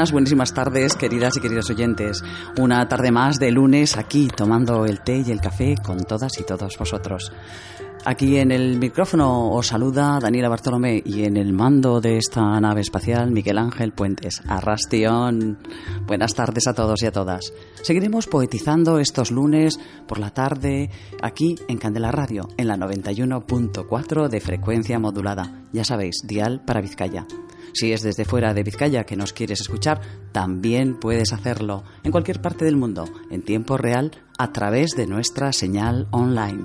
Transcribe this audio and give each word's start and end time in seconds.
Buenas, 0.00 0.12
buenísimas 0.12 0.54
tardes, 0.54 0.94
queridas 0.94 1.36
y 1.36 1.40
queridos 1.42 1.68
oyentes. 1.68 2.24
Una 2.58 2.88
tarde 2.88 3.10
más 3.12 3.38
de 3.38 3.50
lunes 3.50 3.98
aquí 3.98 4.28
tomando 4.34 4.86
el 4.86 5.02
té 5.02 5.22
y 5.26 5.30
el 5.30 5.42
café 5.42 5.74
con 5.76 5.98
todas 6.04 6.38
y 6.40 6.42
todos 6.42 6.78
vosotros. 6.78 7.30
Aquí 8.06 8.38
en 8.38 8.50
el 8.50 8.78
micrófono 8.78 9.50
os 9.50 9.66
saluda 9.66 10.18
Daniela 10.18 10.48
Bartolomé 10.48 11.02
y 11.04 11.24
en 11.24 11.36
el 11.36 11.52
mando 11.52 12.00
de 12.00 12.16
esta 12.16 12.58
nave 12.62 12.80
espacial 12.80 13.30
Miguel 13.30 13.58
Ángel 13.58 13.92
Puentes. 13.92 14.40
Arrastión. 14.48 15.58
Buenas 16.06 16.34
tardes 16.34 16.66
a 16.66 16.72
todos 16.72 17.02
y 17.02 17.06
a 17.06 17.12
todas. 17.12 17.52
Seguiremos 17.82 18.26
poetizando 18.26 19.00
estos 19.00 19.30
lunes 19.30 19.78
por 20.08 20.18
la 20.18 20.30
tarde 20.30 20.88
aquí 21.20 21.56
en 21.68 21.76
Candela 21.76 22.10
Radio, 22.10 22.48
en 22.56 22.68
la 22.68 22.78
91.4 22.78 24.28
de 24.30 24.40
frecuencia 24.40 24.98
modulada. 24.98 25.66
Ya 25.74 25.84
sabéis, 25.84 26.22
dial 26.24 26.62
para 26.64 26.80
Vizcaya. 26.80 27.26
Si 27.72 27.92
es 27.92 28.02
desde 28.02 28.24
fuera 28.24 28.54
de 28.54 28.62
Vizcaya 28.62 29.04
que 29.04 29.16
nos 29.16 29.32
quieres 29.32 29.60
escuchar, 29.60 30.00
también 30.32 30.94
puedes 30.98 31.32
hacerlo 31.32 31.82
en 32.02 32.12
cualquier 32.12 32.40
parte 32.40 32.64
del 32.64 32.76
mundo, 32.76 33.04
en 33.30 33.42
tiempo 33.42 33.76
real, 33.76 34.12
a 34.38 34.52
través 34.52 34.92
de 34.92 35.06
nuestra 35.06 35.52
señal 35.52 36.08
online 36.10 36.62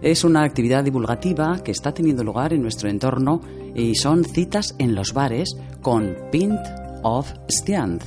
Es 0.02 0.24
una 0.24 0.44
actividad 0.44 0.84
divulgativa 0.84 1.62
que 1.64 1.72
está 1.72 1.94
teniendo 1.94 2.24
lugar 2.24 2.54
en 2.54 2.64
nuestro 2.64 2.90
entorno 2.90 3.42
y 3.76 3.94
son 3.94 4.26
citas 4.26 4.74
en 4.80 4.96
los 4.96 5.14
bares 5.14 5.56
con 5.82 6.16
Pint 6.32 6.60
of 7.04 7.32
Stiand. 7.48 8.02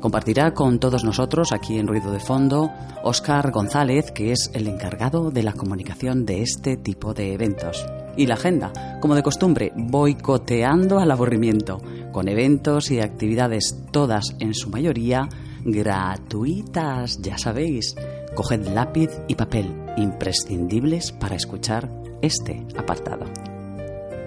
Compartirá 0.00 0.54
con 0.54 0.78
todos 0.78 1.04
nosotros 1.04 1.52
aquí 1.52 1.78
en 1.78 1.86
Ruido 1.86 2.10
de 2.10 2.20
Fondo 2.20 2.70
Oscar 3.02 3.50
González, 3.50 4.10
que 4.10 4.32
es 4.32 4.50
el 4.54 4.66
encargado 4.66 5.30
de 5.30 5.42
la 5.42 5.52
comunicación 5.52 6.24
de 6.24 6.40
este 6.40 6.78
tipo 6.78 7.12
de 7.12 7.34
eventos. 7.34 7.84
Y 8.16 8.26
la 8.26 8.34
agenda, 8.34 8.98
como 9.00 9.14
de 9.14 9.22
costumbre, 9.22 9.72
boicoteando 9.76 11.00
al 11.00 11.10
aburrimiento, 11.10 11.82
con 12.12 12.28
eventos 12.28 12.90
y 12.90 13.00
actividades 13.00 13.76
todas 13.90 14.36
en 14.40 14.54
su 14.54 14.70
mayoría 14.70 15.28
gratuitas, 15.64 17.20
ya 17.20 17.38
sabéis. 17.38 17.96
Coged 18.34 18.68
lápiz 18.68 19.10
y 19.28 19.34
papel, 19.34 19.74
imprescindibles 19.96 21.12
para 21.12 21.36
escuchar 21.36 21.88
este 22.20 22.66
apartado. 22.76 23.24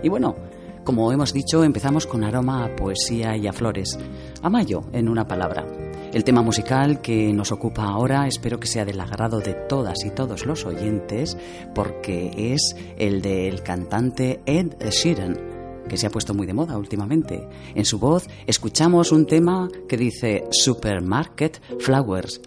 Y 0.02 0.10
bueno, 0.10 0.36
como 0.84 1.12
hemos 1.12 1.34
dicho, 1.34 1.64
empezamos 1.64 2.08
con 2.08 2.24
aroma 2.24 2.64
a 2.64 2.76
poesía 2.76 3.36
y 3.36 3.48
a 3.48 3.54
flores, 3.54 3.98
a 4.42 4.50
mayo 4.50 4.84
en 4.94 5.10
una 5.10 5.28
palabra. 5.28 5.66
El 6.14 6.24
tema 6.24 6.42
musical 6.42 7.02
que 7.02 7.34
nos 7.34 7.52
ocupa 7.52 7.84
ahora 7.84 8.28
espero 8.28 8.60
que 8.60 8.68
sea 8.68 8.86
del 8.86 9.02
agrado 9.02 9.40
de 9.40 9.54
todas 9.54 10.06
y 10.06 10.12
todos 10.12 10.46
los 10.46 10.66
oyentes 10.66 11.38
porque 11.76 12.54
es 12.54 12.76
el 12.98 13.22
del 13.22 13.62
cantante 13.62 14.40
Ed 14.46 14.76
Sheeran 14.90 15.57
que 15.88 15.98
se 15.98 16.08
ha 16.08 16.10
puesto 16.10 16.34
muy 16.34 16.48
de 16.48 16.54
moda 16.54 16.78
últimamente. 16.78 17.48
En 17.76 17.86
su 17.86 18.00
voz 18.00 18.28
escuchamos 18.46 19.12
un 19.12 19.26
tema 19.26 19.70
que 19.88 19.98
dice 19.98 20.46
Supermarket 20.52 21.62
Flowers. 21.80 22.42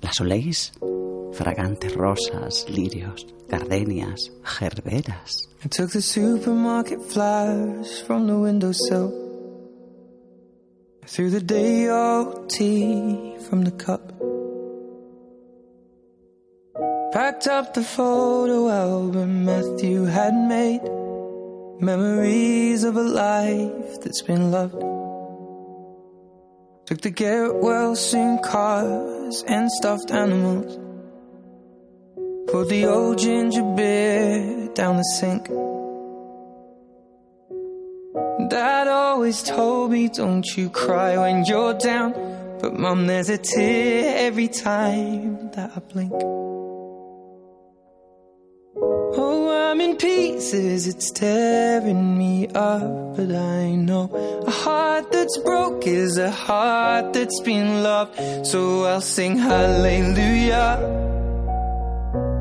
¿Las 0.00 0.20
oléis? 0.20 0.72
Fragantes 1.32 1.94
rosas, 1.94 2.66
lirios, 2.68 3.26
gardenias, 3.48 4.32
gerberas. 4.42 5.48
I 5.64 5.68
took 5.68 5.90
the 5.90 6.02
supermarket 6.02 7.00
flowers 7.00 8.02
from 8.02 8.26
the 8.26 8.34
windowsill. 8.34 9.12
Through 11.06 11.30
the 11.30 11.40
day 11.40 11.88
old 11.88 12.48
tea 12.48 13.36
from 13.48 13.64
the 13.64 13.72
cup. 13.72 14.12
Packed 17.12 17.46
up 17.46 17.74
the 17.74 17.82
photo 17.82 18.68
album 18.68 19.44
Matthew 19.44 20.04
had 20.04 20.34
made. 20.34 20.80
Memories 21.82 22.84
of 22.84 22.96
a 22.96 23.02
life 23.02 24.00
that's 24.02 24.22
been 24.22 24.52
loved. 24.52 24.80
Took 26.86 27.00
the 27.00 27.10
get 27.10 27.56
well 27.56 27.96
soon 27.96 28.38
cars 28.38 29.42
and 29.48 29.68
stuffed 29.68 30.12
animals. 30.12 30.78
Poured 32.46 32.68
the 32.68 32.86
old 32.86 33.18
ginger 33.18 33.64
beer 33.74 34.68
down 34.74 34.98
the 34.98 35.02
sink. 35.18 35.48
Dad 38.48 38.86
always 38.86 39.42
told 39.42 39.90
me, 39.90 40.08
don't 40.08 40.46
you 40.56 40.70
cry 40.70 41.18
when 41.18 41.44
you're 41.46 41.74
down. 41.74 42.12
But 42.60 42.78
mum, 42.78 43.08
there's 43.08 43.28
a 43.28 43.38
tear 43.38 44.28
every 44.28 44.46
time 44.46 45.50
that 45.50 45.72
I 45.74 45.80
blink. 45.80 46.12
In 49.82 49.96
pieces, 49.96 50.86
it's 50.86 51.10
tearing 51.10 52.16
me 52.16 52.46
up. 52.48 53.16
But 53.16 53.30
I 53.32 53.74
know 53.74 54.04
a 54.46 54.50
heart 54.50 55.10
that's 55.12 55.36
broke 55.38 55.86
is 55.86 56.18
a 56.18 56.30
heart 56.30 57.12
that's 57.12 57.40
been 57.40 57.82
loved. 57.82 58.46
So 58.46 58.84
I'll 58.84 59.00
sing 59.00 59.36
hallelujah. 59.38 60.70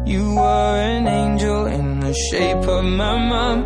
You 0.05 0.35
were 0.35 0.75
an 0.91 1.07
angel 1.07 1.65
in 1.67 1.99
the 1.99 2.13
shape 2.29 2.65
of 2.77 2.83
my 2.83 3.17
mom. 3.31 3.59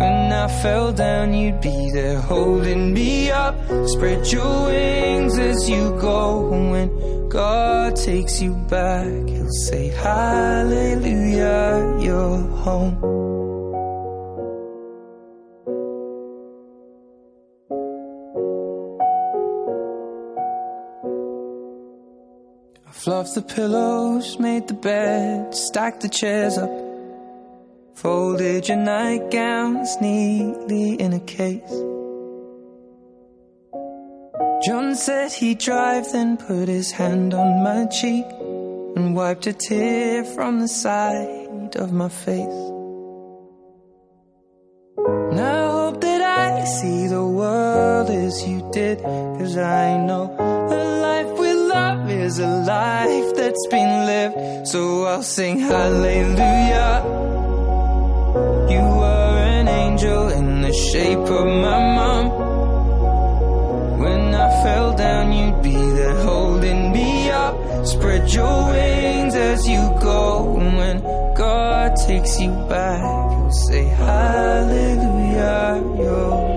When 0.00 0.32
I 0.32 0.48
fell 0.62 0.92
down, 0.92 1.34
you'd 1.34 1.60
be 1.60 1.90
there 1.92 2.20
holding 2.20 2.92
me 2.92 3.30
up. 3.30 3.54
Spread 3.86 4.26
your 4.32 4.66
wings 4.66 5.38
as 5.38 5.68
you 5.70 5.96
go. 6.00 6.48
When 6.72 7.28
God 7.28 7.96
takes 7.96 8.40
you 8.42 8.54
back, 8.76 9.31
He'll 9.42 9.50
say, 9.50 9.88
Hallelujah, 9.88 11.40
you're 12.00 12.38
home. 12.62 12.94
I 22.86 22.92
fluffed 22.92 23.34
the 23.34 23.42
pillows, 23.42 24.38
made 24.38 24.68
the 24.68 24.74
bed, 24.74 25.52
stacked 25.52 26.02
the 26.02 26.08
chairs 26.08 26.56
up, 26.56 26.70
folded 27.96 28.68
your 28.68 28.76
nightgowns 28.76 30.00
neatly 30.00 30.94
in 31.00 31.14
a 31.14 31.20
case. 31.20 31.82
John 34.64 34.94
said 34.94 35.32
he'd 35.32 35.58
drive, 35.58 36.12
then 36.12 36.36
put 36.36 36.68
his 36.68 36.92
hand 36.92 37.34
on 37.34 37.64
my 37.64 37.86
cheek 37.86 38.24
and 38.96 39.16
wiped 39.16 39.46
a 39.46 39.52
tear 39.52 40.24
from 40.24 40.60
the 40.60 40.68
side 40.68 41.76
of 41.76 41.92
my 41.92 42.08
face. 42.08 42.62
Now 45.38 45.68
I 45.68 45.70
hope 45.80 46.00
that 46.00 46.20
I 46.20 46.64
see 46.64 47.06
the 47.06 47.24
world 47.24 48.10
as 48.10 48.46
you 48.46 48.68
did, 48.72 49.02
cause 49.02 49.56
I 49.56 49.96
know 50.06 50.36
a 50.78 50.80
life 51.08 51.38
with 51.38 51.56
love 51.56 52.10
is 52.10 52.38
a 52.38 52.46
life 52.46 53.34
that's 53.34 53.66
been 53.68 54.06
lived. 54.06 54.68
So 54.68 55.04
I'll 55.04 55.22
sing 55.22 55.58
hallelujah. 55.58 57.02
You 58.72 58.82
were 59.00 59.38
an 59.58 59.68
angel 59.68 60.28
in 60.28 60.62
the 60.62 60.72
shape 60.72 61.18
of 61.40 61.46
my 61.46 61.78
mom. 61.96 62.24
When 64.00 64.34
I 64.34 64.62
fell 64.62 64.94
down, 64.94 65.32
you'd 65.32 65.62
be 65.62 65.91
Spread 67.84 68.32
your 68.32 68.70
wings 68.70 69.34
as 69.34 69.68
you 69.68 69.80
go. 70.00 70.56
And 70.56 70.76
when 70.76 71.02
God 71.34 71.96
takes 72.06 72.40
you 72.40 72.50
back, 72.68 73.02
you'll 73.32 73.50
say, 73.50 73.84
Hallelujah, 73.84 75.82
you're 75.98 76.51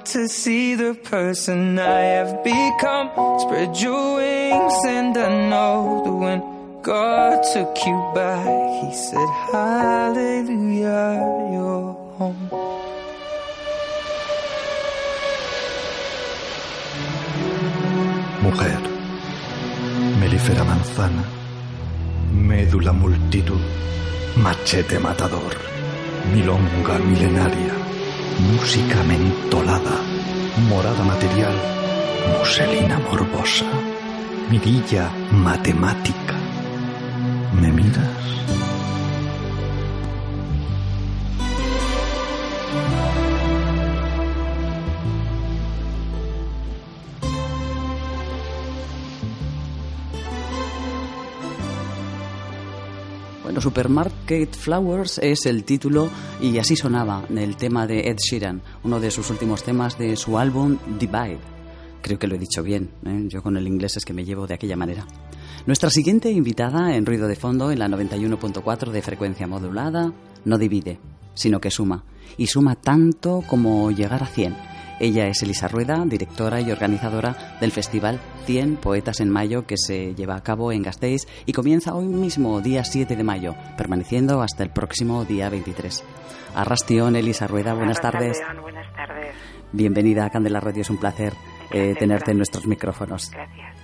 Got 0.00 0.06
to 0.12 0.28
see 0.28 0.76
the 0.76 0.94
person 0.94 1.78
I 1.78 2.00
have 2.16 2.42
become. 2.42 3.10
Spread 3.40 3.76
your 3.76 4.16
wings, 4.16 4.78
and 4.86 5.14
I 5.14 5.48
know 5.50 6.02
that 6.04 6.12
when 6.22 6.40
God 6.80 7.42
took 7.52 7.76
you 7.84 8.10
back, 8.14 8.46
He 8.80 8.94
said, 8.94 9.28
Hallelujah, 9.52 11.20
you're 11.52 11.92
home. 12.16 12.48
Mujer, 18.42 18.80
melífera 20.18 20.64
manzana, 20.64 21.24
médula 22.32 22.92
multitud, 22.94 23.60
machete 24.36 24.98
matador, 24.98 25.54
milonga 26.32 26.98
milenaria, 27.04 27.79
música 28.40 29.02
mentolada, 29.02 29.96
morada 30.68 31.04
material, 31.04 31.54
muselina 32.38 32.98
morbosa, 32.98 33.66
mirilla 34.50 35.10
matemática. 35.30 36.34
¿Me 37.60 37.70
miras? 37.70 38.24
Supermarket 53.60 54.54
Flowers 54.54 55.18
es 55.18 55.44
el 55.46 55.64
título 55.64 56.08
y 56.40 56.56
así 56.58 56.76
sonaba 56.76 57.24
el 57.28 57.56
tema 57.56 57.86
de 57.86 58.08
Ed 58.08 58.16
Sheeran, 58.16 58.62
uno 58.84 59.00
de 59.00 59.10
sus 59.10 59.30
últimos 59.30 59.62
temas 59.62 59.98
de 59.98 60.16
su 60.16 60.38
álbum 60.38 60.78
Divide. 60.98 61.38
Creo 62.02 62.18
que 62.18 62.26
lo 62.26 62.36
he 62.36 62.38
dicho 62.38 62.62
bien, 62.62 62.90
¿eh? 63.04 63.24
yo 63.28 63.42
con 63.42 63.56
el 63.56 63.66
inglés 63.66 63.96
es 63.96 64.04
que 64.04 64.14
me 64.14 64.24
llevo 64.24 64.46
de 64.46 64.54
aquella 64.54 64.76
manera. 64.76 65.06
Nuestra 65.66 65.90
siguiente 65.90 66.30
invitada 66.30 66.96
en 66.96 67.04
Ruido 67.04 67.28
de 67.28 67.36
Fondo 67.36 67.70
en 67.70 67.78
la 67.78 67.88
91.4 67.88 68.90
de 68.90 69.02
frecuencia 69.02 69.46
modulada 69.46 70.12
no 70.44 70.56
divide, 70.56 70.98
sino 71.34 71.60
que 71.60 71.70
suma. 71.70 72.04
Y 72.38 72.46
suma 72.46 72.76
tanto 72.76 73.42
como 73.46 73.90
llegar 73.90 74.22
a 74.22 74.26
100. 74.26 74.69
Ella 75.00 75.28
es 75.28 75.42
Elisa 75.42 75.66
Rueda, 75.66 76.04
directora 76.04 76.60
y 76.60 76.70
organizadora 76.70 77.56
del 77.58 77.72
festival 77.72 78.20
100 78.44 78.76
Poetas 78.76 79.20
en 79.20 79.30
Mayo 79.30 79.66
que 79.66 79.76
se 79.78 80.14
lleva 80.14 80.36
a 80.36 80.42
cabo 80.42 80.72
en 80.72 80.82
Gasteiz 80.82 81.26
y 81.46 81.54
comienza 81.54 81.94
hoy 81.94 82.06
mismo, 82.06 82.60
día 82.60 82.84
7 82.84 83.16
de 83.16 83.24
mayo, 83.24 83.54
permaneciendo 83.78 84.42
hasta 84.42 84.62
el 84.62 84.70
próximo 84.70 85.24
día 85.24 85.48
23. 85.48 86.04
Arrastión, 86.54 87.16
Elisa 87.16 87.46
Rueda, 87.46 87.72
buenas 87.72 88.00
tardes. 88.00 88.38
Arrastión, 88.40 88.62
Buenas 88.62 88.92
tardes. 88.94 89.34
Bienvenida 89.72 90.26
a 90.26 90.30
Candela 90.30 90.60
Radio, 90.60 90.82
es 90.82 90.90
un 90.90 90.98
placer 90.98 91.32
eh, 91.70 91.94
tenerte 91.98 92.32
en 92.32 92.36
nuestros 92.36 92.66
micrófonos. 92.66 93.30
Gracias. 93.30 93.79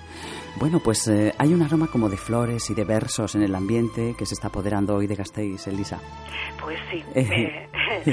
Bueno, 0.58 0.80
pues 0.80 1.06
eh, 1.08 1.34
hay 1.38 1.52
un 1.52 1.62
aroma 1.62 1.86
como 1.88 2.08
de 2.08 2.16
flores 2.16 2.70
y 2.70 2.74
de 2.74 2.84
versos 2.84 3.34
en 3.34 3.42
el 3.42 3.54
ambiente 3.54 4.14
que 4.16 4.24
se 4.24 4.34
está 4.34 4.48
apoderando 4.48 4.94
hoy 4.94 5.06
de 5.06 5.14
Gasteiz, 5.14 5.66
Elisa. 5.66 6.00
Pues 6.60 6.78
sí. 6.90 7.04
Eh, 7.14 7.68
eh, 8.06 8.12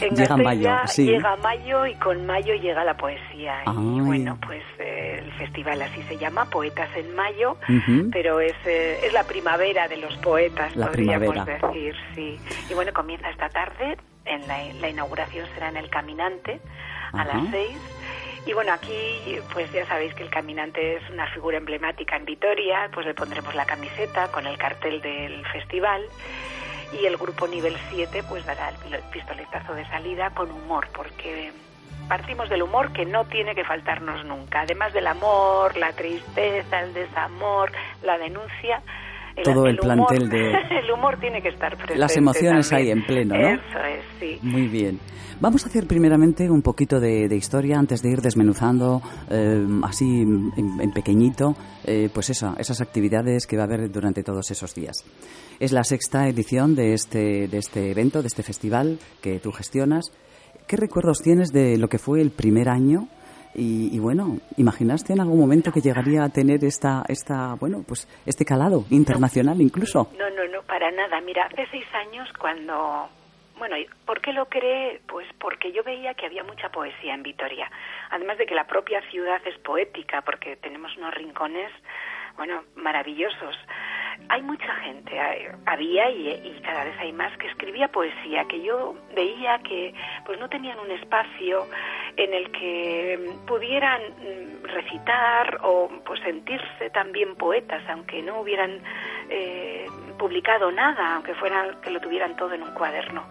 en 0.00 0.16
llega 0.16 0.36
mayo, 0.38 0.70
sí. 0.86 1.04
Llega 1.04 1.36
mayo 1.36 1.86
y 1.86 1.94
con 1.96 2.24
mayo 2.24 2.54
llega 2.54 2.84
la 2.84 2.96
poesía. 2.96 3.60
Ay. 3.66 3.76
Y 3.76 4.00
bueno, 4.00 4.38
pues 4.46 4.62
eh, 4.78 5.20
el 5.22 5.32
festival 5.34 5.82
así 5.82 6.02
se 6.04 6.16
llama, 6.16 6.46
Poetas 6.46 6.88
en 6.96 7.14
Mayo, 7.14 7.58
pero 8.10 8.40
es, 8.40 8.54
eh, 8.64 9.00
es 9.04 9.12
la 9.12 9.24
primavera 9.24 9.86
de 9.86 9.98
los 9.98 10.16
poetas, 10.18 10.74
La 10.76 10.86
podríamos 10.86 11.28
primavera. 11.28 11.68
decir, 11.68 11.94
sí. 12.14 12.38
Y 12.70 12.74
bueno, 12.74 12.92
comienza 12.94 13.28
esta 13.28 13.50
tarde, 13.50 13.98
en 14.24 14.46
la, 14.48 14.56
la 14.80 14.88
inauguración 14.88 15.46
será 15.54 15.68
en 15.68 15.76
el 15.76 15.90
Caminante 15.90 16.60
a 17.12 17.24
las 17.24 17.50
seis. 17.50 17.76
Y 18.46 18.52
bueno, 18.52 18.72
aquí 18.72 19.38
pues 19.52 19.72
ya 19.72 19.86
sabéis 19.86 20.14
que 20.14 20.22
el 20.22 20.30
caminante 20.30 20.96
es 20.96 21.10
una 21.10 21.26
figura 21.30 21.56
emblemática 21.56 22.16
en 22.16 22.26
Vitoria, 22.26 22.90
pues 22.92 23.06
le 23.06 23.14
pondremos 23.14 23.54
la 23.54 23.64
camiseta 23.64 24.28
con 24.28 24.46
el 24.46 24.58
cartel 24.58 25.00
del 25.00 25.46
festival 25.46 26.02
y 26.92 27.06
el 27.06 27.16
grupo 27.16 27.46
nivel 27.48 27.76
7 27.90 28.22
pues 28.28 28.44
dará 28.44 28.68
el 28.68 29.00
pistoletazo 29.12 29.74
de 29.74 29.86
salida 29.86 30.30
con 30.30 30.50
humor, 30.50 30.88
porque 30.94 31.52
partimos 32.08 32.48
del 32.48 32.62
humor 32.62 32.92
que 32.92 33.04
no 33.04 33.24
tiene 33.24 33.54
que 33.54 33.64
faltarnos 33.64 34.24
nunca. 34.24 34.60
Además 34.62 34.92
del 34.92 35.06
amor, 35.06 35.76
la 35.76 35.92
tristeza, 35.92 36.80
el 36.80 36.92
desamor, 36.92 37.72
la 38.02 38.18
denuncia. 38.18 38.82
Todo 39.42 39.66
el 39.66 39.78
humor- 39.80 40.06
plantel 40.08 40.28
de- 40.28 40.52
el 40.84 40.90
humor 40.92 41.18
tiene 41.18 41.42
que 41.42 41.48
estar 41.48 41.74
presente. 41.76 41.98
Las 41.98 42.16
emociones 42.16 42.68
también. 42.68 42.86
ahí 42.88 42.92
en 43.00 43.06
pleno, 43.06 43.34
¿no? 43.34 43.48
Eso 43.48 43.78
es, 43.78 44.04
sí. 44.20 44.38
Muy 44.42 44.68
bien. 44.68 45.00
Vamos 45.40 45.64
a 45.64 45.68
hacer 45.68 45.86
primeramente 45.88 46.48
un 46.48 46.62
poquito 46.62 47.00
de, 47.00 47.26
de 47.28 47.36
historia 47.36 47.76
antes 47.78 48.00
de 48.02 48.10
ir 48.12 48.20
desmenuzando 48.22 49.02
eh, 49.28 49.66
así 49.82 50.04
en, 50.22 50.52
en 50.80 50.92
pequeñito, 50.92 51.56
eh, 51.84 52.08
pues 52.14 52.30
eso, 52.30 52.54
esas 52.56 52.80
actividades 52.80 53.46
que 53.48 53.56
va 53.56 53.64
a 53.64 53.66
haber 53.66 53.90
durante 53.90 54.22
todos 54.22 54.48
esos 54.52 54.72
días. 54.74 55.04
Es 55.58 55.72
la 55.72 55.82
sexta 55.82 56.28
edición 56.28 56.76
de 56.76 56.94
este, 56.94 57.48
de 57.48 57.58
este 57.58 57.90
evento, 57.90 58.22
de 58.22 58.28
este 58.28 58.44
festival 58.44 58.98
que 59.20 59.40
tú 59.40 59.50
gestionas. 59.50 60.12
¿Qué 60.68 60.76
recuerdos 60.76 61.18
tienes 61.20 61.48
de 61.52 61.78
lo 61.78 61.88
que 61.88 61.98
fue 61.98 62.20
el 62.20 62.30
primer 62.30 62.68
año? 62.68 63.08
Y, 63.54 63.94
y 63.94 63.98
bueno, 63.98 64.38
¿imaginaste 64.56 65.12
en 65.12 65.20
algún 65.20 65.38
momento 65.38 65.70
que 65.70 65.80
llegaría 65.80 66.24
a 66.24 66.28
tener 66.28 66.64
esta, 66.64 67.04
esta, 67.08 67.54
bueno, 67.54 67.84
pues 67.86 68.08
este 68.26 68.44
calado 68.44 68.84
internacional 68.90 69.60
incluso? 69.60 70.10
No, 70.18 70.28
no, 70.30 70.46
no, 70.52 70.62
para 70.62 70.90
nada. 70.90 71.20
Mira, 71.20 71.46
hace 71.46 71.66
seis 71.70 71.86
años 71.94 72.28
cuando... 72.38 73.08
Bueno, 73.56 73.76
¿por 74.04 74.20
qué 74.20 74.32
lo 74.32 74.46
creé? 74.46 75.00
Pues 75.06 75.28
porque 75.38 75.70
yo 75.70 75.84
veía 75.84 76.14
que 76.14 76.26
había 76.26 76.42
mucha 76.42 76.68
poesía 76.70 77.14
en 77.14 77.22
Vitoria. 77.22 77.70
Además 78.10 78.36
de 78.38 78.46
que 78.46 78.54
la 78.56 78.66
propia 78.66 79.00
ciudad 79.10 79.40
es 79.46 79.56
poética, 79.58 80.22
porque 80.22 80.56
tenemos 80.56 80.96
unos 80.96 81.14
rincones, 81.14 81.70
bueno, 82.36 82.64
maravillosos. 82.76 83.56
hay 84.28 84.42
mucha 84.42 84.72
gente, 84.76 85.20
había 85.66 86.10
y, 86.10 86.60
cada 86.64 86.84
vez 86.84 86.96
hay 86.98 87.12
más 87.12 87.36
que 87.38 87.46
escribía 87.48 87.88
poesía, 87.88 88.44
que 88.46 88.62
yo 88.62 88.94
veía 89.14 89.58
que 89.58 89.94
pues 90.24 90.38
no 90.38 90.48
tenían 90.48 90.78
un 90.78 90.90
espacio 90.90 91.66
en 92.16 92.32
el 92.32 92.50
que 92.52 93.32
pudieran 93.46 94.00
mm, 94.02 94.64
recitar 94.64 95.58
o 95.62 95.88
pues 96.04 96.20
sentirse 96.20 96.90
también 96.90 97.36
poetas, 97.36 97.82
aunque 97.88 98.22
no 98.22 98.40
hubieran 98.40 98.80
eh, 99.28 99.86
publicado 100.18 100.70
nada, 100.72 101.16
aunque 101.16 101.34
fueran 101.34 101.80
que 101.80 101.90
lo 101.90 102.00
tuvieran 102.00 102.36
todo 102.36 102.52
en 102.54 102.62
un 102.62 102.72
cuaderno. 102.74 103.28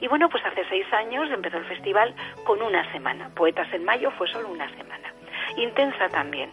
Y 0.00 0.08
bueno, 0.08 0.28
pues 0.28 0.44
hace 0.44 0.64
seis 0.68 0.86
años 0.92 1.30
empezó 1.30 1.56
el 1.56 1.64
festival 1.64 2.14
con 2.44 2.60
una 2.60 2.90
semana. 2.92 3.30
Poetas 3.34 3.72
en 3.72 3.84
Mayo 3.84 4.10
fue 4.12 4.28
solo 4.28 4.48
una 4.48 4.68
semana. 4.76 5.15
Intensa 5.56 6.08
también. 6.08 6.50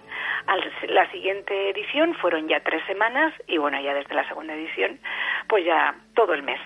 la 0.90 1.10
siguiente 1.12 1.70
edición 1.72 2.14
fueron 2.16 2.48
ya 2.48 2.60
tres 2.62 2.82
semanas 2.86 3.34
y 3.48 3.58
bueno, 3.58 3.82
ya 3.82 3.94
desde 3.94 4.14
la 4.16 4.28
segunda 4.28 4.54
edición, 4.54 5.00
pues 5.48 5.66
ya 5.66 5.96
todo 6.16 6.34
el 6.34 6.44
mes. 6.44 6.60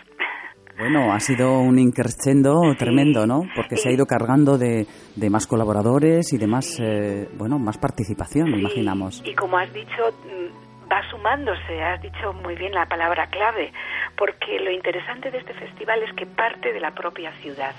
Bueno, 0.77 1.11
ha 1.11 1.19
sido 1.19 1.59
un 1.59 1.79
increscendo 1.79 2.61
tremendo, 2.77 3.25
¿no? 3.25 3.49
Porque 3.55 3.77
se 3.77 3.89
ha 3.89 3.91
ido 3.91 4.05
cargando 4.05 4.59
de, 4.59 4.85
de 5.15 5.29
más 5.31 5.47
colaboradores 5.47 6.31
y 6.33 6.37
de 6.37 6.45
más, 6.45 6.79
eh, 6.79 7.27
bueno, 7.33 7.57
más 7.57 7.79
participación, 7.79 8.49
imaginamos. 8.49 9.23
Y 9.25 9.33
como 9.33 9.57
has 9.57 9.73
dicho, 9.73 10.11
mm, 10.23 10.91
va 10.91 11.01
sumándose, 11.09 11.81
has 11.81 11.99
dicho 11.99 12.31
muy 12.33 12.53
bien 12.55 12.73
la 12.73 12.85
palabra 12.85 13.25
clave, 13.27 13.71
porque 14.15 14.59
lo 14.59 14.69
interesante 14.69 15.31
de 15.31 15.39
este 15.39 15.55
festival 15.55 16.03
es 16.03 16.13
que 16.13 16.27
parte 16.27 16.71
de 16.71 16.79
la 16.79 16.91
propia 16.91 17.31
ciudad. 17.41 17.73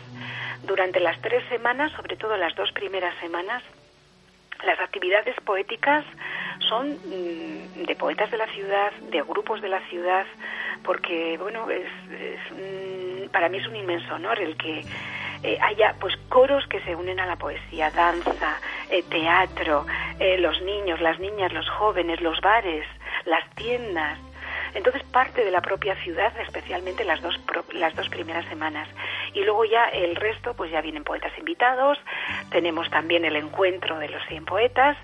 Durante 0.66 0.98
las 0.98 1.20
tres 1.20 1.44
semanas, 1.48 1.92
sobre 1.92 2.16
todo 2.16 2.36
las 2.36 2.54
dos 2.56 2.72
primeras 2.72 3.14
semanas, 3.20 3.62
las 4.64 4.80
actividades 4.80 5.36
poéticas 5.44 6.04
son 6.60 6.90
mm, 6.90 7.84
de 7.84 7.96
poetas 7.96 8.30
de 8.30 8.36
la 8.36 8.46
ciudad, 8.48 8.92
de 9.10 9.22
grupos 9.22 9.60
de 9.62 9.68
la 9.68 9.80
ciudad, 9.88 10.26
porque 10.82 11.36
bueno, 11.38 11.68
es, 11.70 11.88
para 13.30 13.48
mí 13.48 13.58
es 13.58 13.66
un 13.66 13.76
inmenso 13.76 14.14
honor 14.14 14.40
el 14.40 14.56
que 14.56 14.84
eh, 15.42 15.58
haya 15.60 15.94
pues 16.00 16.16
coros 16.28 16.66
que 16.66 16.80
se 16.80 16.96
unen 16.96 17.20
a 17.20 17.26
la 17.26 17.36
poesía, 17.36 17.90
danza, 17.90 18.58
eh, 18.90 19.04
teatro, 19.08 19.86
eh, 20.18 20.36
los 20.38 20.60
niños, 20.62 21.00
las 21.00 21.20
niñas, 21.20 21.52
los 21.52 21.68
jóvenes, 21.68 22.20
los 22.20 22.40
bares, 22.40 22.84
las 23.24 23.48
tiendas, 23.54 24.18
entonces 24.74 25.02
parte 25.04 25.44
de 25.44 25.50
la 25.50 25.60
propia 25.60 25.94
ciudad, 26.02 26.32
especialmente 26.40 27.04
las 27.04 27.20
dos, 27.22 27.34
las 27.72 27.94
dos 27.94 28.08
primeras 28.08 28.46
semanas. 28.48 28.88
Y 29.34 29.44
luego 29.44 29.64
ya 29.64 29.84
el 29.92 30.16
resto, 30.16 30.54
pues 30.54 30.70
ya 30.70 30.80
vienen 30.80 31.04
poetas 31.04 31.32
invitados, 31.38 31.98
tenemos 32.50 32.88
también 32.90 33.24
el 33.24 33.36
encuentro 33.36 33.98
de 33.98 34.08
los 34.08 34.22
100 34.28 34.44
poetas 34.44 34.96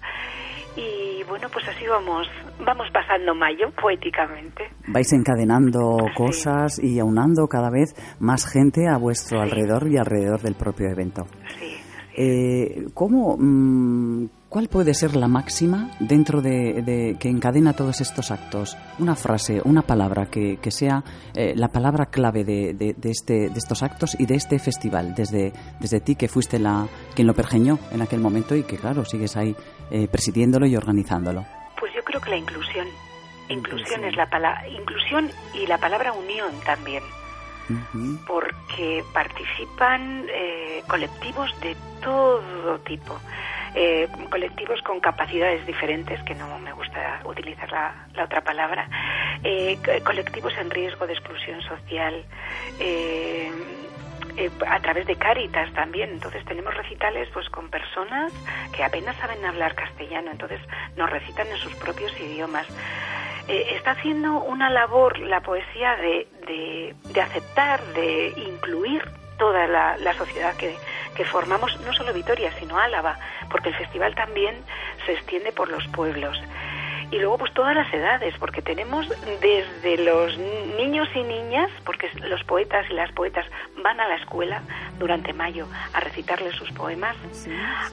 y 0.77 1.23
bueno, 1.29 1.49
pues 1.53 1.67
así 1.69 1.87
vamos, 1.87 2.27
vamos 2.59 2.89
pasando 2.93 3.35
mayo 3.35 3.71
poéticamente. 3.81 4.65
Vais 4.89 5.13
encadenando 5.13 5.99
cosas 6.17 6.83
y 6.83 6.99
aunando 6.99 7.47
cada 7.47 7.71
vez 7.71 7.95
más 8.19 8.51
gente 8.51 8.89
a 8.89 8.99
vuestro 8.99 9.41
alrededor 9.41 9.87
y 9.89 9.99
alrededor 9.99 10.41
del 10.41 10.55
propio 10.55 10.89
evento. 10.91 11.27
Sí. 11.59 11.77
Eh, 12.17 12.87
¿Cómo, 12.93 13.37
mm, 13.39 14.27
cuál 14.55 14.69
puede 14.69 14.95
ser 14.95 15.17
la 15.17 15.27
máxima 15.27 15.91
dentro 15.99 16.41
de, 16.41 17.17
que 17.19 17.29
encadena 17.29 17.73
todos 17.73 18.01
estos 18.01 18.31
actos? 18.31 18.77
Una 19.01 19.17
frase, 19.17 19.61
una 19.65 19.83
palabra 19.83 20.27
que, 20.27 20.57
sea 20.71 21.03
eh, 21.35 21.55
la 21.57 21.67
palabra 21.67 22.07
clave 22.07 22.45
de, 22.45 22.95
este, 23.03 23.49
de 23.49 23.59
estos 23.59 23.83
actos 23.83 24.15
y 24.17 24.27
de 24.27 24.37
este 24.37 24.61
festival, 24.61 25.13
desde, 25.13 25.53
desde 25.81 25.99
ti 25.99 26.15
que 26.15 26.29
fuiste 26.29 26.61
la 26.61 26.87
quien 27.17 27.27
lo 27.27 27.35
pergeñó 27.35 27.81
en 27.91 28.01
aquel 28.01 28.21
momento 28.21 28.55
y 28.55 28.63
que 28.63 28.77
claro 28.77 29.05
sigues 29.05 29.37
ahí 29.37 29.57
eh, 29.91 30.07
presidiéndolo 30.07 30.67
y 30.67 30.77
organizándolo. 30.77 31.45
Pues 31.81 31.93
yo 31.93 32.05
creo 32.05 32.21
que 32.21 32.31
la 32.31 32.37
inclusión, 32.37 32.87
inclusión 33.49 34.05
es 34.05 34.15
la 34.15 34.31
palabra, 34.31 34.69
inclusión 34.69 35.33
y 35.53 35.67
la 35.67 35.79
palabra 35.79 36.13
unión 36.13 36.53
también 36.65 37.03
porque 38.27 39.03
participan 39.13 40.27
eh, 40.29 40.83
colectivos 40.87 41.51
de 41.61 41.75
todo 42.03 42.79
tipo. 42.81 43.19
Eh, 43.77 44.09
colectivos 44.31 44.81
con 44.83 45.01
capacidades 45.01 45.67
diferentes, 45.67 46.23
que 46.23 46.35
no 46.35 46.59
me 46.61 46.73
gusta 46.73 47.21
utilizar 47.25 47.71
la, 47.73 48.07
otra 48.23 48.41
palabra, 48.41 48.89
eh, 49.43 49.77
colectivos 50.05 50.57
en 50.59 50.71
riesgo 50.71 51.07
de 51.09 51.15
exclusión 51.15 51.61
social, 51.63 52.25
a 54.67 54.81
través 54.81 55.07
de 55.07 55.17
Cáritas 55.17 55.73
también. 55.73 56.11
Entonces 56.11 56.45
tenemos 56.45 56.75
recitales 56.75 57.29
pues 57.33 57.49
con 57.51 57.69
personas 57.69 58.33
que 58.73 58.85
apenas 58.85 59.17
saben 59.17 59.45
hablar 59.45 59.75
castellano, 59.75 60.31
entonces 60.31 60.61
nos 60.97 61.11
recitan 61.11 61.47
en 61.49 61.57
sus 61.59 61.75
propios 61.77 62.13
idiomas. 62.21 62.67
Eh, 63.49 63.75
está 63.77 63.93
haciendo 63.93 64.43
una 64.43 64.71
labor 64.71 65.19
la 65.19 65.41
poesía 65.41 65.97
de, 65.97 66.27
de, 67.13 67.21
aceptar, 67.21 67.83
de 67.95 68.33
incluir 68.37 69.03
toda 69.39 69.67
la 69.67 70.15
sociedad 70.15 70.55
que, 70.57 70.77
que, 71.15 71.25
formamos, 71.25 71.79
no 71.81 71.93
solo 71.93 72.13
Vitoria, 72.13 72.53
sino 72.59 72.79
Álava, 72.79 73.19
porque 73.51 73.71
el 73.71 73.75
festival 73.75 74.15
también 74.15 74.57
se 75.07 75.13
extiende 75.13 75.53
por 75.53 75.69
los 75.69 75.87
pueblos. 75.89 76.41
Y 77.11 77.19
luego 77.19 77.39
pues 77.39 77.53
todas 77.53 77.77
las 77.77 77.93
edades, 77.93 78.35
porque 78.39 78.63
tenemos 78.63 79.07
desde 79.41 79.99
los 79.99 80.37
niños 80.39 81.09
y 81.15 81.23
niñas, 81.23 81.71
porque 81.85 82.11
los 82.29 82.43
poetas 82.45 82.87
y 82.91 82.95
las 82.95 83.13
poetas 83.13 83.47
van 83.83 84.01
a 84.01 84.09
la 84.09 84.17
escuela 84.17 84.63
durante 84.99 85.33
mayo 85.33 85.69
a 85.93 86.01
recitarles 86.01 86.57
sus 86.57 86.73
poemas, 86.73 87.17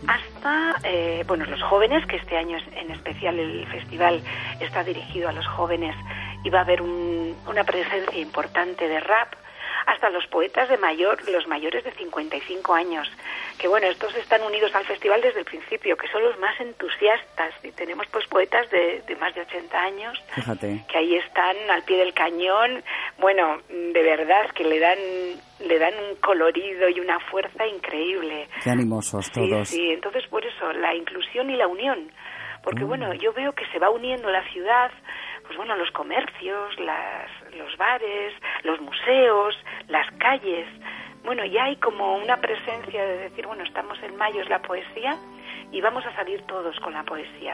hasta 0.08 0.76
eh, 0.84 1.24
bueno 1.28 1.46
los 1.46 1.62
jóvenes, 1.62 2.06
que 2.08 2.16
este 2.16 2.38
año 2.38 2.58
en 2.76 2.92
especial 2.92 3.38
el 3.38 3.68
festival 3.68 4.22
está 4.60 4.84
dirigido 4.84 5.30
a 5.30 5.34
los 5.34 5.46
jóvenes 5.46 5.96
y 6.44 6.50
va 6.50 6.60
a 6.60 6.64
haber 6.64 6.82
una 6.82 7.64
presencia 7.64 8.20
importante 8.20 8.88
de 8.88 9.00
rap, 9.00 9.34
hasta 9.92 10.10
los 10.10 10.26
poetas 10.28 10.70
de 10.70 10.78
mayor, 10.78 11.18
los 11.30 11.48
mayores 11.48 11.84
de 11.84 11.92
55 11.92 12.74
años, 12.74 13.08
que 13.58 13.68
bueno, 13.68 13.88
estos 13.88 14.16
están 14.16 14.42
unidos 14.42 14.74
al 14.74 14.86
festival 14.86 15.22
desde 15.22 15.40
el 15.40 15.46
principio, 15.46 15.98
que 15.98 16.08
son 16.08 16.24
los 16.24 16.38
más 16.40 16.60
entusiastas, 16.60 17.54
y 17.64 17.72
tenemos 17.72 18.08
pues 18.08 18.26
poetas 18.28 18.70
de, 18.72 19.04
más 19.20 19.36
de 19.36 19.42
80 19.42 19.80
años, 19.80 20.24
que 20.88 20.98
ahí 20.98 21.16
están 21.16 21.56
al 21.70 21.84
pie 21.84 21.98
del 21.98 22.14
cañón, 22.14 22.84
bueno, 23.20 23.60
de 23.70 24.02
verdad 24.02 24.50
que 24.56 24.64
le 24.64 24.80
dan 24.80 24.98
le 25.60 25.78
dan 25.78 25.94
un 26.10 26.16
colorido 26.16 26.90
y 26.90 27.00
una 27.00 27.20
fuerza 27.20 27.68
increíble. 27.68 28.48
Qué 28.64 28.72
animosos 28.72 29.32
todos. 29.32 29.70
Sí, 29.70 29.76
sí, 29.76 29.92
entonces 29.92 30.26
por 30.28 30.44
eso 30.44 30.74
la 30.74 30.96
inclusión 30.96 31.52
y 31.52 31.56
la 31.56 31.68
unión, 31.68 32.12
porque 32.64 32.84
mm. 32.84 32.88
bueno, 32.88 33.14
yo 33.14 33.32
veo 33.34 33.52
que 33.54 33.66
se 33.68 33.78
va 33.78 33.92
uniendo 33.92 34.30
la 34.32 34.44
ciudad, 34.52 34.90
pues 35.46 35.58
bueno, 35.58 35.76
los 35.76 35.92
comercios, 35.92 36.80
las, 36.80 37.30
los 37.58 37.76
bares, 37.78 38.34
los 38.64 38.80
museos, 38.82 39.56
las 39.88 40.10
calles. 40.18 40.68
Bueno, 41.24 41.46
ya 41.46 41.66
hay 41.66 41.76
como 41.78 42.18
una 42.18 42.38
presencia 42.38 43.06
de 43.06 43.18
decir, 43.30 43.46
bueno, 43.46 43.64
estamos 43.64 43.98
en 44.04 44.16
mayo, 44.16 44.42
es 44.42 44.50
la 44.50 44.62
poesía, 44.62 45.16
y 45.72 45.82
vamos 45.82 46.06
a 46.06 46.16
salir 46.16 46.42
todos 46.48 46.76
con 46.80 46.94
la 46.94 47.04
poesía. 47.04 47.54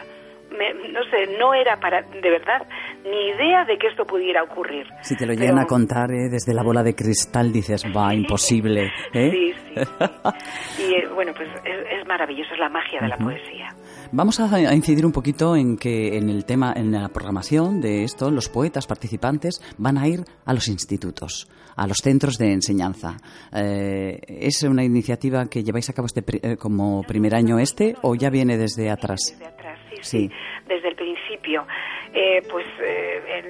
no 0.50 1.04
sé, 1.12 1.38
no 1.38 1.54
era 1.54 1.78
para, 1.78 2.02
de 2.02 2.30
verdad, 2.30 2.66
ni 3.04 3.30
idea 3.30 3.66
de 3.66 3.78
que 3.78 3.88
esto 3.88 4.06
pudiera 4.06 4.44
ocurrir. 4.44 4.88
Si 5.02 5.16
te 5.16 5.26
lo 5.26 5.34
llegan 5.34 5.60
a 5.60 5.66
contar 5.66 6.10
¿eh? 6.12 6.30
desde 6.32 6.54
la 6.54 6.64
bola 6.64 6.84
de 6.84 6.96
cristal, 6.96 7.52
dices, 7.52 7.84
va, 7.96 8.14
imposible. 8.14 8.92
¿eh? 9.14 9.32
Sí, 9.32 9.54
sí, 9.54 10.84
Y 10.88 10.96
eh, 10.96 11.08
bueno, 11.14 11.34
pues 11.36 11.50
es, 11.66 12.08
maravilloso, 12.08 12.54
es 12.54 12.60
la 12.60 12.70
magia 12.70 13.02
de 13.02 13.08
la 13.10 13.18
poesía. 13.18 13.70
Vamos 14.12 14.40
a, 14.40 14.74
incidir 14.74 15.06
un 15.06 15.12
poquito 15.12 15.56
en 15.56 15.78
que 15.78 16.18
en 16.18 16.30
el 16.30 16.46
tema, 16.46 16.74
en 16.76 16.92
la 16.92 17.10
programación 17.10 17.82
de 17.82 18.04
esto, 18.04 18.32
los 18.32 18.48
poetas 18.48 18.88
participantes 18.88 19.60
van 19.78 19.98
a 19.98 20.08
ir 20.08 20.22
a 20.46 20.54
los 20.54 20.70
institutos, 20.70 21.48
a 21.76 21.88
los 21.88 21.98
centros 21.98 22.38
de 22.38 22.54
enseñanza. 22.54 23.18
Eh, 23.54 24.18
¿Es 24.28 24.64
una 24.64 24.84
iniciativa 24.84 25.46
que 25.50 25.64
lleváis 25.64 25.90
a 25.90 25.94
cabo 25.94 26.06
este, 26.06 26.24
eh, 26.42 26.58
como 26.58 27.04
primer 27.04 27.36
año 27.36 27.60
este 27.60 27.96
o 28.02 28.16
ya 28.16 28.30
viene 28.30 28.58
desde 28.58 28.90
atrás? 28.90 29.20
Desde 29.32 29.46
atrás, 29.46 29.80
sí, 30.02 30.30
desde 30.68 30.88
el 30.88 30.96
principio. 30.96 31.68
Eh, 32.14 32.42
pues 32.50 32.66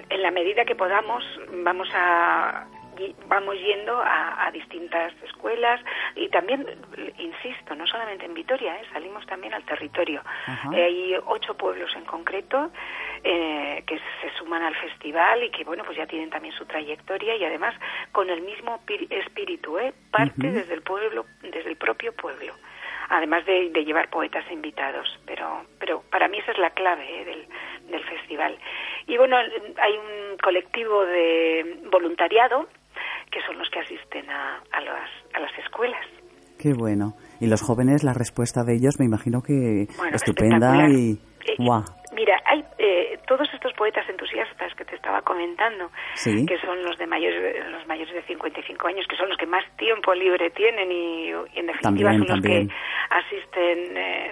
en 0.09 0.21
la 0.21 0.31
medida 0.31 0.65
que 0.65 0.75
podamos 0.75 1.23
vamos 1.63 1.87
a 1.93 2.65
vamos 3.27 3.56
yendo 3.56 4.01
a, 4.01 4.50
distintas 4.51 5.13
escuelas 5.24 5.82
y 6.16 6.30
también, 6.30 6.66
insisto, 7.18 7.75
no 7.75 7.86
solamente 7.86 8.25
en 8.25 8.34
Vitoria, 8.34 8.75
¿eh? 8.75 8.86
salimos 8.94 9.25
también 9.27 9.54
al 9.54 9.63
territorio. 9.63 10.22
Eh, 10.74 10.84
hay 10.84 11.16
ocho 11.25 11.56
pueblos 11.56 11.94
en 11.96 12.06
concreto 12.06 12.72
eh, 13.24 13.84
que 13.86 13.98
se 13.98 14.34
suman 14.38 14.63
al 14.63 14.75
festival 14.75 15.44
y 15.44 15.51
que, 15.51 15.63
bueno, 15.63 15.84
pues 15.84 15.98
ya 15.98 16.08
tienen 16.08 16.30
también 16.30 16.54
su 16.56 16.66
trayectoria 16.66 17.36
y 17.36 17.44
además 17.44 17.75
con 18.12 18.30
el 18.30 18.42
mismo 18.42 18.82
espíritu, 19.10 19.77
¿eh? 19.77 19.94
parte 20.12 20.51
desde 20.51 20.74
el 20.74 20.82
pueblo, 20.82 21.25
desde 21.42 21.70
el 21.70 21.77
propio 21.77 22.13
pueblo 22.16 22.54
además 23.10 23.46
de, 23.46 23.70
llevar 23.86 24.10
poetas 24.10 24.44
invitados. 24.51 25.08
Pero, 25.25 25.66
pero 25.80 26.04
para 26.12 26.27
mí 26.27 26.39
esa 26.39 26.51
es 26.51 26.58
la 26.58 26.72
clave 26.72 27.25
del, 27.25 27.48
del, 27.89 28.04
festival. 28.04 28.58
Y 29.08 29.18
bueno, 29.18 29.38
hay 29.38 29.94
un 29.94 30.38
colectivo 30.38 31.06
de 31.06 31.80
voluntariado 31.89 32.68
que 33.31 33.41
son 33.46 33.57
los 33.57 33.69
que 33.69 33.79
asisten 33.79 34.29
a, 34.29 34.62
a, 34.72 34.81
las, 34.81 35.10
a 35.34 35.39
las 35.39 35.57
escuelas. 35.60 36.05
Qué 36.57 36.74
bueno. 36.74 37.13
Y 37.39 37.48
los 37.48 37.62
jóvenes, 37.62 38.03
la 38.03 38.13
respuesta 38.13 38.63
de 38.63 38.75
ellos 38.75 38.96
me 39.00 39.05
imagino 39.05 39.41
que 39.41 39.88
estupenda 40.12 40.89
y... 40.89 41.19
Eh, 41.46 41.55
Mira, 42.13 42.41
hay 42.46 42.63
eh, 42.77 43.19
todos 43.27 43.48
estos 43.53 43.74
poetas 43.74 44.07
entusiastas 44.10 44.74
que 44.75 44.86
te 44.86 44.96
estaba 44.96 45.22
comentando, 45.22 45.91
que 46.24 46.57
son 46.65 46.84
los 46.84 46.98
de 46.98 47.05
mayores, 47.05 47.69
los 47.69 47.86
mayores 47.86 48.13
de 48.13 48.24
55 48.24 48.88
años, 48.88 49.05
que 49.07 49.15
son 49.15 49.29
los 49.29 49.38
que 49.38 49.46
más 49.46 49.63
tiempo 49.77 50.13
libre 50.15 50.50
tienen 50.50 50.91
y, 50.91 51.31
en 51.53 51.67
definitiva 51.67 52.13
son 52.13 52.27
los 52.27 52.41
que 52.41 52.67
asisten 53.10 53.98
eh, 53.98 54.31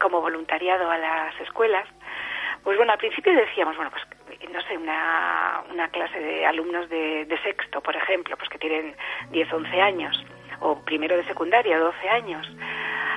como 0.00 0.20
voluntariado 0.20 0.90
a 0.90 0.96
las 0.96 1.40
escuelas. 1.40 1.86
Pues 2.62 2.76
bueno, 2.76 2.92
al 2.92 2.98
principio 2.98 3.32
decíamos, 3.34 3.76
bueno, 3.76 3.90
pues 3.90 4.04
no 4.46 4.60
sé, 4.62 4.76
una, 4.76 5.62
una 5.70 5.88
clase 5.88 6.18
de 6.20 6.46
alumnos 6.46 6.88
de, 6.88 7.24
de 7.24 7.38
sexto, 7.42 7.80
por 7.80 7.96
ejemplo, 7.96 8.36
pues 8.36 8.48
que 8.48 8.58
tienen 8.58 8.94
10, 9.30 9.52
11 9.52 9.80
años, 9.80 10.24
o 10.60 10.78
primero 10.84 11.16
de 11.16 11.24
secundaria, 11.24 11.78
12 11.78 12.08
años 12.08 12.46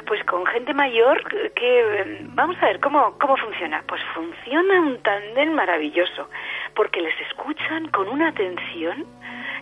pues 0.08 0.24
con 0.26 0.46
gente 0.48 0.74
mayor 0.74 1.24
que 1.54 2.26
vamos 2.34 2.58
a 2.62 2.66
ver 2.66 2.80
cómo 2.80 3.18
cómo 3.20 3.38
funciona 3.38 3.84
pues 3.88 4.02
funciona 4.14 4.82
un 4.82 5.02
tándem 5.02 5.54
maravilloso 5.54 6.28
porque 6.76 7.02
les 7.02 7.14
escuchan 7.30 7.88
con 7.90 8.08
una 8.08 8.30
atención. 8.30 9.06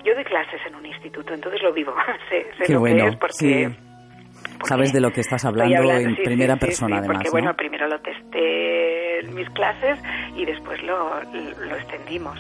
Yo 0.04 0.16
doy 0.16 0.24
clases 0.24 0.62
en 0.66 0.76
un 0.76 0.86
instituto 0.86 1.34
entonces 1.34 1.62
lo 1.62 1.74
vivo 1.74 1.94
sé, 2.30 2.48
sé 2.58 2.74
lo 2.74 2.84
que 2.84 2.96
es 2.96 3.16
porque, 3.18 3.70
sabes 4.64 4.94
de 4.94 5.02
lo 5.02 5.12
que 5.12 5.22
estás 5.22 5.44
hablando, 5.46 5.92
en 5.92 6.16
primera 6.16 6.56
persona 6.56 6.98
además 7.00 7.18
porque 7.18 7.30
bueno 7.32 7.54
primero 7.56 7.88
lo 7.88 8.00
testé 8.00 9.09
en 9.20 9.34
mis 9.34 9.50
clases 9.52 10.00
y 10.36 10.46
después 10.46 10.82
lo, 10.84 11.22
lo 11.24 11.76
extendimos 11.76 12.40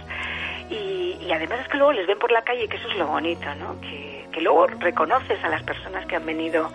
y, 0.69 1.17
y, 1.21 1.31
además 1.31 1.61
es 1.61 1.67
que 1.67 1.77
luego 1.77 1.93
les 1.93 2.05
ven 2.05 2.19
por 2.19 2.31
la 2.31 2.43
calle 2.43 2.67
que 2.67 2.77
eso 2.77 2.87
es 2.89 2.97
lo 2.97 3.07
bonito 3.07 3.53
no 3.55 3.79
que, 3.81 4.25
que 4.31 4.41
luego 4.41 4.67
reconoces 4.67 5.43
a 5.43 5.49
las 5.49 5.63
personas 5.63 6.05
que 6.05 6.15
han 6.15 6.25
venido 6.25 6.69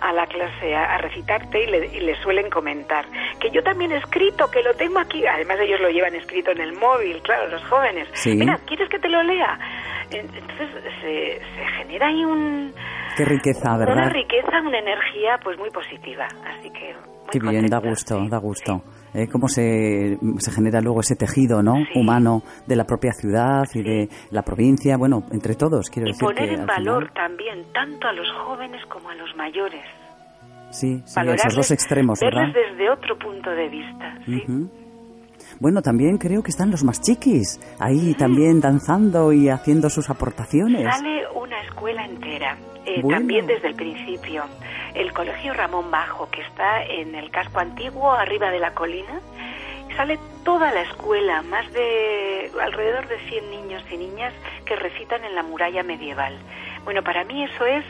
a 0.00 0.12
la 0.12 0.26
clase 0.26 0.74
a, 0.74 0.98
recitarte 0.98 1.64
y 1.64 2.00
le, 2.00 2.22
suelen 2.22 2.50
comentar 2.50 3.06
que 3.40 3.50
yo 3.50 3.62
también 3.62 3.92
he 3.92 3.96
escrito, 3.96 4.50
que 4.50 4.62
lo 4.62 4.74
tengo 4.74 4.98
aquí. 4.98 5.26
Además 5.26 5.58
ellos 5.60 5.80
lo 5.80 5.88
llevan 5.88 6.14
escrito 6.14 6.50
en 6.50 6.60
el 6.60 6.72
móvil, 6.74 7.20
claro, 7.22 7.48
los 7.48 7.64
jóvenes. 7.64 8.08
Mira, 8.26 8.58
¿quieres 8.66 8.88
que 8.88 8.98
te 8.98 9.08
lo 9.08 9.22
lea? 9.22 9.58
Entonces 10.10 10.68
se, 11.00 11.40
genera 11.78 12.08
ahí 12.08 12.24
un... 12.24 12.72
Qué 13.16 13.24
riqueza, 13.24 13.76
¿verdad? 13.78 13.96
Una 13.96 14.08
riqueza, 14.10 14.60
una 14.60 14.78
energía 14.78 15.38
pues 15.42 15.58
muy 15.58 15.70
positiva. 15.70 16.26
Así 16.44 16.70
que... 16.70 16.94
Qué 17.30 17.38
bien, 17.38 17.66
da 17.66 17.78
gusto, 17.78 18.26
da 18.28 18.38
gusto. 18.38 18.82
¿eh? 19.14 19.28
cómo 19.30 19.48
se, 19.48 20.18
se, 20.38 20.50
genera 20.50 20.80
luego 20.80 21.00
ese 21.00 21.16
tejido 21.16 21.62
¿no? 21.62 21.74
humano 21.94 22.42
de 22.66 22.76
la 22.76 22.84
propia 22.84 23.12
ciudad 23.12 23.64
y 23.74 23.82
de 23.82 24.08
la 24.30 24.42
provincia, 24.42 24.96
bueno, 24.96 25.24
entre 25.32 25.54
todos, 25.54 25.88
quiero 25.90 26.06
decir. 26.06 26.22
Y 26.22 26.26
poner 26.26 26.50
en 26.50 26.66
valor 26.66 27.10
también 27.12 27.64
tanto 27.72 28.06
a 28.06 28.12
los 28.12 28.30
jóvenes 28.44 28.84
como 28.86 29.08
a 29.08 29.14
los 29.14 29.34
mayores. 29.36 29.84
Sí, 30.70 31.02
sí 31.04 31.20
esos 31.20 31.54
dos 31.54 31.70
extremos, 31.70 32.20
verles 32.20 32.52
desde 32.52 32.90
otro 32.90 33.16
punto 33.18 33.50
de 33.50 33.68
vista, 33.68 34.18
¿sí? 34.26 34.42
Bueno, 35.58 35.80
también 35.80 36.18
creo 36.18 36.42
que 36.42 36.50
están 36.50 36.70
los 36.70 36.84
más 36.84 37.00
chiquis, 37.00 37.58
ahí 37.78 38.14
también 38.14 38.60
danzando 38.60 39.32
y 39.32 39.48
haciendo 39.48 39.88
sus 39.88 40.10
aportaciones. 40.10 40.82
Sale 40.94 41.26
una 41.34 41.60
escuela 41.62 42.04
entera, 42.04 42.58
eh, 42.84 43.02
también 43.08 43.46
desde 43.46 43.68
el 43.68 43.74
principio 43.74 44.44
el 44.94 45.12
Colegio 45.12 45.52
Ramón 45.52 45.90
Bajo, 45.90 46.28
que 46.30 46.40
está 46.40 46.82
en 46.82 47.14
el 47.14 47.30
casco 47.30 47.60
antiguo, 47.60 48.12
arriba 48.12 48.50
de 48.50 48.58
la 48.58 48.72
colina. 48.72 49.20
Sale 49.96 50.18
toda 50.44 50.72
la 50.72 50.82
escuela, 50.82 51.42
más 51.42 51.70
de 51.72 52.50
alrededor 52.60 53.06
de 53.08 53.18
100 53.28 53.50
niños 53.50 53.82
y 53.90 53.96
niñas 53.96 54.32
que 54.64 54.76
recitan 54.76 55.24
en 55.24 55.34
la 55.34 55.42
muralla 55.42 55.82
medieval. 55.82 56.38
Bueno, 56.84 57.02
para 57.02 57.24
mí 57.24 57.44
eso 57.44 57.64
es 57.66 57.84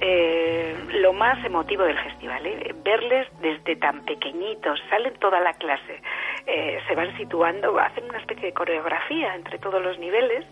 eh, 0.00 0.76
lo 1.00 1.12
más 1.12 1.44
emotivo 1.44 1.84
del 1.84 1.98
festival, 1.98 2.46
¿eh? 2.46 2.74
verles 2.84 3.28
desde 3.40 3.76
tan 3.76 4.04
pequeñitos, 4.04 4.80
salen 4.90 5.14
toda 5.14 5.40
la 5.40 5.54
clase, 5.54 6.00
eh, 6.46 6.80
se 6.86 6.94
van 6.94 7.16
situando, 7.16 7.78
hacen 7.78 8.04
una 8.04 8.18
especie 8.18 8.46
de 8.46 8.52
coreografía 8.52 9.34
entre 9.34 9.58
todos 9.58 9.82
los 9.82 9.98
niveles 9.98 10.44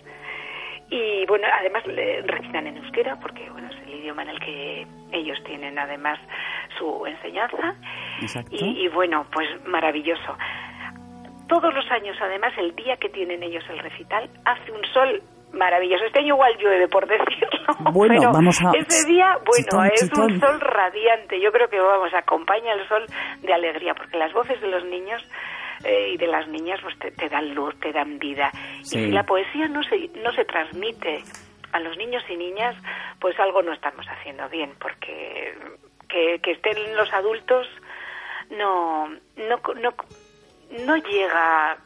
y 0.91 1.25
bueno, 1.27 1.47
además 1.59 1.85
recitan 2.25 2.67
en 2.67 2.77
euskera 2.77 3.19
porque 3.21 3.49
bueno, 3.51 3.69
es 3.71 3.77
el 3.87 3.95
idioma 3.95 4.23
en 4.23 4.29
el 4.29 4.41
que 4.41 4.87
ellos 5.13 5.39
tienen 5.45 5.79
además 5.79 6.19
su 6.79 7.07
enseñanza. 7.07 7.75
Y, 8.51 8.89
bueno, 8.89 9.27
pues 9.33 9.49
maravilloso. 9.67 10.37
Todos 11.49 11.75
los 11.75 11.91
años, 11.91 12.17
además, 12.21 12.53
el 12.57 12.75
día 12.75 12.97
que 12.97 13.09
tienen 13.09 13.43
ellos 13.43 13.65
el 13.69 13.79
recital, 13.79 14.31
hace 14.45 14.73
un 14.73 14.85
sol 14.93 15.23
maravilloso. 15.53 16.05
Este 16.05 16.21
año 16.21 16.35
igual 16.35 16.57
llueve, 16.59 16.89
por 16.89 17.07
decirlo. 17.07 17.49
Bueno, 17.93 18.15
pero 18.19 18.33
vamos 18.33 18.59
a... 18.63 18.71
Ese 18.77 19.07
día, 19.07 19.37
bueno, 19.45 19.85
es 19.93 20.03
un 20.17 20.41
sol 20.41 20.61
radiante. 20.61 21.41
Yo 21.41 21.51
creo 21.53 21.69
que, 21.69 21.79
vamos, 21.79 22.13
acompaña 22.15 22.73
el 22.73 22.87
sol 22.89 23.05
de 23.41 23.53
alegría, 23.53 23.95
porque 23.95 24.17
las 24.17 24.33
voces 24.33 24.61
de 24.61 24.69
los 24.69 24.85
niños 24.85 25.23
eh, 25.85 26.13
y 26.15 26.17
de 26.17 26.27
las 26.27 26.47
niñas 26.49 26.81
pues 26.81 26.97
te, 26.99 27.29
dan 27.29 27.55
luz, 27.55 27.75
te 27.81 27.93
dan 27.93 28.19
vida. 28.19 28.51
Y 28.81 28.85
si 28.85 29.11
la 29.11 29.25
poesía 29.25 29.69
no 29.69 29.83
se, 29.83 30.11
no 30.23 30.33
se 30.33 30.45
transmite 30.45 31.23
a 31.73 31.81
los 31.81 31.97
niños 31.97 32.23
y 32.29 32.37
niñas, 32.37 32.77
pues 33.21 33.39
algo 33.41 33.63
no 33.63 33.73
estamos 33.73 34.07
haciendo 34.07 34.49
bien, 34.49 34.73
porque 34.79 35.55
que, 36.09 36.53
estén 36.53 36.97
los 36.97 37.13
adultos 37.13 37.67
no, 38.51 39.09
no, 39.09 39.61
no, 39.81 39.95
no 40.87 40.97
llega 40.97 41.79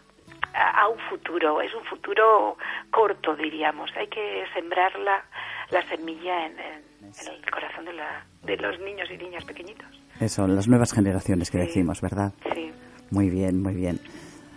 a, 0.57 0.89
un 0.89 0.99
futuro, 1.11 1.61
es 1.61 1.75
un 1.75 1.85
futuro 1.85 2.57
corto, 2.91 3.37
diríamos. 3.37 3.91
Hay 3.97 4.09
que 4.09 4.45
sembrar 4.55 4.99
la, 4.99 5.25
la 5.71 5.83
semilla 5.89 6.47
en, 6.47 6.59
el 6.59 7.51
corazón 7.51 7.85
de, 7.85 7.93
la, 7.93 8.25
de 8.43 8.57
los 8.57 8.79
niños 8.81 9.09
y 9.11 9.19
niñas 9.19 9.45
pequeñitos. 9.45 9.87
Eso, 10.21 10.47
las 10.47 10.67
nuevas 10.67 10.93
generaciones 10.93 11.51
que 11.51 11.59
decimos, 11.59 12.01
¿verdad? 12.01 12.33
Sí. 12.55 12.73
Muy 13.11 13.31
bien, 13.31 13.63
muy 13.63 13.75
bien. 13.75 14.01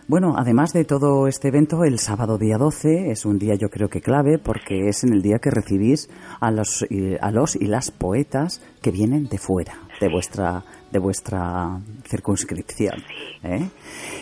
Bueno, 0.10 0.34
además 0.36 0.74
de 0.74 0.86
todo 0.86 1.28
este 1.28 1.50
evento, 1.50 1.84
el 1.84 2.00
sábado 2.00 2.40
día 2.40 2.58
12 2.58 3.12
es 3.12 3.26
un 3.26 3.38
día 3.38 3.54
yo 3.54 3.70
creo 3.70 3.90
que 3.90 4.02
clave 4.02 4.40
porque 4.40 4.88
es 4.88 5.04
en 5.04 5.14
el 5.14 5.22
día 5.22 5.38
que 5.38 5.52
recibís 5.52 6.10
a 6.40 6.50
los, 6.50 6.84
a 7.22 7.30
los 7.32 7.56
y 7.56 7.68
las 7.68 7.92
poetas 7.92 8.60
que 8.82 8.90
vienen 8.90 9.26
de 9.26 9.38
fuera, 9.38 9.74
de 10.00 10.08
vuestra, 10.10 10.64
de 10.92 11.00
vuestra 11.00 11.80
circunscripción. 12.08 13.04
¿eh? 13.44 13.70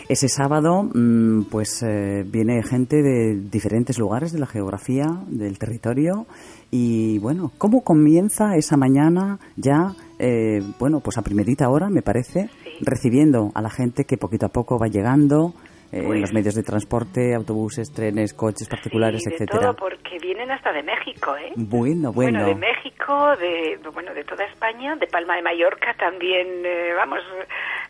Ese 0.08 0.28
sábado, 0.28 0.82
mm, 0.82 1.44
pues 1.44 1.82
eh, 1.82 2.24
viene 2.26 2.62
gente 2.62 3.02
de 3.02 3.40
diferentes 3.50 3.98
lugares 3.98 4.32
de 4.32 4.38
la 4.38 4.46
geografía, 4.46 5.06
del 5.28 5.58
territorio 5.58 6.26
y 6.70 7.18
bueno, 7.18 7.52
¿cómo 7.58 7.82
comienza 7.82 8.56
esa 8.56 8.76
mañana 8.76 9.38
ya, 9.56 9.94
eh, 10.18 10.62
bueno, 10.78 11.00
pues 11.00 11.16
a 11.18 11.22
primerita 11.22 11.68
hora, 11.70 11.88
me 11.88 12.02
parece, 12.02 12.50
recibiendo 12.80 13.50
a 13.54 13.62
la 13.62 13.70
gente 13.70 14.04
que 14.04 14.18
poquito 14.18 14.46
a 14.46 14.50
poco 14.50 14.78
va 14.78 14.88
llegando? 14.88 15.54
Eh, 15.90 16.00
en 16.00 16.20
los 16.20 16.32
medios 16.34 16.54
de 16.54 16.62
transporte, 16.62 17.34
autobuses, 17.34 17.90
trenes, 17.90 18.34
coches 18.34 18.68
particulares, 18.68 19.22
sí, 19.22 19.30
etcétera. 19.32 19.72
Todo 19.72 19.76
porque 19.76 20.18
vienen 20.20 20.50
hasta 20.50 20.70
de 20.70 20.82
México, 20.82 21.34
¿eh? 21.36 21.52
Bueno, 21.56 22.12
bueno. 22.12 22.40
Bueno, 22.40 22.44
de 22.46 22.54
México, 22.54 23.36
de 23.36 23.78
bueno, 23.92 24.12
de 24.12 24.22
toda 24.24 24.44
España, 24.44 24.96
de 24.96 25.06
Palma 25.06 25.36
de 25.36 25.42
Mallorca 25.42 25.94
también, 25.94 26.46
eh, 26.66 26.92
vamos, 26.94 27.20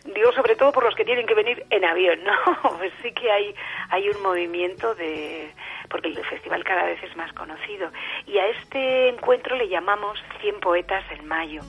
digo 0.05 0.31
sobre 0.33 0.55
todo 0.55 0.71
por 0.71 0.85
los 0.85 0.95
que 0.95 1.05
tienen 1.05 1.27
que 1.27 1.35
venir 1.35 1.65
en 1.71 1.85
avión, 1.85 2.21
¿no? 2.23 2.33
Pues 2.79 2.93
sí 3.03 3.11
que 3.13 3.31
hay 3.31 3.53
hay 3.91 4.09
un 4.09 4.23
movimiento 4.23 4.95
de 4.95 5.51
porque 5.91 6.09
el 6.09 6.25
festival 6.25 6.63
cada 6.65 6.85
vez 6.85 7.03
es 7.03 7.17
más 7.17 7.33
conocido. 7.33 7.91
Y 8.27 8.39
a 8.39 8.47
este 8.49 9.09
encuentro 9.09 9.57
le 9.57 9.69
llamamos 9.69 10.19
100 10.41 10.61
poetas 10.61 11.05
en 11.19 11.27
mayo. 11.27 11.63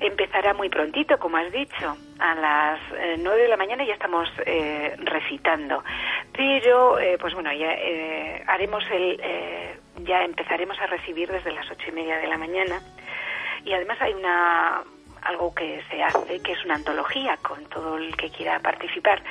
Empezará 0.00 0.54
muy 0.54 0.68
prontito, 0.68 1.18
como 1.18 1.36
has 1.36 1.50
dicho, 1.52 1.96
a 2.18 2.34
las 2.34 2.80
eh, 2.92 3.16
nueve 3.18 3.36
9 3.36 3.42
de 3.42 3.48
la 3.48 3.56
mañana 3.56 3.84
ya 3.84 3.94
estamos 3.94 4.28
eh, 4.44 4.94
recitando. 4.98 5.82
Pero, 6.32 6.98
eh, 6.98 7.16
pues 7.18 7.34
bueno, 7.34 7.52
ya 7.52 7.70
haremos 8.46 8.84
el, 8.90 9.20
ya 10.04 10.24
empezaremos 10.24 10.78
a 10.80 10.86
recibir 10.86 11.30
desde 11.30 11.52
las 11.52 11.70
ocho 11.70 11.88
y 11.88 11.92
media 11.92 12.18
de 12.18 12.26
la 12.26 12.38
mañana. 12.38 12.80
Y 13.64 13.72
además 13.72 13.98
hay 14.00 14.14
una 14.14 14.82
algo 15.28 15.54
que 15.54 15.82
se 15.90 16.02
hace, 16.02 16.40
que 16.40 16.52
es 16.52 16.64
una 16.64 16.76
antología 16.76 17.36
con 17.38 17.64
todo 17.66 17.96
el 17.96 18.16
que 18.16 18.30
quiera 18.30 18.58
participar 18.60 19.22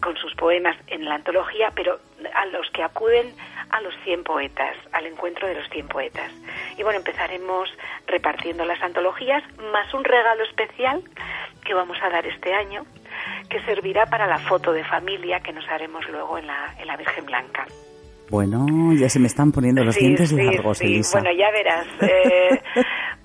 con 0.00 0.16
sus 0.16 0.34
poemas 0.34 0.76
en 0.88 1.04
la 1.04 1.14
antología, 1.14 1.72
pero 1.74 1.98
a 2.34 2.46
los 2.46 2.68
que 2.70 2.82
acuden 2.82 3.34
a 3.70 3.80
los 3.80 3.94
100 4.04 4.24
poetas, 4.24 4.76
al 4.92 5.06
encuentro 5.06 5.48
de 5.48 5.54
los 5.54 5.68
100 5.70 5.88
poetas. 5.88 6.30
Y 6.76 6.82
bueno, 6.82 6.98
empezaremos 6.98 7.68
repartiendo 8.06 8.64
las 8.64 8.80
antologías, 8.82 9.42
más 9.72 9.92
un 9.94 10.04
regalo 10.04 10.44
especial 10.44 11.02
que 11.64 11.74
vamos 11.74 11.96
a 12.02 12.10
dar 12.10 12.26
este 12.26 12.54
año, 12.54 12.84
que 13.48 13.60
servirá 13.62 14.06
para 14.06 14.26
la 14.26 14.38
foto 14.38 14.72
de 14.72 14.84
familia 14.84 15.40
que 15.40 15.52
nos 15.52 15.66
haremos 15.68 16.08
luego 16.08 16.38
en 16.38 16.46
la, 16.46 16.74
en 16.78 16.86
la 16.86 16.96
Virgen 16.96 17.26
Blanca. 17.26 17.66
Bueno, 18.28 18.66
ya 18.94 19.08
se 19.08 19.20
me 19.20 19.28
están 19.28 19.52
poniendo 19.52 19.84
los 19.84 19.94
dientes 19.94 20.32
largos, 20.32 20.78
sí. 20.78 21.00
Bueno, 21.12 21.30
ya 21.32 21.50
verás. 21.50 21.86
Eh, 22.00 22.60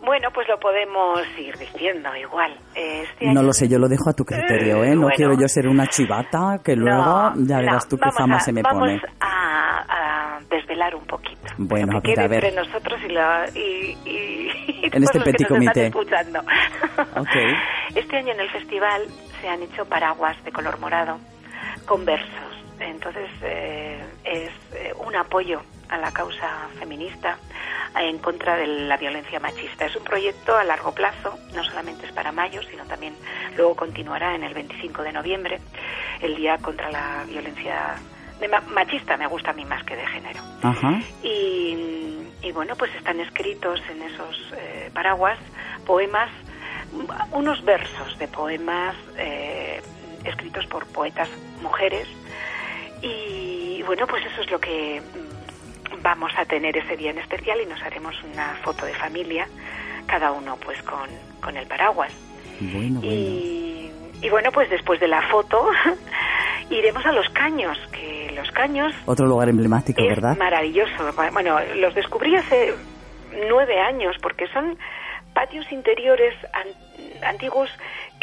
bueno, 0.04 0.30
pues 0.34 0.48
lo 0.48 0.60
podemos 0.60 1.20
ir 1.38 1.58
diciendo 1.58 2.10
igual. 2.16 2.58
Este 2.76 3.32
no 3.32 3.44
lo 3.44 3.54
sé, 3.54 3.68
yo 3.68 3.78
lo 3.78 3.88
dejo 3.88 4.10
a 4.10 4.14
tu 4.14 4.24
criterio, 4.26 4.84
¿eh? 4.84 4.96
No 4.96 5.10
quiero 5.10 5.34
yo 5.40 5.48
ser 5.48 5.68
una 5.68 5.88
chivata 5.88 6.60
que 6.64 6.76
luego 6.76 7.34
ya 7.38 7.58
verás 7.60 7.88
tú 7.88 7.98
qué 7.98 8.10
fama 8.12 8.40
se 8.40 8.52
me 8.52 8.62
vamos 8.62 8.80
pone. 8.82 9.02
A, 9.20 10.40
desvelar 10.50 10.96
un 10.96 11.06
poquito. 11.06 11.40
Bueno, 11.58 12.02
que 12.02 12.14
quede 12.14 12.26
a 12.26 12.28
ver. 12.28 12.44
entre 12.44 12.66
nosotros 12.66 13.00
y, 13.06 13.10
la, 13.10 13.46
y, 13.56 13.98
y, 14.06 14.50
en 14.92 15.04
este 15.04 15.22
petit 15.22 15.48
comité. 15.48 15.88
escuchando. 15.88 16.42
Okay. 17.16 17.54
Este 17.96 18.18
año 18.18 18.34
en 18.34 18.40
el 18.40 18.50
festival 18.50 19.02
se 19.42 19.50
han 19.50 19.62
hecho 19.62 19.86
paraguas 19.86 20.42
de 20.44 20.52
color 20.52 20.80
morado 20.80 21.20
con 21.86 22.06
versos. 22.06 22.64
Entonces 22.80 23.30
eh, 23.44 24.02
es 24.24 24.52
eh, 24.74 24.94
un 25.06 25.16
apoyo 25.16 25.62
a 25.91 25.97
la 25.97 26.12
causa 26.12 26.69
feminista 26.80 27.38
en 27.95 28.17
contra 28.19 28.56
de 28.56 28.65
la 28.65 28.97
violencia 28.97 29.39
machista. 29.39 29.86
Es 29.86 29.95
un 29.95 30.04
proyecto 30.04 30.56
a 30.58 30.63
largo 30.63 30.93
plazo, 30.93 31.38
no 31.54 31.63
solamente 31.63 32.06
es 32.06 32.12
para 32.12 32.32
mayo, 32.32 32.62
sino 32.63 32.86
también 32.86 33.13
luego 33.58 33.75
continuará 33.75 34.34
en 34.34 34.43
el 34.43 34.54
25 34.54 35.04
de 35.04 35.12
noviembre, 35.12 35.60
el 36.21 36.36
Día 36.36 36.58
contra 36.58 36.89
la 36.89 37.23
Violencia 37.27 37.95
de 38.39 38.47
machista, 38.47 39.17
me 39.17 39.27
gusta 39.27 39.51
a 39.51 39.54
mí 39.54 39.65
más 39.65 39.84
que 39.84 39.95
de 39.95 40.08
género. 40.08 40.39
Ajá. 40.63 40.99
Y, 41.21 42.17
y 42.41 42.51
bueno, 42.51 42.75
pues 42.75 42.93
están 42.95 43.19
escritos 43.19 43.80
en 43.89 44.01
esos 44.01 44.54
eh, 44.58 44.89
paraguas 44.93 45.38
poemas, 45.86 46.30
unos 47.32 47.63
versos 47.63 48.17
de 48.17 48.27
poemas 48.27 48.95
eh, 49.17 49.82
escritos 50.23 50.65
por 50.67 50.86
poetas 50.88 51.30
mujeres. 51.62 52.08
Y 53.01 53.84
bueno, 53.84 54.08
pues 54.08 54.25
eso 54.25 54.41
es 54.41 54.51
lo 54.51 54.60
que 54.60 55.01
vamos 56.02 56.32
a 56.38 56.46
tener 56.46 56.76
ese 56.78 56.98
día 56.98 57.12
en 57.12 57.20
especial 57.20 57.60
y 57.62 57.66
nos 57.66 57.82
haremos 57.84 58.16
una 58.24 58.56
foto 58.64 58.86
de 58.86 58.94
familia, 58.94 59.48
cada 60.08 60.32
uno 60.32 60.58
pues 60.58 60.82
con, 60.84 61.10
con 61.42 61.58
el 61.58 61.68
paraguas. 61.68 62.12
Bueno, 62.60 63.00
bueno. 63.00 63.14
Y, 63.14 63.92
y 64.22 64.30
bueno, 64.30 64.52
pues 64.52 64.70
después 64.70 65.00
de 65.00 65.08
la 65.08 65.22
foto 65.30 65.68
iremos 66.70 67.06
a 67.06 67.12
los 67.12 67.28
caños, 67.30 67.78
que 67.92 68.32
los 68.36 68.50
caños 68.52 68.94
Otro 69.06 69.26
lugar 69.26 69.50
emblemático, 69.50 70.02
es 70.02 70.10
¿verdad? 70.10 70.38
maravilloso. 70.38 70.92
Bueno, 71.34 71.60
los 71.76 71.94
descubrí 71.96 72.36
hace 72.36 72.74
nueve 73.50 73.80
años 73.80 74.16
porque 74.22 74.48
son 74.48 74.78
patios 75.34 75.72
interiores 75.72 76.36
an- 76.54 77.24
antiguos 77.30 77.70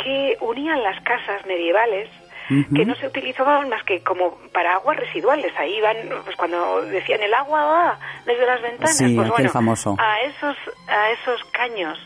que 0.03 0.37
unían 0.41 0.83
las 0.83 1.01
casas 1.03 1.45
medievales 1.47 2.09
Que 2.49 2.85
no 2.87 2.95
se 2.95 3.07
utilizaban 3.07 3.69
más 3.69 3.83
que 3.85 4.03
como 4.03 4.39
para 4.53 4.75
aguas 4.75 4.97
residuales. 4.97 5.53
Ahí 5.59 5.77
iban, 5.77 5.97
pues 6.25 6.35
cuando 6.37 6.81
decían 6.83 7.21
el 7.23 7.35
agua 7.35 7.63
va 7.65 7.99
desde 8.25 8.47
las 8.47 8.63
ventanas, 8.63 8.97
Sí, 8.97 9.15
pues 9.15 9.29
bueno, 9.29 9.51
famoso. 9.51 9.97
a 9.99 10.21
esos 10.23 10.57
a 10.89 11.11
esos 11.11 11.45
caños 11.53 11.99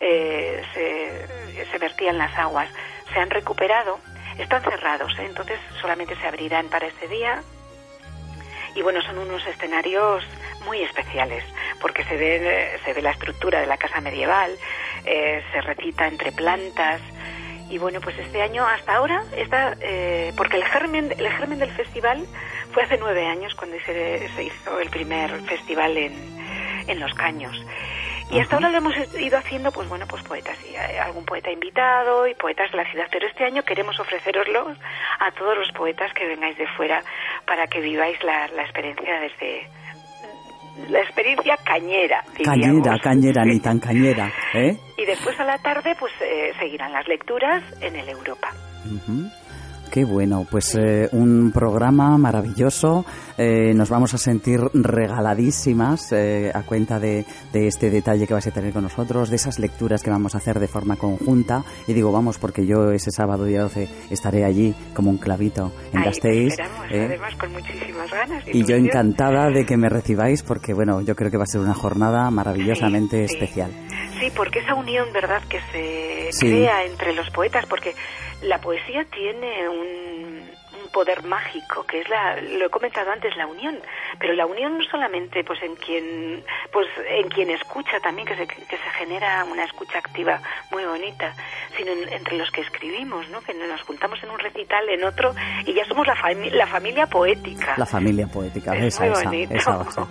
eh, 0.00 0.62
se, 0.72 1.64
se 1.66 1.78
vertían 1.78 2.16
las 2.16 2.36
aguas. 2.38 2.68
Se 3.12 3.20
han 3.20 3.28
recuperado, 3.28 3.98
están 4.38 4.62
cerrados, 4.62 5.12
¿eh? 5.18 5.26
entonces 5.26 5.60
solamente 5.80 6.16
se 6.16 6.26
abrirán 6.26 6.68
para 6.68 6.86
ese 6.86 7.06
día 7.08 7.42
y 8.74 8.82
bueno, 8.82 9.00
son 9.02 9.18
unos 9.18 9.46
escenarios 9.46 10.24
muy 10.64 10.80
especiales, 10.82 11.44
porque 11.80 12.02
se 12.04 12.16
ve, 12.16 12.70
se 12.84 12.92
ve 12.92 13.02
la 13.02 13.10
estructura 13.12 13.60
de 13.60 13.66
la 13.66 13.76
casa 13.76 14.00
medieval, 14.00 14.50
eh, 15.04 15.44
se 15.52 15.60
recita 15.60 16.08
entre 16.08 16.32
plantas, 16.32 17.00
y 17.74 17.78
bueno, 17.78 18.00
pues 18.00 18.16
este 18.16 18.40
año 18.40 18.64
hasta 18.64 18.94
ahora 18.94 19.24
está, 19.36 19.76
eh, 19.80 20.32
porque 20.36 20.58
el 20.58 20.64
germen, 20.64 21.12
el 21.18 21.28
germen 21.28 21.58
del 21.58 21.72
festival 21.72 22.24
fue 22.70 22.84
hace 22.84 22.98
nueve 22.98 23.26
años 23.26 23.52
cuando 23.56 23.76
se, 23.80 24.28
se 24.28 24.44
hizo 24.44 24.78
el 24.78 24.88
primer 24.90 25.40
festival 25.40 25.96
en, 25.96 26.12
en 26.86 27.00
Los 27.00 27.12
Caños. 27.14 27.60
Y 28.30 28.38
hasta 28.38 28.54
ahora 28.54 28.68
lo 28.68 28.78
hemos 28.78 28.94
ido 29.18 29.36
haciendo, 29.36 29.72
pues 29.72 29.88
bueno, 29.88 30.06
pues 30.06 30.22
poetas, 30.22 30.56
y 30.70 30.76
hay 30.76 30.98
algún 30.98 31.24
poeta 31.24 31.50
invitado 31.50 32.28
y 32.28 32.34
poetas 32.36 32.70
de 32.70 32.76
la 32.76 32.88
ciudad. 32.88 33.08
Pero 33.10 33.26
este 33.26 33.44
año 33.44 33.64
queremos 33.64 33.98
ofreceroslos 33.98 34.78
a 35.18 35.32
todos 35.32 35.58
los 35.58 35.72
poetas 35.72 36.12
que 36.14 36.28
vengáis 36.28 36.56
de 36.56 36.68
fuera 36.68 37.02
para 37.44 37.66
que 37.66 37.80
viváis 37.80 38.22
la, 38.22 38.46
la 38.54 38.62
experiencia 38.62 39.18
desde 39.18 39.68
la 40.88 41.00
experiencia 41.00 41.56
cañera. 41.64 42.24
Cañera, 42.44 42.72
diríamos. 42.72 43.00
cañera, 43.00 43.44
ni 43.44 43.60
tan 43.60 43.78
cañera, 43.78 44.32
¿eh? 44.54 44.76
Y 44.96 45.04
después 45.04 45.38
a 45.38 45.44
la 45.44 45.58
tarde, 45.58 45.94
pues 45.98 46.12
eh, 46.20 46.52
seguirán 46.58 46.92
las 46.92 47.06
lecturas 47.08 47.62
en 47.80 47.96
el 47.96 48.08
Europa. 48.08 48.50
Qué 49.90 50.04
bueno, 50.04 50.44
pues 50.50 50.74
eh, 50.74 51.08
un 51.12 51.52
programa 51.52 52.18
maravilloso. 52.18 53.04
Eh, 53.38 53.72
nos 53.74 53.90
vamos 53.90 54.12
a 54.14 54.18
sentir 54.18 54.58
regaladísimas 54.72 56.10
eh, 56.12 56.50
a 56.52 56.62
cuenta 56.62 56.98
de, 56.98 57.24
de 57.52 57.66
este 57.68 57.90
detalle 57.90 58.26
que 58.26 58.34
vais 58.34 58.46
a 58.46 58.50
tener 58.50 58.72
con 58.72 58.82
nosotros, 58.82 59.30
de 59.30 59.36
esas 59.36 59.58
lecturas 59.60 60.02
que 60.02 60.10
vamos 60.10 60.34
a 60.34 60.38
hacer 60.38 60.58
de 60.58 60.66
forma 60.66 60.96
conjunta. 60.96 61.62
Y 61.86 61.92
digo 61.92 62.10
vamos 62.10 62.38
porque 62.38 62.66
yo 62.66 62.90
ese 62.90 63.12
sábado 63.12 63.44
día 63.44 63.62
12 63.62 63.88
estaré 64.10 64.44
allí 64.44 64.74
como 64.94 65.10
un 65.10 65.18
clavito 65.18 65.70
en 65.92 65.98
Ahí 65.98 66.04
te 66.04 66.10
Gasteiz. 66.10 66.58
¿eh? 66.90 67.04
además 67.06 67.34
con 67.36 67.52
muchísimas 67.52 68.10
ganas. 68.10 68.42
Y 68.48 68.52
yo 68.64 68.76
ilusión. 68.76 68.86
encantada 68.86 69.50
de 69.50 69.64
que 69.64 69.76
me 69.76 69.88
recibáis 69.88 70.42
porque, 70.42 70.74
bueno, 70.74 71.00
yo 71.02 71.14
creo 71.14 71.30
que 71.30 71.36
va 71.36 71.44
a 71.44 71.46
ser 71.46 71.60
una 71.60 71.74
jornada 71.74 72.28
maravillosamente 72.30 73.28
Sí, 73.28 73.28
sí. 73.28 73.34
especial. 73.34 73.70
Sí, 74.20 74.30
porque 74.36 74.60
esa 74.60 74.74
unión, 74.74 75.06
¿verdad?, 75.12 75.42
que 75.48 75.58
se 75.72 76.32
Sí. 76.32 76.46
crea 76.46 76.84
entre 76.84 77.12
los 77.14 77.28
poetas, 77.30 77.64
porque 77.66 77.94
la 78.44 78.58
poesía 78.60 79.04
tiene 79.06 79.68
un, 79.68 80.50
un 80.82 80.90
poder 80.92 81.22
mágico, 81.24 81.84
que 81.86 82.00
es 82.00 82.08
la, 82.08 82.36
lo 82.40 82.66
he 82.66 82.70
comentado 82.70 83.10
antes, 83.10 83.36
la 83.36 83.46
unión. 83.46 83.78
Pero 84.18 84.32
la 84.34 84.46
unión 84.46 84.78
no 84.78 84.84
solamente, 84.84 85.42
pues, 85.44 85.62
en 85.62 85.74
quien, 85.76 86.44
pues, 86.72 86.86
en 87.08 87.28
quien 87.28 87.50
escucha 87.50 87.98
también, 88.00 88.26
que 88.28 88.36
se, 88.36 88.46
que 88.46 88.76
se 88.76 88.90
genera 88.98 89.44
una 89.44 89.64
escucha 89.64 89.98
activa 89.98 90.40
muy 90.70 90.84
bonita, 90.84 91.34
sino 91.76 91.92
en- 91.92 92.12
entre 92.12 92.36
los 92.36 92.50
que 92.50 92.60
escribimos, 92.60 93.28
¿no? 93.30 93.40
Que 93.42 93.54
nos 93.54 93.82
juntamos 93.82 94.22
en 94.22 94.30
un 94.30 94.38
recital, 94.38 94.88
en 94.88 95.04
otro, 95.04 95.34
y 95.66 95.74
ya 95.74 95.84
somos 95.86 96.06
la, 96.06 96.14
fami- 96.16 96.50
la 96.50 96.66
familia 96.66 97.06
poética. 97.06 97.74
La 97.76 97.86
familia 97.86 98.26
poética, 98.26 98.74
Es 98.76 98.94
esa, 98.94 99.04
muy 99.04 99.12
esa, 99.12 99.24
bonito. 99.24 99.54
esa. 99.54 100.06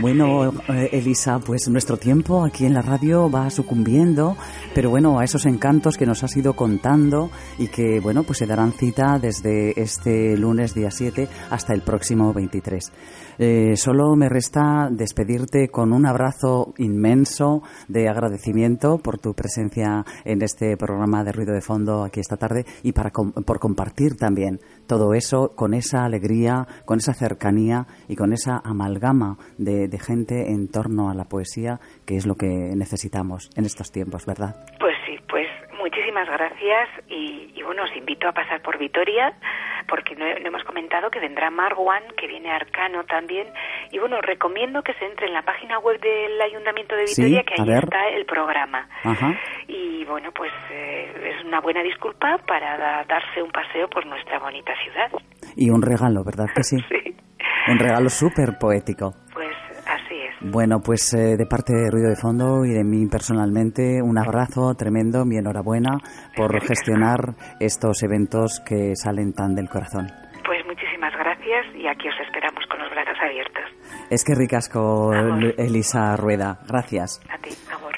Bueno, 0.00 0.50
eh, 0.68 0.88
Elisa, 0.92 1.38
pues 1.40 1.68
nuestro 1.68 1.98
tiempo 1.98 2.42
aquí 2.44 2.64
en 2.64 2.72
la 2.72 2.80
radio 2.80 3.30
va 3.30 3.50
sucumbiendo, 3.50 4.34
pero 4.74 4.88
bueno, 4.88 5.18
a 5.18 5.24
esos 5.24 5.44
encantos 5.44 5.98
que 5.98 6.06
nos 6.06 6.24
has 6.24 6.34
ido 6.38 6.54
contando 6.54 7.30
y 7.58 7.68
que, 7.68 8.00
bueno, 8.00 8.22
pues 8.22 8.38
se 8.38 8.46
darán 8.46 8.72
cita 8.72 9.18
desde 9.18 9.78
este 9.80 10.36
lunes 10.38 10.74
día 10.74 10.90
7 10.90 11.28
hasta 11.50 11.74
el 11.74 11.82
próximo 11.82 12.32
23. 12.32 12.92
Eh, 13.42 13.76
solo 13.76 14.16
me 14.16 14.28
resta 14.28 14.88
despedirte 14.90 15.68
con 15.68 15.92
un 15.92 16.06
abrazo 16.06 16.72
inmenso 16.78 17.62
de 17.88 18.08
agradecimiento 18.08 18.98
por 18.98 19.18
tu 19.18 19.34
presencia 19.34 20.04
en 20.24 20.42
este 20.42 20.76
programa 20.76 21.24
de 21.24 21.32
ruido 21.32 21.52
de 21.54 21.60
fondo 21.62 22.04
aquí 22.04 22.20
esta 22.20 22.36
tarde 22.36 22.64
y 22.82 22.92
para 22.92 23.10
com- 23.10 23.32
por 23.32 23.58
compartir 23.58 24.16
también 24.16 24.60
todo 24.90 25.14
eso 25.14 25.52
con 25.54 25.72
esa 25.72 26.04
alegría, 26.04 26.66
con 26.84 26.98
esa 26.98 27.14
cercanía 27.14 27.86
y 28.08 28.16
con 28.16 28.32
esa 28.32 28.60
amalgama 28.64 29.38
de, 29.56 29.86
de 29.86 29.98
gente 30.00 30.50
en 30.50 30.66
torno 30.66 31.10
a 31.10 31.14
la 31.14 31.26
poesía 31.26 31.78
que 32.04 32.16
es 32.16 32.26
lo 32.26 32.34
que 32.34 32.48
necesitamos 32.74 33.50
en 33.54 33.66
estos 33.66 33.92
tiempos, 33.92 34.26
¿verdad? 34.26 34.56
Pues 34.80 34.96
sí, 35.06 35.16
pues 35.28 35.46
muchísimas 36.10 36.28
gracias 36.28 36.88
y, 37.08 37.52
y 37.54 37.62
bueno, 37.62 37.84
os 37.84 37.96
invito 37.96 38.28
a 38.28 38.32
pasar 38.32 38.60
por 38.62 38.78
Vitoria 38.78 39.32
porque 39.88 40.14
no, 40.16 40.24
no 40.26 40.48
hemos 40.48 40.64
comentado 40.64 41.10
que 41.10 41.20
vendrá 41.20 41.50
Marwan, 41.50 42.02
que 42.16 42.26
viene 42.26 42.50
Arcano 42.50 43.04
también 43.04 43.46
y 43.92 43.98
bueno, 43.98 44.20
recomiendo 44.20 44.82
que 44.82 44.92
se 44.94 45.04
entre 45.04 45.26
en 45.28 45.34
la 45.34 45.42
página 45.42 45.78
web 45.78 46.00
del 46.00 46.40
Ayuntamiento 46.40 46.96
de 46.96 47.06
Sí, 47.06 47.22
Vitoria 47.22 47.44
que 47.44 47.62
ahí 47.62 47.78
está 47.78 48.08
el 48.08 48.26
programa. 48.26 48.88
Ajá. 49.04 49.34
Y 49.68 50.04
bueno, 50.06 50.30
pues 50.32 50.52
eh, 50.70 51.34
es 51.38 51.44
una 51.46 51.60
buena 51.60 51.82
disculpa 51.82 52.38
para 52.46 52.76
da- 52.76 53.04
darse 53.04 53.42
un 53.42 53.50
paseo 53.52 53.88
por 53.88 54.04
nuestra 54.06 54.38
bonita 54.40 54.72
ciudad. 54.82 55.10
Y 55.56 55.70
un 55.70 55.80
regalo, 55.82 56.24
¿verdad 56.24 56.46
que 56.54 56.62
sí? 56.64 56.76
Sí, 56.90 57.16
Un 57.72 57.78
regalo 57.78 58.08
súper 58.08 58.58
poético. 58.58 59.12
Bueno, 60.42 60.80
pues 60.80 61.12
eh, 61.12 61.36
de 61.36 61.46
parte 61.46 61.74
de 61.74 61.90
Ruido 61.90 62.08
de 62.08 62.16
Fondo 62.16 62.64
y 62.64 62.70
de 62.70 62.82
mí 62.82 63.06
personalmente, 63.06 64.00
un 64.02 64.16
abrazo 64.18 64.74
tremendo, 64.74 65.26
mi 65.26 65.36
enhorabuena 65.36 65.98
por 66.34 66.58
gestionar 66.62 67.34
estos 67.60 68.02
eventos 68.02 68.60
que 68.66 68.96
salen 68.96 69.34
tan 69.34 69.54
del 69.54 69.68
corazón. 69.68 70.06
Pues 70.46 70.64
muchísimas 70.66 71.12
gracias 71.12 71.66
y 71.74 71.86
aquí 71.86 72.08
os 72.08 72.18
esperamos 72.26 72.64
con 72.70 72.80
los 72.80 72.90
brazos 72.90 73.18
abiertos. 73.22 73.64
Es 74.10 74.24
que 74.24 74.34
ricasco. 74.34 75.12
Elisa 75.58 76.16
Rueda. 76.16 76.58
Gracias. 76.66 77.20
A 77.28 77.36
ti, 77.38 77.50
amor. 77.72 77.89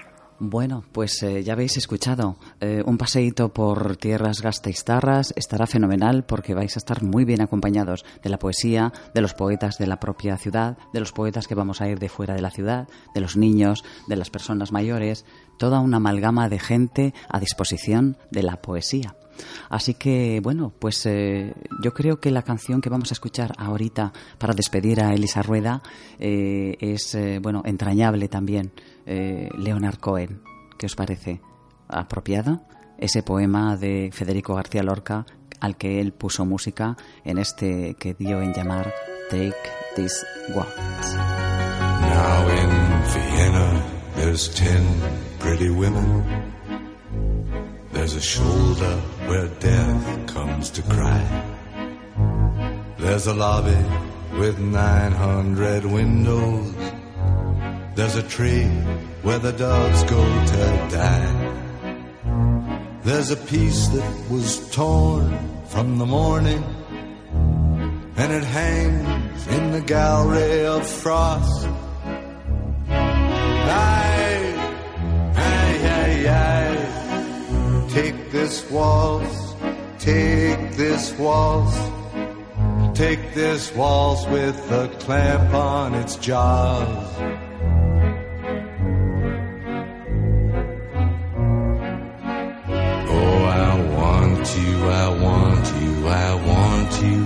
Bueno, 0.44 0.82
pues 0.90 1.22
eh, 1.22 1.44
ya 1.44 1.52
habéis 1.52 1.76
escuchado. 1.76 2.36
eh, 2.60 2.82
un 2.84 2.98
paseíto 2.98 3.52
por 3.52 3.96
tierras 3.96 4.42
gasteiztarras 4.42 5.32
estará 5.36 5.68
fenomenal 5.68 6.24
porque 6.24 6.52
vais 6.52 6.74
a 6.74 6.80
estar 6.80 7.04
muy 7.04 7.24
bien 7.24 7.42
acompañados 7.42 8.04
de 8.24 8.28
la 8.28 8.40
poesía, 8.40 8.92
de 9.14 9.20
los 9.20 9.34
poetas 9.34 9.78
de 9.78 9.86
la 9.86 10.00
propia 10.00 10.36
ciudad, 10.38 10.76
de 10.92 10.98
los 10.98 11.12
poetas 11.12 11.46
que 11.46 11.54
vamos 11.54 11.80
a 11.80 11.88
ir 11.88 12.00
de 12.00 12.08
fuera 12.08 12.34
de 12.34 12.42
la 12.42 12.50
ciudad, 12.50 12.88
de 13.14 13.20
los 13.20 13.36
niños, 13.36 13.84
de 14.08 14.16
las 14.16 14.30
personas 14.30 14.72
mayores, 14.72 15.26
toda 15.58 15.78
una 15.78 15.98
amalgama 15.98 16.48
de 16.48 16.58
gente 16.58 17.14
a 17.28 17.38
disposición 17.38 18.16
de 18.32 18.42
la 18.42 18.60
poesía. 18.60 19.14
Así 19.68 19.94
que, 19.94 20.40
bueno, 20.42 20.72
pues 20.78 21.06
eh, 21.06 21.54
yo 21.82 21.94
creo 21.94 22.20
que 22.20 22.30
la 22.30 22.42
canción 22.42 22.80
que 22.80 22.90
vamos 22.90 23.10
a 23.10 23.14
escuchar 23.14 23.52
ahorita 23.58 24.12
para 24.38 24.54
despedir 24.54 25.00
a 25.00 25.14
Elisa 25.14 25.42
Rueda 25.42 25.82
eh, 26.18 26.76
es, 26.80 27.14
eh, 27.14 27.38
bueno, 27.40 27.62
entrañable 27.64 28.28
también. 28.28 28.72
Eh, 29.06 29.48
Leonard 29.56 29.98
Cohen, 29.98 30.42
¿qué 30.78 30.86
os 30.86 30.94
parece? 30.94 31.40
¿Apropiado? 31.88 32.62
Ese 32.98 33.22
poema 33.22 33.76
de 33.76 34.10
Federico 34.12 34.54
García 34.54 34.82
Lorca 34.82 35.26
al 35.60 35.76
que 35.76 36.00
él 36.00 36.12
puso 36.12 36.44
música 36.44 36.96
en 37.24 37.38
este 37.38 37.94
que 37.94 38.14
dio 38.14 38.42
en 38.42 38.52
llamar 38.52 38.92
Take 39.30 39.54
This 39.94 40.24
Waltz. 40.54 41.14
Now 41.14 42.48
in 42.48 42.70
Vienna, 43.36 43.82
there's 44.16 44.48
ten 44.54 44.82
pretty 45.38 45.70
women. 45.70 46.24
There's 47.92 48.16
a 48.16 48.20
shoulder 48.20 48.98
where 49.28 49.48
death 49.60 50.34
comes 50.34 50.70
to 50.72 50.82
cry. 50.82 51.22
There's 52.98 53.26
a 53.26 53.34
lobby 53.34 53.76
with 54.38 54.58
900 54.58 55.84
windows. 55.84 56.74
There's 57.94 58.16
a 58.16 58.22
tree 58.22 58.64
where 59.20 59.38
the 59.38 59.52
dogs 59.52 60.02
go 60.04 60.22
to 60.24 60.88
die. 60.90 61.52
There's 63.04 63.30
a 63.30 63.36
piece 63.36 63.88
that 63.88 64.30
was 64.30 64.70
torn 64.70 65.38
from 65.66 65.98
the 65.98 66.06
morning, 66.06 66.64
and 68.16 68.32
it 68.32 68.44
hangs 68.44 69.46
in 69.46 69.72
the 69.72 69.82
gallery 69.82 70.64
of 70.64 70.86
frost. 70.86 71.68
Aye, 72.88 74.54
aye, 75.36 75.78
aye, 75.98 76.26
aye. 76.28 77.88
Take 77.90 78.30
this 78.32 78.70
waltz, 78.70 79.54
take 79.98 80.76
this 80.76 81.12
waltz, 81.18 81.76
take 82.98 83.34
this 83.34 83.70
waltz 83.74 84.26
with 84.28 84.56
a 84.70 84.88
clamp 85.00 85.52
on 85.52 85.94
its 85.94 86.16
jaws. 86.16 87.51
Want 94.42 94.56
you, 94.58 94.88
I 94.88 95.08
want 95.08 95.66
you, 95.82 96.08
I 96.08 96.34
want 96.34 97.02
you. 97.02 97.20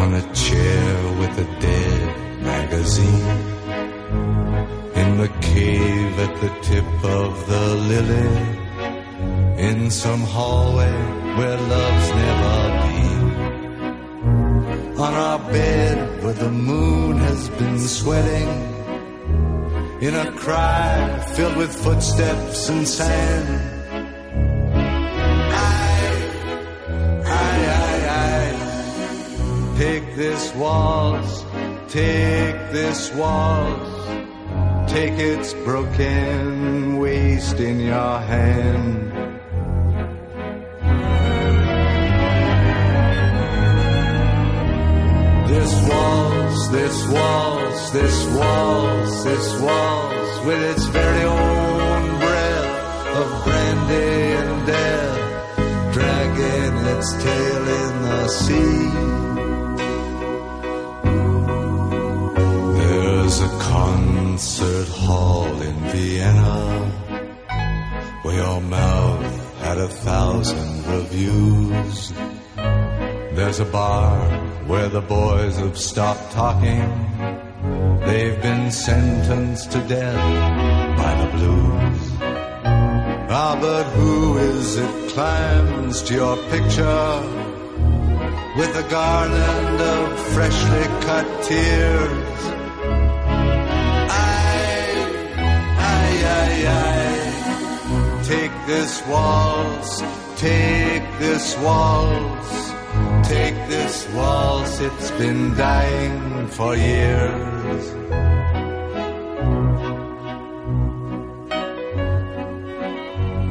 On 0.00 0.14
a 0.14 0.34
chair 0.34 1.18
with 1.18 1.38
a 1.38 1.60
dead 1.60 2.42
magazine. 2.42 3.38
In 4.94 5.18
the 5.18 5.28
cave 5.40 6.18
at 6.20 6.40
the 6.40 6.50
tip 6.62 7.04
of 7.04 7.46
the 7.48 7.74
lily. 7.90 8.30
In 9.68 9.90
some 9.90 10.20
hallway 10.20 10.92
where 11.36 11.58
love's 11.58 12.10
never 12.22 12.56
been. 12.84 13.26
On 14.96 15.12
our 15.12 15.38
bed 15.50 16.22
where 16.22 16.34
the 16.34 16.52
moon 16.52 17.16
has 17.18 17.48
been 17.50 17.78
sweating 17.80 18.48
in 20.00 20.14
a 20.14 20.30
cry 20.32 21.18
filled 21.34 21.56
with 21.56 21.74
footsteps 21.74 22.68
and 22.68 22.86
sand 22.86 23.73
Take 29.84 30.16
this 30.16 30.54
waltz, 30.54 31.42
take 31.88 32.56
this 32.72 33.12
waltz, 33.12 34.90
take 34.90 35.12
its 35.18 35.52
broken 35.52 36.96
waist 36.96 37.60
in 37.60 37.80
your 37.80 38.18
hand. 38.18 39.12
This 45.50 45.72
waltz, 45.90 46.68
this 46.68 47.08
waltz, 47.08 47.90
this 47.90 48.26
waltz, 48.38 49.24
this 49.24 49.60
waltz, 49.60 50.46
with 50.46 50.62
its 50.72 50.86
very 50.86 51.24
own 51.24 52.18
breath 52.24 53.06
of 53.20 53.44
brandy 53.44 54.32
and 54.40 54.66
death, 54.66 55.92
dragging 55.92 56.74
its 56.96 57.12
tail 57.22 57.68
in 57.82 58.02
the 58.02 58.28
sea. 58.28 59.33
Concert 64.34 64.88
hall 64.88 65.62
in 65.62 65.76
Vienna 65.92 66.90
where 68.22 68.34
your 68.34 68.60
mouth 68.62 69.60
had 69.60 69.78
a 69.78 69.86
thousand 69.86 70.84
reviews. 70.88 72.12
There's 73.36 73.60
a 73.60 73.64
bar 73.64 74.18
where 74.66 74.88
the 74.88 75.02
boys 75.02 75.56
have 75.58 75.78
stopped 75.78 76.32
talking. 76.32 76.90
They've 78.06 78.42
been 78.42 78.72
sentenced 78.72 79.70
to 79.70 79.78
death 79.86 80.96
by 80.98 81.12
the 81.22 81.28
blues. 81.36 82.02
Ah, 83.30 83.56
but 83.60 83.84
who 83.96 84.38
is 84.38 84.78
it 84.78 85.10
climbs 85.10 86.02
to 86.02 86.14
your 86.14 86.36
picture 86.50 87.10
with 88.58 88.74
a 88.84 88.86
garland 88.90 89.80
of 89.80 90.18
freshly 90.34 90.86
cut 91.06 91.26
tears? 91.44 92.63
This 98.66 99.06
waltz, 99.06 100.00
take 100.36 101.02
this 101.18 101.56
waltz, 101.58 102.72
take 103.28 103.54
this 103.68 104.08
waltz, 104.14 104.80
it's 104.80 105.10
been 105.12 105.54
dying 105.54 106.48
for 106.48 106.74
years. 106.74 107.84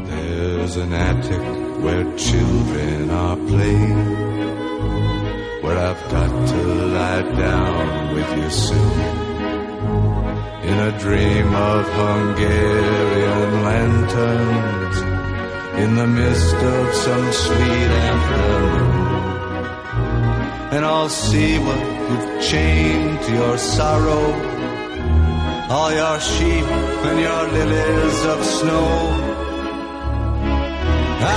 There's 0.10 0.76
an 0.78 0.94
attic 0.94 1.84
where 1.84 2.18
children 2.18 3.10
are 3.12 3.38
playing, 3.38 4.06
where 5.62 5.78
I've 5.78 6.04
got 6.10 6.48
to 6.48 6.64
lie 6.98 7.22
down 7.38 8.16
with 8.16 8.38
you 8.38 8.50
soon. 8.50 9.23
In 10.74 10.80
a 10.80 11.00
dream 11.00 11.54
of 11.54 11.86
Hungarian 11.86 13.64
lanterns, 13.64 14.98
in 15.84 15.96
the 15.96 16.08
mist 16.08 16.56
of 16.56 16.94
some 16.96 17.32
sweet 17.32 17.92
afternoon. 18.10 18.90
And 20.74 20.84
I'll 20.84 21.10
see 21.10 21.60
what 21.60 21.80
you've 22.10 22.42
chained 22.42 23.22
to 23.22 23.32
your 23.34 23.58
sorrow, 23.60 24.26
all 25.70 25.92
your 25.94 26.20
sheep 26.20 26.66
and 27.08 27.20
your 27.20 27.44
lilies 27.58 28.26
of 28.34 28.44
snow. 28.44 28.90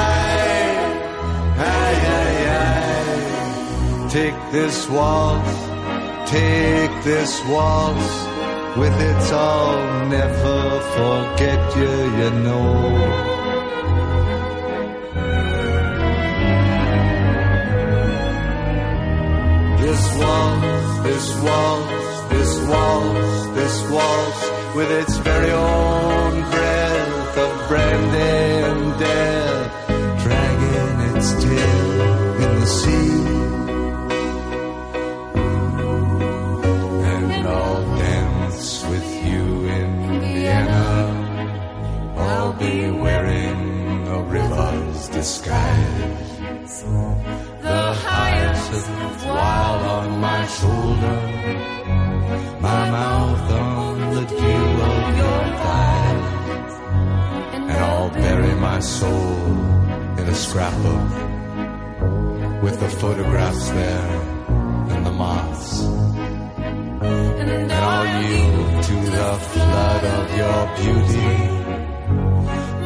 Aye, 0.01 0.79
aye, 1.59 2.01
aye, 2.21 2.41
aye. 2.57 4.09
Take 4.09 4.39
this 4.51 4.89
waltz, 4.89 5.59
take 6.31 7.05
this 7.05 7.45
waltz. 7.45 8.36
With 8.79 9.01
its 9.01 9.33
I'll 9.33 10.07
never 10.09 10.81
forget 10.97 11.77
you, 11.77 11.95
you 12.21 12.31
know. 12.45 13.37
This 19.81 20.03
waltz, 20.21 20.99
this 21.09 21.27
waltz, 21.47 22.29
this 22.33 22.53
waltz, 22.69 23.47
this 23.59 23.91
waltz, 23.91 24.41
with 24.77 24.91
its 24.91 25.17
very 25.19 25.53
own 25.53 26.33
breath 26.51 27.39
of 27.39 27.69
brandy 27.69 28.46
disguise. 45.27 46.83
The 47.67 47.83
hyacinth 48.05 49.25
wild 49.27 49.83
on 49.99 50.21
my 50.21 50.43
shoulder, 50.59 51.19
my 52.61 52.83
mouth 52.99 53.51
on 53.51 53.97
the 54.15 54.25
dew 54.41 54.67
of 54.91 55.03
your 55.23 55.43
thighs, 55.63 56.73
and 57.55 57.73
I'll 57.73 58.11
bury 58.11 58.55
my 58.71 58.79
soul 58.79 59.39
in 60.21 60.25
a 60.35 60.37
scrapbook 60.45 61.11
with 62.63 62.79
the 62.79 62.89
photographs 62.89 63.69
there 63.71 64.11
and 64.93 65.01
the 65.07 65.15
moths. 65.25 65.73
And 67.41 67.73
I'll 67.73 68.09
yield 68.23 68.85
to 68.91 68.97
the 69.19 69.33
flood 69.51 70.05
of 70.19 70.25
your 70.41 70.61
beauty, 70.81 71.35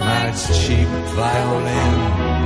my 0.01 0.33
cheap 0.33 0.89
violin 1.21 2.30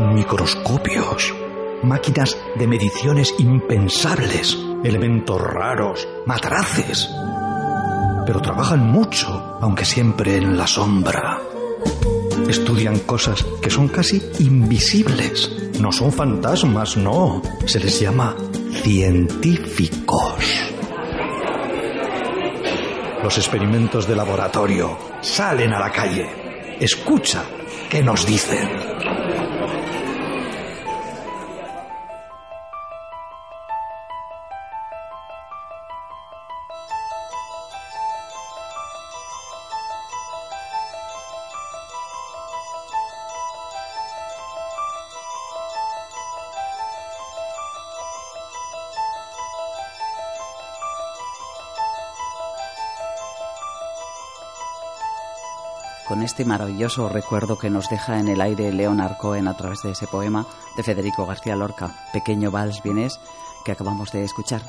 Microscopios, 0.00 1.34
máquinas 1.82 2.36
de 2.56 2.66
mediciones 2.66 3.34
impensables, 3.38 4.58
elementos 4.84 5.40
raros, 5.40 6.08
matraces. 6.26 7.10
Pero 8.26 8.40
trabajan 8.40 8.90
mucho, 8.90 9.58
aunque 9.60 9.84
siempre 9.84 10.36
en 10.36 10.56
la 10.56 10.66
sombra. 10.66 11.40
Estudian 12.48 12.98
cosas 13.00 13.44
que 13.62 13.70
son 13.70 13.88
casi 13.88 14.22
invisibles. 14.40 15.70
No 15.80 15.92
son 15.92 16.12
fantasmas, 16.12 16.96
no. 16.96 17.42
Se 17.64 17.78
les 17.80 18.00
llama 18.00 18.36
científicos. 18.82 20.44
Los 23.22 23.36
experimentos 23.38 24.08
de 24.08 24.16
laboratorio 24.16 24.98
salen 25.20 25.72
a 25.72 25.80
la 25.80 25.92
calle. 25.92 26.76
Escucha 26.80 27.44
qué 27.88 28.02
nos 28.02 28.26
dicen. 28.26 28.89
Este 56.22 56.44
maravilloso 56.44 57.08
recuerdo 57.08 57.58
que 57.58 57.70
nos 57.70 57.88
deja 57.88 58.18
en 58.18 58.28
el 58.28 58.40
aire 58.40 58.72
Leonard 58.72 59.16
Cohen 59.16 59.48
a 59.48 59.56
través 59.56 59.82
de 59.82 59.92
ese 59.92 60.06
poema 60.06 60.46
de 60.76 60.82
Federico 60.82 61.26
García 61.26 61.56
Lorca, 61.56 61.94
Pequeño 62.12 62.50
Vals 62.50 62.82
Vienés, 62.82 63.20
que 63.64 63.72
acabamos 63.72 64.12
de 64.12 64.24
escuchar. 64.24 64.62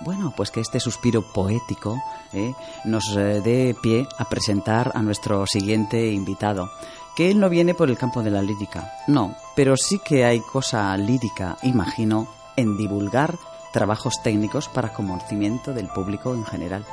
Bueno, 0.00 0.32
pues 0.36 0.50
que 0.50 0.60
este 0.60 0.80
suspiro 0.80 1.22
poético 1.22 2.02
eh, 2.32 2.52
nos 2.84 3.16
eh, 3.16 3.40
dé 3.40 3.76
pie 3.80 4.06
a 4.18 4.24
presentar 4.28 4.92
a 4.94 5.02
nuestro 5.02 5.46
siguiente 5.46 6.10
invitado, 6.10 6.70
que 7.16 7.30
él 7.30 7.40
no 7.40 7.48
viene 7.48 7.74
por 7.74 7.88
el 7.88 7.98
campo 7.98 8.22
de 8.22 8.30
la 8.30 8.42
lírica, 8.42 8.92
no, 9.06 9.34
pero 9.54 9.76
sí 9.76 10.00
que 10.04 10.24
hay 10.24 10.40
cosa 10.40 10.96
lírica, 10.96 11.56
imagino, 11.62 12.26
en 12.56 12.76
divulgar 12.76 13.36
trabajos 13.72 14.22
técnicos 14.22 14.68
para 14.68 14.92
conocimiento 14.92 15.72
del 15.72 15.88
público 15.88 16.34
en 16.34 16.44
general. 16.44 16.84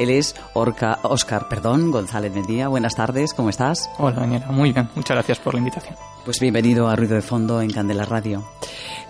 Él 0.00 0.08
es 0.08 0.34
Orca, 0.54 0.98
Oscar 1.02 1.46
perdón, 1.46 1.90
González 1.90 2.32
Medía. 2.32 2.68
Buenas 2.68 2.94
tardes, 2.94 3.34
¿cómo 3.34 3.50
estás? 3.50 3.90
Hola, 3.98 4.20
Daniela. 4.20 4.46
Muy 4.46 4.72
bien, 4.72 4.88
muchas 4.96 5.14
gracias 5.14 5.38
por 5.40 5.52
la 5.52 5.58
invitación. 5.58 5.94
Pues 6.24 6.40
bienvenido 6.40 6.88
a 6.88 6.96
Ruido 6.96 7.16
de 7.16 7.20
Fondo 7.20 7.60
en 7.60 7.70
Candela 7.70 8.06
Radio. 8.06 8.42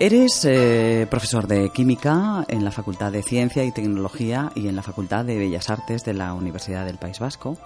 Eres 0.00 0.44
eh, 0.44 1.07
profesor 1.09 1.46
de 1.46 1.70
Química 1.70 2.44
en 2.48 2.64
la 2.64 2.72
Facultad 2.72 3.12
de 3.12 3.22
Ciencia 3.22 3.62
y 3.62 3.70
Tecnología 3.70 4.50
y 4.57 4.66
en 4.66 4.74
la 4.74 4.83
Facultad 4.83 5.24
de 5.24 5.38
Bellas 5.38 5.70
Artes 5.70 6.05
de 6.05 6.14
la 6.14 6.35
Universidad 6.35 6.85
del 6.85 6.98
País 6.98 7.20
Vasco 7.20 7.57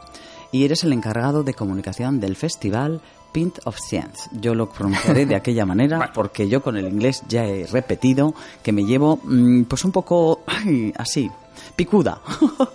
y 0.52 0.66
eres 0.66 0.84
el 0.84 0.92
encargado 0.92 1.42
de 1.44 1.54
comunicación 1.54 2.20
del 2.20 2.36
festival 2.36 3.00
Pint 3.32 3.58
of 3.64 3.78
Science. 3.78 4.28
Yo 4.32 4.54
lo 4.54 4.68
pronunciaré 4.68 5.24
de 5.24 5.34
aquella 5.36 5.64
manera 5.64 6.12
porque 6.14 6.46
yo 6.46 6.62
con 6.62 6.76
el 6.76 6.86
inglés 6.86 7.22
ya 7.26 7.46
he 7.46 7.66
repetido 7.66 8.34
que 8.62 8.72
me 8.72 8.84
llevo 8.84 9.18
mm, 9.24 9.62
pues 9.62 9.82
un 9.84 9.92
poco 9.92 10.42
ay, 10.46 10.92
así, 10.98 11.30
picuda. 11.76 12.20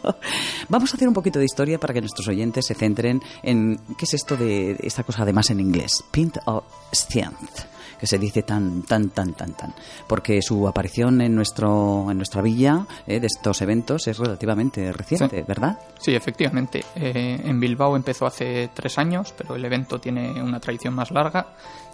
Vamos 0.69 0.91
a 0.93 0.95
hacer 0.97 1.07
un 1.07 1.13
poquito 1.13 1.39
de 1.39 1.45
historia 1.45 1.79
para 1.79 1.93
que 1.93 2.01
nuestros 2.01 2.27
oyentes 2.27 2.65
se 2.65 2.75
centren 2.75 3.21
en 3.43 3.77
qué 3.97 4.05
es 4.05 4.13
esto 4.13 4.35
de 4.37 4.77
esta 4.81 5.03
cosa 5.03 5.23
además 5.23 5.49
en 5.49 5.59
inglés, 5.59 6.03
Pint 6.11 6.37
of 6.45 6.63
Science 6.91 7.67
que 7.99 8.07
se 8.07 8.17
dice 8.17 8.43
tan, 8.43 8.83
tan, 8.83 9.09
tan, 9.09 9.33
tan, 9.33 9.51
tan. 9.53 9.73
Porque 10.07 10.41
su 10.41 10.65
aparición 10.69 11.19
en, 11.19 11.35
nuestro, 11.35 12.09
en 12.09 12.15
nuestra 12.15 12.41
villa 12.41 12.87
eh, 13.05 13.19
de 13.19 13.27
estos 13.27 13.61
eventos 13.61 14.07
es 14.07 14.17
relativamente 14.17 14.93
reciente, 14.93 15.39
Sí. 15.39 15.45
¿verdad? 15.45 15.77
Sí, 15.99 16.15
efectivamente. 16.15 16.85
Eh, 16.95 17.41
en 17.43 17.59
Bilbao 17.59 17.97
empezó 17.97 18.25
hace 18.25 18.69
tres 18.73 18.97
años, 18.97 19.33
pero 19.37 19.55
el 19.55 19.65
evento 19.65 19.99
tiene 19.99 20.41
una 20.41 20.61
tradición 20.61 20.93
más 20.93 21.11
larga. 21.11 21.47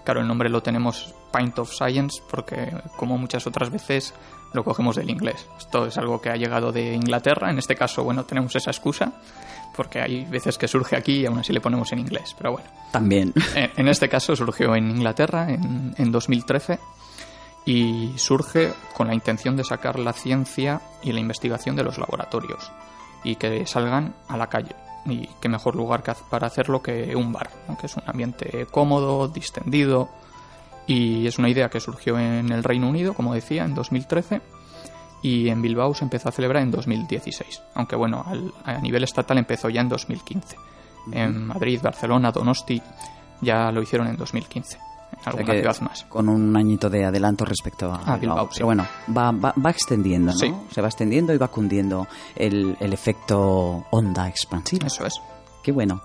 Claro, 0.04 0.22
el 0.22 0.28
nombre 0.28 0.48
lo 0.48 0.62
tenemos 0.62 1.16
Pint 1.36 1.58
of 1.58 1.74
Science 1.74 2.22
porque, 2.30 2.72
como 2.98 3.18
muchas 3.18 3.48
otras 3.48 3.72
veces, 3.72 4.14
lo 4.56 4.64
cogemos 4.64 4.96
del 4.96 5.10
inglés. 5.10 5.48
Esto 5.58 5.86
es 5.86 5.98
algo 5.98 6.20
que 6.22 6.30
ha 6.30 6.36
llegado 6.36 6.72
de 6.72 6.94
Inglaterra. 6.94 7.50
En 7.52 7.60
este 7.60 7.76
caso, 7.76 8.04
bueno, 8.04 8.26
tenemos 8.26 8.56
esa 8.56 8.72
excusa 8.72 9.14
porque 9.76 10.00
hay 10.00 10.26
veces 10.26 10.58
que 10.58 10.68
surge 10.68 10.96
aquí 10.96 11.20
y 11.20 11.26
aún 11.26 11.40
así 11.40 11.54
le 11.54 11.62
ponemos 11.62 11.92
en 11.92 12.00
inglés. 12.00 12.34
Pero 12.38 12.54
bueno, 12.54 12.68
También. 12.92 13.34
en 13.56 13.72
en 13.76 13.88
este 13.88 14.10
caso 14.10 14.36
surgió 14.36 14.76
en 14.76 14.90
Inglaterra 14.90 15.50
en, 15.50 15.94
en 15.98 16.12
2013 16.12 16.80
y 17.66 18.14
surge 18.18 18.74
con 18.96 19.08
la 19.08 19.14
intención 19.14 19.58
de 19.58 19.64
sacar 19.64 20.00
la 20.00 20.14
ciencia 20.14 20.82
y 21.04 21.12
la 21.12 21.20
investigación 21.20 21.76
de 21.76 21.84
los 21.84 21.98
laboratorios 21.98 22.72
y 23.24 23.36
que 23.36 23.66
salgan 23.66 24.16
a 24.28 24.38
la 24.38 24.48
calle. 24.48 24.76
Y 25.06 25.28
qué 25.40 25.50
mejor 25.50 25.76
lugar 25.76 26.04
para 26.30 26.48
hacerlo 26.48 26.82
que 26.82 27.16
un 27.16 27.32
bar, 27.32 27.50
¿no? 27.68 27.78
que 27.78 27.88
es 27.88 27.96
un 27.96 28.04
ambiente 28.06 28.68
cómodo, 28.72 29.28
distendido. 29.28 30.10
Y 30.88 31.26
es 31.28 31.38
una 31.40 31.50
idea 31.50 31.70
que 31.70 31.80
surgió 31.80 32.18
en 32.20 32.52
el 32.52 32.64
Reino 32.64 32.88
Unido, 32.88 33.14
como 33.14 33.34
decía, 33.34 33.64
en 33.66 33.74
2013 33.74 34.42
y 35.22 35.50
en 35.50 35.62
Bilbao 35.62 35.94
se 35.96 36.04
empezó 36.04 36.30
a 36.30 36.32
celebrar 36.32 36.62
en 36.62 36.70
2016, 36.72 37.62
aunque 37.74 37.96
bueno, 37.96 38.24
al- 38.28 38.54
a 38.64 38.80
nivel 38.80 39.04
estatal 39.04 39.38
empezó 39.40 39.70
ya 39.70 39.82
en 39.82 39.90
2015. 39.90 40.56
En 41.12 41.48
Madrid, 41.48 41.80
Barcelona, 41.84 42.32
Donosti 42.32 42.82
ya 43.42 43.72
lo 43.72 43.82
hicieron 43.82 44.08
en 44.08 44.18
2015, 44.18 44.78
en 44.78 44.82
O 45.20 45.24
sea 45.24 45.32
alguna 45.34 45.54
que 45.54 45.60
ciudad 45.62 45.80
más. 45.82 46.04
Con 46.06 46.30
un 46.30 46.56
añito 46.56 46.90
de 46.90 47.06
adelanto 47.06 47.46
respecto 47.46 47.92
a, 47.92 47.98
A 48.14 48.18
Bilbao, 48.18 48.46
sí. 48.52 48.56
Pero 48.58 48.66
bueno, 48.68 48.86
va, 49.16 49.32
va, 49.32 49.54
va 49.64 49.70
extendiendo, 49.72 50.32
¿no? 50.32 50.38
Sí. 50.38 50.54
Se 50.72 50.82
va 50.82 50.88
extendiendo 50.88 51.34
y 51.34 51.38
va 51.38 51.48
cundiendo 51.48 52.08
el, 52.36 52.76
el 52.80 52.94
efecto 52.94 53.86
onda 53.92 54.28
expansiva. 54.28 54.88
Eso 54.88 55.06
es. 55.06 55.20
Qué 55.64 55.72
bueno. 55.72 56.02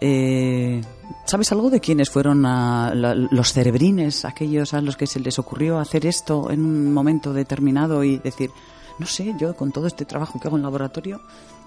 Eh, 0.00 0.80
¿Sabes 1.26 1.52
algo 1.52 1.70
de 1.70 1.80
quiénes 1.80 2.10
fueron 2.10 2.46
a 2.46 2.92
la- 2.94 3.14
los 3.14 3.52
cerebrines, 3.52 4.24
aquellos 4.24 4.74
a 4.74 4.80
los 4.80 4.96
que 4.96 5.06
se 5.06 5.20
les 5.20 5.38
ocurrió 5.38 5.78
hacer 5.78 6.06
esto 6.06 6.50
en 6.50 6.64
un 6.64 6.92
momento 6.92 7.32
determinado 7.32 8.02
y 8.02 8.18
decir, 8.18 8.50
no 8.98 9.06
sé, 9.06 9.34
yo 9.38 9.54
con 9.54 9.70
todo 9.72 9.86
este 9.86 10.04
trabajo 10.04 10.40
que 10.40 10.48
hago 10.48 10.56
en 10.56 10.62
laboratorio, 10.62 11.20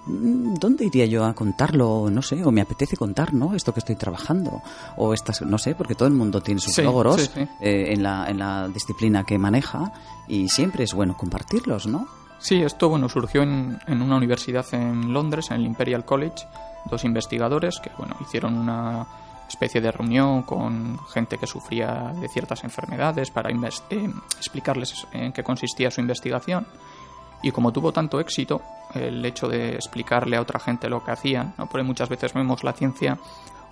mm, 0.06 0.54
¿dónde 0.54 0.84
iría 0.86 1.06
yo 1.06 1.24
a 1.24 1.34
contarlo? 1.34 2.08
No 2.10 2.20
sé, 2.22 2.44
o 2.44 2.50
me 2.50 2.60
apetece 2.60 2.96
contar, 2.96 3.32
¿no? 3.32 3.54
Esto 3.54 3.72
que 3.72 3.80
estoy 3.80 3.96
trabajando, 3.96 4.60
o 4.96 5.14
estas, 5.14 5.40
no 5.42 5.56
sé, 5.58 5.74
porque 5.74 5.94
todo 5.94 6.08
el 6.08 6.14
mundo 6.14 6.40
tiene 6.40 6.60
sus 6.60 6.74
Sí, 6.74 6.82
logros 6.82 7.20
sí, 7.22 7.30
sí. 7.34 7.40
eh, 7.60 7.92
en, 7.92 8.02
la, 8.02 8.26
en 8.28 8.38
la 8.38 8.68
disciplina 8.68 9.24
que 9.24 9.38
maneja 9.38 9.92
y 10.28 10.48
siempre 10.48 10.84
es 10.84 10.92
bueno 10.94 11.16
compartirlos, 11.16 11.86
¿no? 11.86 12.06
Sí, 12.38 12.56
esto 12.62 12.88
bueno 12.90 13.08
surgió 13.08 13.42
en, 13.42 13.78
en 13.86 14.02
una 14.02 14.16
universidad 14.16 14.66
en 14.72 15.12
Londres, 15.12 15.50
en 15.50 15.56
el 15.60 15.66
Imperial 15.66 16.04
College, 16.04 16.44
dos 16.84 17.04
investigadores 17.04 17.80
que 17.80 17.90
bueno 17.96 18.16
hicieron 18.20 18.56
una 18.56 19.06
especie 19.48 19.80
de 19.80 19.92
reunión 19.92 20.42
con 20.42 20.98
gente 21.06 21.38
que 21.38 21.46
sufría 21.46 22.12
de 22.18 22.28
ciertas 22.28 22.64
enfermedades 22.64 23.30
para 23.30 23.50
eh, 23.50 24.10
explicarles 24.38 25.06
en 25.12 25.32
qué 25.32 25.42
consistía 25.42 25.90
su 25.90 26.00
investigación 26.00 26.66
y 27.42 27.50
como 27.50 27.72
tuvo 27.72 27.92
tanto 27.92 28.20
éxito 28.20 28.62
el 28.94 29.24
hecho 29.24 29.48
de 29.48 29.74
explicarle 29.74 30.36
a 30.36 30.40
otra 30.40 30.58
gente 30.58 30.88
lo 30.88 31.04
que 31.04 31.10
hacían, 31.10 31.54
¿no? 31.58 31.66
porque 31.66 31.84
muchas 31.84 32.08
veces 32.08 32.32
vemos 32.32 32.64
la 32.64 32.72
ciencia 32.72 33.18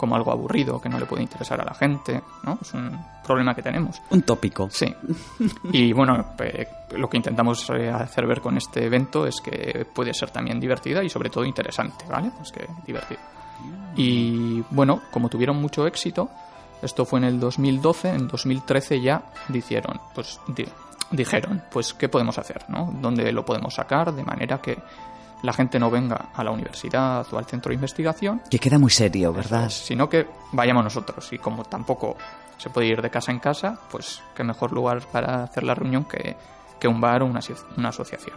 como 0.02 0.16
algo 0.16 0.32
aburrido 0.32 0.80
que 0.80 0.88
no 0.88 0.98
le 0.98 1.06
puede 1.06 1.22
interesar 1.22 1.60
a 1.60 1.64
la 1.64 1.74
gente, 1.74 2.20
¿no? 2.42 2.58
Es 2.60 2.74
un 2.74 2.98
problema 3.24 3.54
que 3.54 3.62
tenemos. 3.62 4.02
Un 4.10 4.22
tópico. 4.22 4.68
Sí. 4.68 4.92
Y 5.72 5.92
bueno, 5.92 6.34
pe- 6.36 6.66
lo 6.96 7.08
que 7.08 7.18
intentamos 7.18 7.70
eh, 7.70 7.88
hacer 7.88 8.26
ver 8.26 8.40
con 8.40 8.56
este 8.56 8.84
evento 8.84 9.28
es 9.28 9.40
que 9.40 9.86
puede 9.94 10.12
ser 10.12 10.30
también 10.30 10.58
divertida 10.58 11.04
y 11.04 11.08
sobre 11.08 11.30
todo 11.30 11.44
interesante, 11.44 12.04
¿vale? 12.08 12.32
Pues 12.36 12.50
que 12.50 12.66
divertido. 12.84 13.20
Y 13.96 14.60
bueno, 14.70 15.02
como 15.12 15.28
tuvieron 15.28 15.60
mucho 15.60 15.86
éxito, 15.86 16.28
esto 16.82 17.04
fue 17.04 17.20
en 17.20 17.26
el 17.26 17.38
2012, 17.38 18.08
en 18.08 18.26
2013 18.26 19.00
ya 19.00 19.22
dijeron, 19.48 20.00
pues 20.14 20.40
di- 20.48 20.66
dijeron, 21.12 21.62
pues 21.70 21.94
qué 21.94 22.08
podemos 22.08 22.38
hacer, 22.38 22.64
¿no? 22.68 22.92
¿Dónde 23.00 23.30
lo 23.30 23.44
podemos 23.44 23.74
sacar 23.74 24.12
de 24.12 24.24
manera 24.24 24.58
que 24.60 24.78
la 25.42 25.52
gente 25.52 25.78
no 25.78 25.90
venga 25.90 26.30
a 26.34 26.44
la 26.44 26.50
universidad 26.50 27.26
o 27.32 27.38
al 27.38 27.44
centro 27.46 27.70
de 27.70 27.74
investigación, 27.74 28.42
Que 28.50 28.58
queda 28.58 28.78
muy 28.78 28.90
serio, 28.90 29.32
¿verdad? 29.32 29.68
sino 29.70 30.08
que 30.08 30.26
vayamos 30.52 30.84
nosotros. 30.84 31.32
Y 31.32 31.38
como 31.38 31.64
tampoco 31.64 32.16
se 32.56 32.70
puede 32.70 32.86
ir 32.88 33.02
de 33.02 33.10
casa 33.10 33.32
en 33.32 33.40
casa, 33.40 33.78
pues 33.90 34.22
qué 34.34 34.44
mejor 34.44 34.72
lugar 34.72 35.02
para 35.10 35.42
hacer 35.44 35.64
la 35.64 35.74
reunión 35.74 36.04
que, 36.04 36.36
que 36.78 36.88
un 36.88 37.00
bar 37.00 37.22
o 37.22 37.26
una, 37.26 37.40
una 37.76 37.88
asociación. 37.88 38.36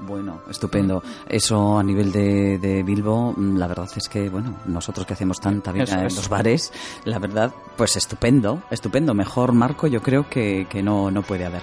Bueno, 0.00 0.42
estupendo. 0.48 1.02
Eso 1.28 1.78
a 1.78 1.82
nivel 1.82 2.12
de, 2.12 2.58
de 2.58 2.82
Bilbo, 2.82 3.34
mm, 3.36 3.56
la 3.56 3.66
verdad 3.66 3.88
es 3.96 4.08
que, 4.08 4.28
bueno, 4.28 4.54
nosotros 4.66 5.06
que 5.06 5.14
hacemos 5.14 5.40
tanta 5.40 5.72
vida 5.72 5.84
en 5.92 6.04
los 6.04 6.28
bares, 6.28 6.72
la 7.04 7.18
verdad, 7.18 7.52
pues 7.76 7.96
estupendo, 7.96 8.62
estupendo. 8.70 9.12
Mejor 9.12 9.52
marco 9.52 9.86
yo 9.86 10.00
creo 10.00 10.28
que, 10.28 10.66
que 10.70 10.82
no, 10.82 11.10
no 11.10 11.22
puede 11.22 11.46
haber. 11.46 11.62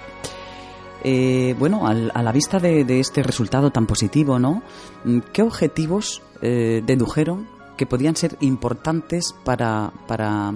Eh, 1.07 1.55
bueno, 1.59 1.85
al- 1.85 2.11
a 2.15 2.23
la 2.23 2.31
vista 2.31 2.57
de, 2.59 2.83
de 2.83 2.99
este 2.99 3.21
resultado 3.21 3.69
tan 3.69 3.85
positivo, 3.85 4.39
¿no? 4.39 4.63
Mm, 5.03 5.19
¿Qué 5.31 5.43
objetivos 5.43 6.23
eh, 6.41 6.81
dedujeron 6.83 7.47
que 7.77 7.85
podían 7.85 8.15
ser 8.15 8.37
importantes 8.39 9.35
para, 9.43 9.91
para 10.07 10.53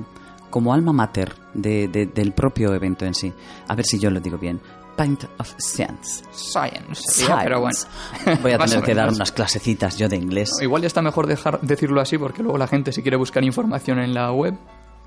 como 0.49 0.73
alma 0.73 0.91
mater 0.91 1.35
de- 1.53 1.87
de- 1.87 2.07
del 2.07 2.31
propio 2.31 2.73
evento 2.73 3.05
en 3.05 3.13
sí? 3.13 3.31
A 3.67 3.75
ver 3.75 3.85
si 3.85 3.99
yo 3.99 4.09
lo 4.09 4.19
digo 4.19 4.39
bien. 4.39 4.59
Pint 4.97 5.25
of 5.37 5.53
Science. 5.59 6.23
Science, 6.31 7.03
sería, 7.09 7.39
pero 7.43 7.61
bueno. 7.61 7.77
Science. 7.77 8.41
Voy 8.41 8.51
a 8.53 8.57
tener 8.65 8.83
que 8.83 8.95
dar 8.95 9.09
unas 9.09 9.31
clasecitas 9.31 9.97
yo 9.97 10.09
de 10.09 10.15
inglés. 10.17 10.51
Igual 10.61 10.81
ya 10.81 10.87
está 10.87 11.01
mejor 11.03 11.27
dejar 11.27 11.61
decirlo 11.61 12.01
así 12.01 12.17
porque 12.17 12.41
luego 12.41 12.57
la 12.57 12.67
gente 12.67 12.91
si 12.91 13.01
quiere 13.03 13.17
buscar 13.17 13.43
información 13.45 13.99
en 13.99 14.13
la 14.15 14.31
web, 14.33 14.55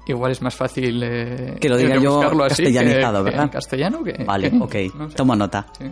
igual 0.06 0.32
es 0.32 0.42
más 0.42 0.54
fácil 0.54 1.02
eh, 1.02 1.56
Que 1.60 1.68
lo 1.68 1.76
diga 1.76 1.96
yo 1.98 2.20
así 2.22 2.64
castellanizado, 2.64 3.18
que- 3.24 3.24
que 3.24 3.30
¿verdad? 3.30 3.44
En 3.44 3.48
castellano 3.50 4.02
que 4.04 4.24
Vale, 4.24 4.50
que- 4.50 4.56
ok, 4.88 4.94
no 4.96 5.10
sé. 5.10 5.16
tomo 5.16 5.36
nota. 5.36 5.66
Sí. 5.78 5.84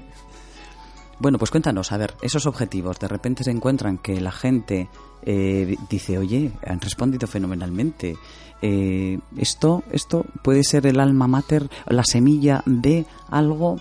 Bueno, 1.18 1.36
pues 1.38 1.50
cuéntanos, 1.50 1.92
a 1.92 1.98
ver, 1.98 2.14
esos 2.22 2.46
objetivos, 2.46 2.98
de 2.98 3.06
repente 3.06 3.44
se 3.44 3.50
encuentran 3.50 3.98
que 3.98 4.20
la 4.20 4.32
gente 4.32 4.88
eh, 5.22 5.76
dice, 5.90 6.16
oye, 6.16 6.50
han 6.66 6.80
respondido 6.80 7.26
fenomenalmente. 7.28 8.16
Eh, 8.62 9.18
esto, 9.36 9.82
esto 9.92 10.24
puede 10.42 10.64
ser 10.64 10.86
el 10.86 10.98
alma 10.98 11.26
mater, 11.26 11.68
la 11.86 12.04
semilla 12.04 12.62
de 12.64 13.04
algo 13.28 13.76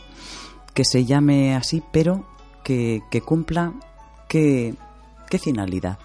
que 0.74 0.84
se 0.84 1.06
llame 1.06 1.56
así, 1.56 1.82
pero 1.94 2.26
que, 2.64 3.02
que 3.10 3.22
cumpla 3.22 3.72
qué, 4.28 4.76
qué 5.30 5.40
finalidad. 5.40 5.98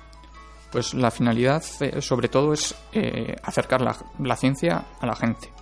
Pues 0.74 0.92
la 0.92 1.12
finalidad, 1.12 1.62
eh, 1.78 2.02
sobre 2.02 2.26
todo, 2.26 2.52
es 2.52 2.74
eh, 2.92 3.36
acercar 3.44 3.80
la, 3.80 4.36
ciencia 4.36 4.86
a 4.98 5.06
la 5.06 5.14
gente. 5.14 5.52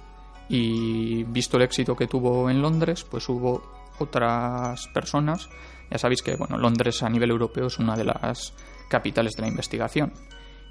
Y 0.48 1.24
visto 1.24 1.58
el 1.58 1.64
éxito 1.64 1.94
que 1.94 2.06
tuvo 2.06 2.48
en 2.48 2.62
Londres, 2.62 3.04
pues 3.04 3.28
hubo 3.28 3.62
otras 3.98 4.88
personas. 4.94 5.50
Ya 5.90 5.98
sabéis 5.98 6.22
que 6.22 6.36
bueno, 6.36 6.56
Londres 6.56 7.02
a 7.02 7.10
nivel 7.10 7.28
europeo 7.28 7.66
es 7.66 7.78
una 7.78 7.94
de 7.94 8.04
las 8.04 8.54
capitales 8.88 9.34
de 9.34 9.42
la 9.42 9.48
investigación. 9.48 10.14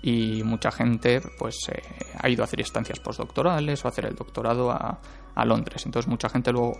Y 0.02 0.42
mucha 0.42 0.72
gente 0.72 1.22
pues 1.38 1.58
eh, 1.72 1.80
ha 2.18 2.28
ido 2.28 2.42
a 2.42 2.46
hacer 2.46 2.62
estancias 2.62 3.00
postdoctorales 3.00 3.86
o 3.86 3.88
a 3.88 3.92
hacer 3.92 4.06
el 4.06 4.16
doctorado 4.16 4.72
a, 4.72 5.02
a 5.36 5.46
Londres. 5.46 5.86
Entonces 5.86 6.10
mucha 6.10 6.30
gente 6.30 6.52
luego 6.52 6.80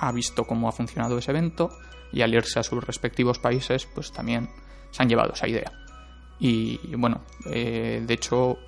ha 0.00 0.10
visto 0.10 0.42
cómo 0.42 0.68
ha 0.68 0.72
funcionado 0.72 1.16
ese 1.18 1.30
evento 1.30 1.70
y 2.12 2.22
al 2.22 2.34
irse 2.34 2.58
a 2.58 2.64
sus 2.64 2.82
respectivos 2.82 3.38
países 3.38 3.86
pues 3.94 4.10
también 4.10 4.50
se 4.90 5.04
han 5.04 5.08
llevado 5.08 5.34
esa 5.34 5.46
idea. 5.46 5.85
Y 6.38 6.94
bueno, 6.96 7.22
eh, 7.46 8.02
de 8.06 8.14
hecho, 8.14 8.58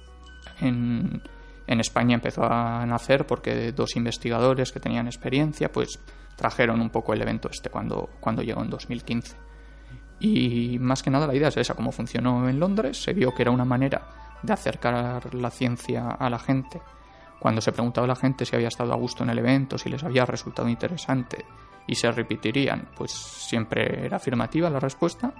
en, 0.61 1.23
España 1.67 2.15
empezó 2.15 2.45
a 2.45 2.85
nacer 2.87 3.27
porque 3.27 3.73
dos 3.73 3.97
investigadores 3.97 4.73
que 4.73 4.81
tenían 4.81 5.07
experiencia, 5.07 5.71
pues 5.71 5.99
trajeron 6.37 6.81
un 6.81 6.91
poco 6.91 7.13
el 7.13 7.21
evento 7.21 7.49
este 7.51 7.69
cuando, 7.69 8.09
cuando 8.21 8.43
llegó 8.43 8.63
en 8.63 8.71
2015. 8.71 9.37
Y 10.21 10.79
más 10.81 11.03
que 11.03 11.11
nada 11.11 11.27
la 11.27 11.35
idea 11.35 11.49
es 11.49 11.57
esa, 11.59 11.75
como 11.75 11.93
funcionó 11.93 12.49
en 12.49 12.59
Londres, 12.59 13.03
se 13.03 13.13
vio 13.13 13.35
que 13.35 13.43
era 13.43 13.51
una 13.51 13.65
manera 13.65 14.09
de 14.43 14.53
acercar 14.53 15.35
la 15.35 15.51
ciencia 15.51 16.11
a 16.11 16.31
la 16.31 16.39
gente. 16.39 16.81
Cuando 17.39 17.61
se 17.61 17.73
preguntaba 17.73 18.05
a 18.05 18.09
la 18.09 18.17
gente 18.17 18.45
si 18.45 18.57
había 18.57 18.69
estado 18.69 18.93
a 18.93 18.97
gusto 18.97 19.23
en 19.23 19.31
el 19.31 19.39
evento, 19.39 19.79
si 19.79 19.89
les 19.89 20.03
había 20.03 20.25
resultado 20.27 20.69
interesante 20.69 21.45
y 21.87 21.95
se 21.95 22.11
repetirían, 22.11 22.89
pues 22.97 23.13
siempre 23.13 24.05
era 24.07 24.17
afirmativa 24.17 24.69
la 24.71 24.81
respuesta 24.81 25.33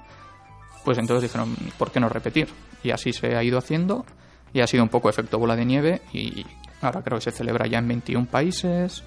pues 0.89 0.97
entonces 0.97 1.31
dijeron, 1.31 1.55
¿por 1.77 1.91
qué 1.91 2.01
no 2.01 2.09
repetir? 2.09 2.49
Y 2.83 2.93
así 2.93 3.13
se 3.13 3.37
ha 3.37 3.45
ido 3.45 3.59
haciendo 3.59 4.07
y 4.55 4.61
ha 4.61 4.67
sido 4.67 4.83
un 4.83 4.89
poco 4.89 5.11
efecto 5.11 5.39
bola 5.39 5.55
de 5.55 5.67
nieve 5.67 6.01
y 6.15 6.47
ahora 6.81 7.03
creo 7.03 7.19
que 7.19 7.25
se 7.25 7.31
celebra 7.31 7.67
ya 7.67 7.77
en 7.77 7.89
21 7.89 8.27
países, 8.27 9.05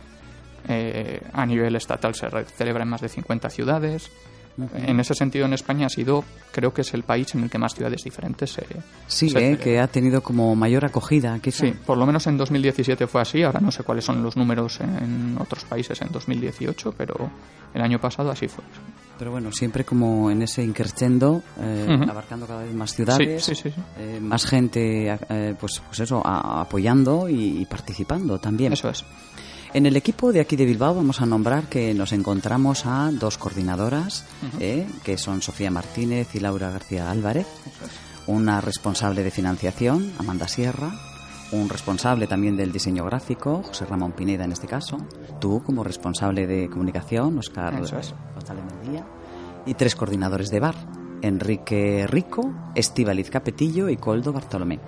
eh, 0.70 1.20
a 1.34 1.44
nivel 1.44 1.76
estatal 1.76 2.14
se 2.14 2.30
celebra 2.56 2.84
en 2.84 2.90
más 2.90 3.02
de 3.02 3.10
50 3.10 3.50
ciudades. 3.50 4.12
En 4.76 5.00
ese 5.00 5.14
sentido, 5.16 5.46
en 5.46 5.54
España 5.54 5.86
ha 5.88 5.90
sido, 5.90 6.24
creo 6.52 6.74
que 6.74 6.82
es 6.82 6.94
el 6.94 7.04
país 7.04 7.34
en 7.36 7.44
el 7.44 7.50
que 7.50 7.58
más 7.58 7.74
ciudades 7.74 8.04
diferentes 8.04 8.52
se. 8.52 8.66
Sí, 9.08 9.30
se 9.30 9.54
eh, 9.54 9.58
que 9.58 9.80
ha 9.80 9.88
tenido 9.88 10.22
como 10.22 10.56
mayor 10.56 10.86
acogida, 10.86 11.38
quizá. 11.40 11.66
Sí, 11.66 11.74
por 11.86 11.98
lo 11.98 12.06
menos 12.06 12.28
en 12.28 12.38
2017 12.38 13.08
fue 13.08 13.22
así. 13.22 13.42
Ahora 13.44 13.60
no 13.60 13.72
sé 13.72 13.84
cuáles 13.84 14.06
son 14.06 14.22
los 14.22 14.36
números 14.38 14.80
en 14.82 15.38
otros 15.40 15.64
países 15.66 16.02
en 16.02 16.10
2018, 16.12 16.94
pero 16.98 17.16
el 17.74 17.82
año 17.82 18.00
pasado 18.00 18.30
así 18.32 18.48
fue. 18.48 18.64
Pero 19.18 19.32
bueno, 19.32 19.52
siempre 19.52 19.84
como 19.86 20.32
en 20.32 20.42
ese 20.42 20.64
increscendo, 20.64 21.44
eh, 21.60 21.88
Ujú. 22.00 22.10
abarcando 22.10 22.46
cada 22.48 22.64
vez 22.64 22.74
más 22.74 22.94
ciudades, 22.94 23.44
sí, 23.44 23.54
sí. 23.56 23.70
sí. 23.70 23.76
eh, 24.00 24.20
más 24.20 24.46
gente, 24.46 25.16
eh, 25.30 25.56
pues, 25.60 25.80
pues 25.88 26.00
eso, 26.00 26.22
a- 26.26 26.62
apoyando 26.62 27.30
y, 27.30 27.62
y 27.62 27.66
participando 27.66 28.40
también. 28.40 28.74
Eso 28.74 28.90
es. 28.90 29.06
En 29.74 29.86
el 29.86 29.96
equipo 29.96 30.34
de 30.34 30.42
aquí 30.42 30.58
de 30.58 30.66
Bilbao 30.66 30.94
vamos 30.94 31.22
a 31.22 31.26
nombrar 31.26 31.70
que 31.70 31.94
nos 31.94 32.12
encontramos 32.12 32.86
a 32.86 33.10
dos 33.14 33.38
coordinadoras, 33.38 34.26
eh, 34.60 34.86
que 35.06 35.18
son 35.18 35.42
Sofía 35.42 35.72
Martínez 35.72 36.36
y 36.36 36.42
Laura 36.42 36.72
García 36.72 37.10
Álvarez, 37.10 37.48
una 38.28 38.60
responsable 38.60 39.24
de 39.24 39.32
financiación, 39.32 40.12
Amanda 40.20 40.50
Sierra, 40.50 40.92
un 41.54 41.70
responsable 41.70 42.28
también 42.28 42.58
del 42.58 42.74
diseño 42.74 43.06
gráfico, 43.06 43.64
José 43.64 43.86
Ramón 43.86 44.12
Pineda 44.12 44.44
en 44.44 44.52
este 44.52 44.68
caso, 44.68 44.98
tú 45.40 45.64
como 45.66 45.86
responsable 45.86 46.48
de 46.48 46.70
comunicación, 46.70 47.38
Oscar 47.38 47.74
es. 47.76 47.92
González 48.34 48.66
Mendía, 48.66 49.06
y 49.66 49.74
tres 49.76 49.96
coordinadores 49.96 50.50
de 50.50 50.60
bar, 50.60 50.76
Enrique 51.22 52.08
Rico, 52.08 52.54
Estíbaliz 52.76 53.30
Capetillo 53.30 53.88
y 53.88 53.96
Coldo 53.96 54.34
Bartolomé. 54.34 54.80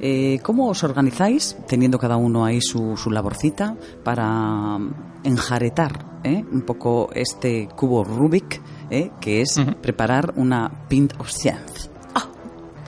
Eh, 0.00 0.40
¿Cómo 0.42 0.68
os 0.68 0.82
organizáis, 0.82 1.56
teniendo 1.68 1.98
cada 1.98 2.16
uno 2.16 2.44
ahí 2.44 2.60
su, 2.60 2.96
su 2.96 3.10
laborcita, 3.10 3.76
para 4.02 4.78
mm, 4.78 4.92
enjaretar 5.24 6.20
eh, 6.24 6.42
un 6.50 6.62
poco 6.62 7.10
este 7.14 7.68
cubo 7.76 8.02
Rubik, 8.04 8.60
eh, 8.90 9.10
que 9.20 9.42
es 9.42 9.60
preparar 9.82 10.32
una 10.36 10.70
pint 10.88 11.12
of 11.18 11.28
science? 11.30 11.90
¡Ah! 12.14 12.26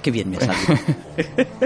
¡Qué 0.03 0.11
bien 0.11 0.31
me 0.31 0.39
ha 0.39 0.41
salido! 0.41 0.83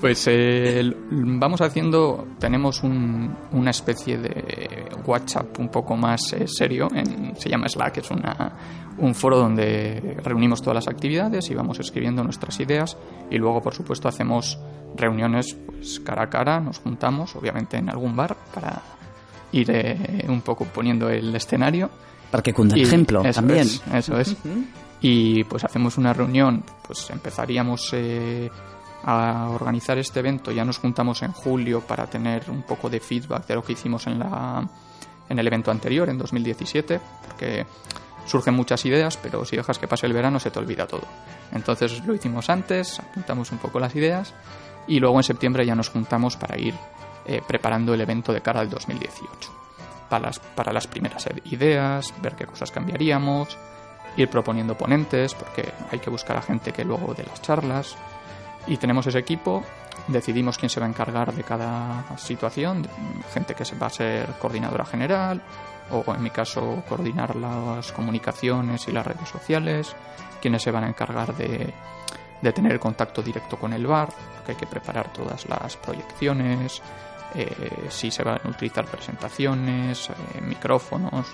Pues 0.00 0.24
eh, 0.30 0.80
vamos 1.10 1.60
haciendo, 1.60 2.26
tenemos 2.38 2.82
un- 2.82 3.36
una 3.52 3.70
especie 3.70 4.16
de 4.16 4.88
WhatsApp 5.04 5.58
un 5.58 5.68
poco 5.68 5.94
más 5.94 6.32
eh, 6.32 6.46
serio, 6.48 6.88
en- 6.94 7.36
se 7.36 7.50
llama 7.50 7.68
Slack, 7.68 7.98
es 7.98 8.10
una, 8.10 8.50
un 8.96 9.14
foro 9.14 9.36
donde 9.36 10.16
reunimos 10.24 10.62
todas 10.62 10.76
las 10.76 10.88
actividades 10.88 11.50
y 11.50 11.54
vamos 11.54 11.80
escribiendo 11.80 12.24
nuestras 12.24 12.58
ideas 12.60 12.96
y 13.30 13.36
luego 13.36 13.60
por 13.60 13.74
supuesto 13.74 14.08
hacemos 14.08 14.58
reuniones 14.96 15.54
pues, 15.54 16.00
cara 16.00 16.24
a 16.24 16.30
cara, 16.30 16.60
nos 16.60 16.78
juntamos 16.78 17.34
obviamente 17.36 17.76
en 17.76 17.90
algún 17.90 18.14
bar 18.16 18.36
para 18.54 18.82
ir 19.52 19.70
eh, 19.70 20.24
un 20.28 20.42
poco 20.42 20.64
poniendo 20.66 21.08
el 21.08 21.34
escenario 21.34 21.90
para 22.30 22.42
que 22.42 22.52
cunda 22.52 22.76
el 22.76 22.82
ejemplo 22.82 23.24
eso 23.24 23.40
también. 23.40 23.66
es, 23.66 23.82
eso 23.92 24.18
es. 24.18 24.36
Y 25.00 25.44
pues 25.44 25.64
hacemos 25.64 25.98
una 25.98 26.12
reunión, 26.12 26.62
pues 26.86 27.08
empezaríamos 27.10 27.90
eh, 27.92 28.50
a 29.04 29.48
organizar 29.50 29.98
este 29.98 30.20
evento, 30.20 30.52
ya 30.52 30.64
nos 30.64 30.78
juntamos 30.78 31.22
en 31.22 31.32
julio 31.32 31.80
para 31.80 32.06
tener 32.06 32.50
un 32.50 32.62
poco 32.62 32.88
de 32.90 33.00
feedback 33.00 33.46
de 33.46 33.54
lo 33.54 33.62
que 33.62 33.72
hicimos 33.72 34.06
en, 34.06 34.18
la, 34.18 34.68
en 35.28 35.38
el 35.38 35.46
evento 35.46 35.70
anterior, 35.70 36.08
en 36.08 36.18
2017, 36.18 37.00
porque 37.26 37.66
surgen 38.26 38.54
muchas 38.54 38.84
ideas, 38.84 39.16
pero 39.16 39.44
si 39.44 39.56
dejas 39.56 39.78
que 39.78 39.88
pase 39.88 40.06
el 40.06 40.12
verano 40.12 40.38
se 40.38 40.50
te 40.50 40.58
olvida 40.58 40.86
todo. 40.86 41.06
Entonces 41.52 42.04
lo 42.06 42.14
hicimos 42.14 42.50
antes, 42.50 43.00
apuntamos 43.00 43.50
un 43.50 43.58
poco 43.58 43.80
las 43.80 43.96
ideas 43.96 44.34
y 44.86 45.00
luego 45.00 45.18
en 45.18 45.24
septiembre 45.24 45.66
ya 45.66 45.74
nos 45.74 45.90
juntamos 45.90 46.36
para 46.36 46.58
ir 46.58 46.74
eh, 47.26 47.42
preparando 47.46 47.94
el 47.94 48.00
evento 48.00 48.32
de 48.32 48.40
cara 48.40 48.60
al 48.60 48.70
2018 48.70 49.60
para 50.10 50.26
las, 50.26 50.38
para 50.40 50.72
las 50.72 50.86
primeras 50.86 51.26
ideas, 51.44 52.12
ver 52.20 52.34
qué 52.34 52.44
cosas 52.44 52.70
cambiaríamos, 52.70 53.56
ir 54.16 54.28
proponiendo 54.28 54.76
ponentes, 54.76 55.34
porque 55.34 55.72
hay 55.90 56.00
que 56.00 56.10
buscar 56.10 56.36
a 56.36 56.42
gente 56.42 56.72
que 56.72 56.84
luego 56.84 57.14
de 57.14 57.22
las 57.22 57.40
charlas. 57.40 57.96
Y 58.66 58.76
tenemos 58.76 59.06
ese 59.06 59.20
equipo, 59.20 59.62
decidimos 60.08 60.58
quién 60.58 60.68
se 60.68 60.80
va 60.80 60.86
a 60.86 60.88
encargar 60.90 61.32
de 61.32 61.44
cada 61.44 62.04
situación, 62.18 62.86
gente 63.32 63.54
que 63.54 63.64
va 63.76 63.86
a 63.86 63.90
ser 63.90 64.26
coordinadora 64.38 64.84
general, 64.84 65.40
o 65.90 66.04
en 66.12 66.22
mi 66.22 66.30
caso 66.30 66.82
coordinar 66.88 67.36
las 67.36 67.92
comunicaciones 67.92 68.86
y 68.88 68.92
las 68.92 69.06
redes 69.06 69.28
sociales, 69.28 69.94
quienes 70.42 70.62
se 70.62 70.70
van 70.70 70.84
a 70.84 70.88
encargar 70.88 71.34
de, 71.34 71.72
de 72.40 72.52
tener 72.52 72.78
contacto 72.78 73.22
directo 73.22 73.56
con 73.56 73.72
el 73.72 73.86
bar, 73.86 74.08
que 74.44 74.52
hay 74.52 74.58
que 74.58 74.66
preparar 74.66 75.12
todas 75.12 75.46
las 75.48 75.76
proyecciones, 75.76 76.82
eh, 77.34 77.86
si 77.88 78.10
se 78.10 78.24
van 78.24 78.40
a 78.44 78.48
utilizar 78.48 78.84
presentaciones, 78.86 80.10
eh, 80.10 80.40
micrófonos, 80.40 81.26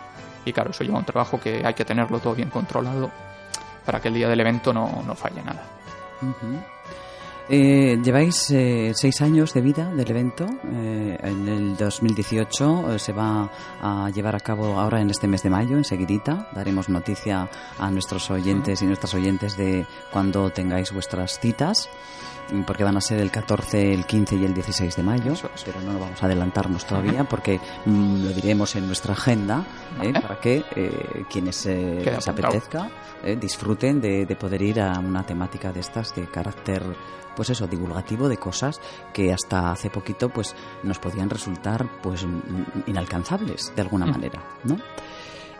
y 0.45 0.53
claro, 0.53 0.71
eso 0.71 0.85
lleva 0.85 0.99
un 0.99 1.05
trabajo 1.05 1.41
que 1.41 1.63
hay 1.65 1.75
que 1.75 1.85
tenerlo 1.85 2.19
todo 2.21 2.35
bien 2.35 2.51
controlado 2.51 3.11
para 3.85 4.01
que 4.01 4.09
el 4.09 4.15
día 4.15 4.29
del 4.29 4.41
evento 4.41 4.73
no, 4.73 5.03
no 5.07 5.15
falle 5.15 5.43
nada. 5.43 5.63
Eh, 7.49 8.01
lleváis 8.03 8.51
eh, 8.51 8.93
seis 8.95 9.23
años 9.23 9.55
de 9.55 9.61
vida 9.61 9.89
del 9.95 10.11
evento. 10.11 10.47
Eh, 10.65 11.17
en 11.23 11.49
el 11.49 11.77
2018 11.77 12.99
se 12.99 13.13
va 13.13 13.49
a 13.81 14.11
llevar 14.11 14.35
a 14.35 14.41
cabo 14.41 14.81
ahora 14.81 15.01
en 15.01 15.11
este 15.11 15.29
mes 15.29 15.45
de 15.45 15.51
mayo, 15.51 15.77
enseguidita. 15.77 16.49
Daremos 16.53 16.89
noticia 16.89 17.49
a 17.79 17.91
nuestros 17.91 18.31
oyentes 18.31 18.83
y 18.83 18.87
nuestras 18.87 19.15
oyentes 19.15 19.57
de 19.57 19.87
cuando 20.11 20.51
tengáis 20.51 20.93
vuestras 20.93 21.39
citas 21.39 21.89
porque 22.65 22.85
van 22.85 22.97
a 22.97 23.01
ser 23.01 23.19
el 23.19 23.33
14, 23.33 23.93
el 23.93 24.07
15 24.07 24.37
y 24.37 24.45
el 24.45 24.55
16 24.55 24.95
de 24.95 25.03
mayo, 25.03 25.35
pero 25.65 25.81
no 25.81 25.99
vamos 25.99 26.23
a 26.23 26.27
adelantarnos 26.27 26.87
todavía 26.87 27.25
porque 27.25 27.59
mm, 27.85 28.23
lo 28.23 28.29
diremos 28.29 28.77
en 28.77 28.87
nuestra 28.87 29.15
agenda 29.15 29.67
para 30.23 30.39
que 30.39 30.63
quienes 31.29 31.67
les 31.67 32.29
apetezca 32.29 32.89
disfruten 33.41 34.01
de, 34.01 34.27
de 34.27 34.37
poder 34.37 34.63
ir 34.63 34.81
a 34.81 34.97
una 35.01 35.27
temática 35.27 35.73
de 35.73 35.81
estas 35.81 36.15
de 36.15 36.27
carácter 36.27 36.85
pues 37.37 37.51
eso, 37.51 37.67
divulgativo 37.67 38.29
de 38.29 38.39
cosas 38.39 38.81
que 39.13 39.33
hasta 39.33 39.71
hace 39.71 39.91
poquito 39.91 40.31
pues 40.31 40.57
nos 40.83 40.99
podían 40.99 41.31
resultar 41.31 41.89
pues 42.03 42.27
inalcanzables 42.87 43.73
de 43.77 43.83
alguna 43.83 44.07
mm. 44.07 44.11
manera, 44.11 44.43
¿no? 44.65 44.79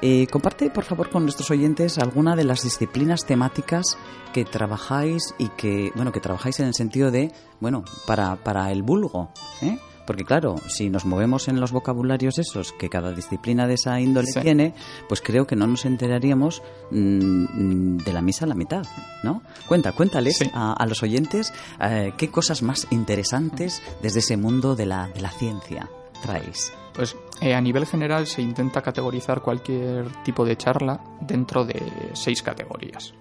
Eh, 0.03 0.27
comparte, 0.27 0.71
por 0.71 0.85
favor, 0.85 1.09
con 1.09 1.23
nuestros 1.23 1.51
oyentes 1.51 1.99
alguna 1.99 2.37
de 2.37 2.45
las 2.45 2.63
disciplinas 2.63 3.25
temáticas 3.25 3.97
que 4.35 4.45
trabajáis 4.45 5.35
y 5.39 5.49
que, 5.49 5.91
bueno, 5.95 6.13
que 6.13 6.21
trabajáis 6.21 6.61
en 6.61 6.67
el 6.67 6.75
sentido 6.75 7.11
de, 7.11 7.33
bueno, 7.61 7.83
para, 8.07 8.37
para 8.37 8.71
el 8.73 8.83
vulgo, 8.83 9.31
¿eh? 9.63 9.79
Porque 10.07 10.25
claro, 10.25 10.57
si 10.69 10.89
nos 10.89 11.05
movemos 11.05 11.49
en 11.49 11.61
los 11.61 11.73
vocabularios 11.73 12.39
esos 12.39 12.73
que 12.73 12.89
cada 12.89 13.13
disciplina 13.13 13.67
de 13.67 13.75
esa 13.75 14.01
índole 14.01 14.29
tiene, 14.41 14.75
pues 15.09 15.21
creo 15.21 15.47
que 15.47 15.57
no 15.57 15.67
nos 15.67 15.85
enteraríamos 15.85 16.63
mm, 16.91 17.99
de 17.99 18.13
la 18.13 18.23
misa 18.23 18.45
a 18.45 18.49
la 18.49 18.55
mitad, 18.55 18.87
¿no? 19.25 19.43
Cuenta, 19.67 19.93
cuéntales 19.93 20.39
a, 20.55 20.87
los 20.87 21.03
oyentes 21.03 21.53
eh, 21.81 22.13
qué 22.17 22.31
cosas 22.31 22.63
más 22.63 22.87
interesantes 22.91 23.83
desde 24.03 24.21
ese 24.21 24.37
mundo 24.37 24.77
de 24.77 24.87
la, 24.87 25.09
de 25.09 25.21
la 25.21 25.31
ciencia 25.31 25.91
traéis. 26.23 26.73
Pues 26.95 27.17
eh, 27.41 27.55
a 27.55 27.61
nivel 27.61 27.85
general 27.85 28.27
se 28.27 28.41
intenta 28.41 28.81
categorizar 28.81 29.43
cualquier 29.43 30.11
tipo 30.23 30.45
de 30.45 30.57
charla 30.57 30.99
dentro 31.21 31.65
de 31.65 31.83
seis 32.15 32.43
categorías. 32.43 33.13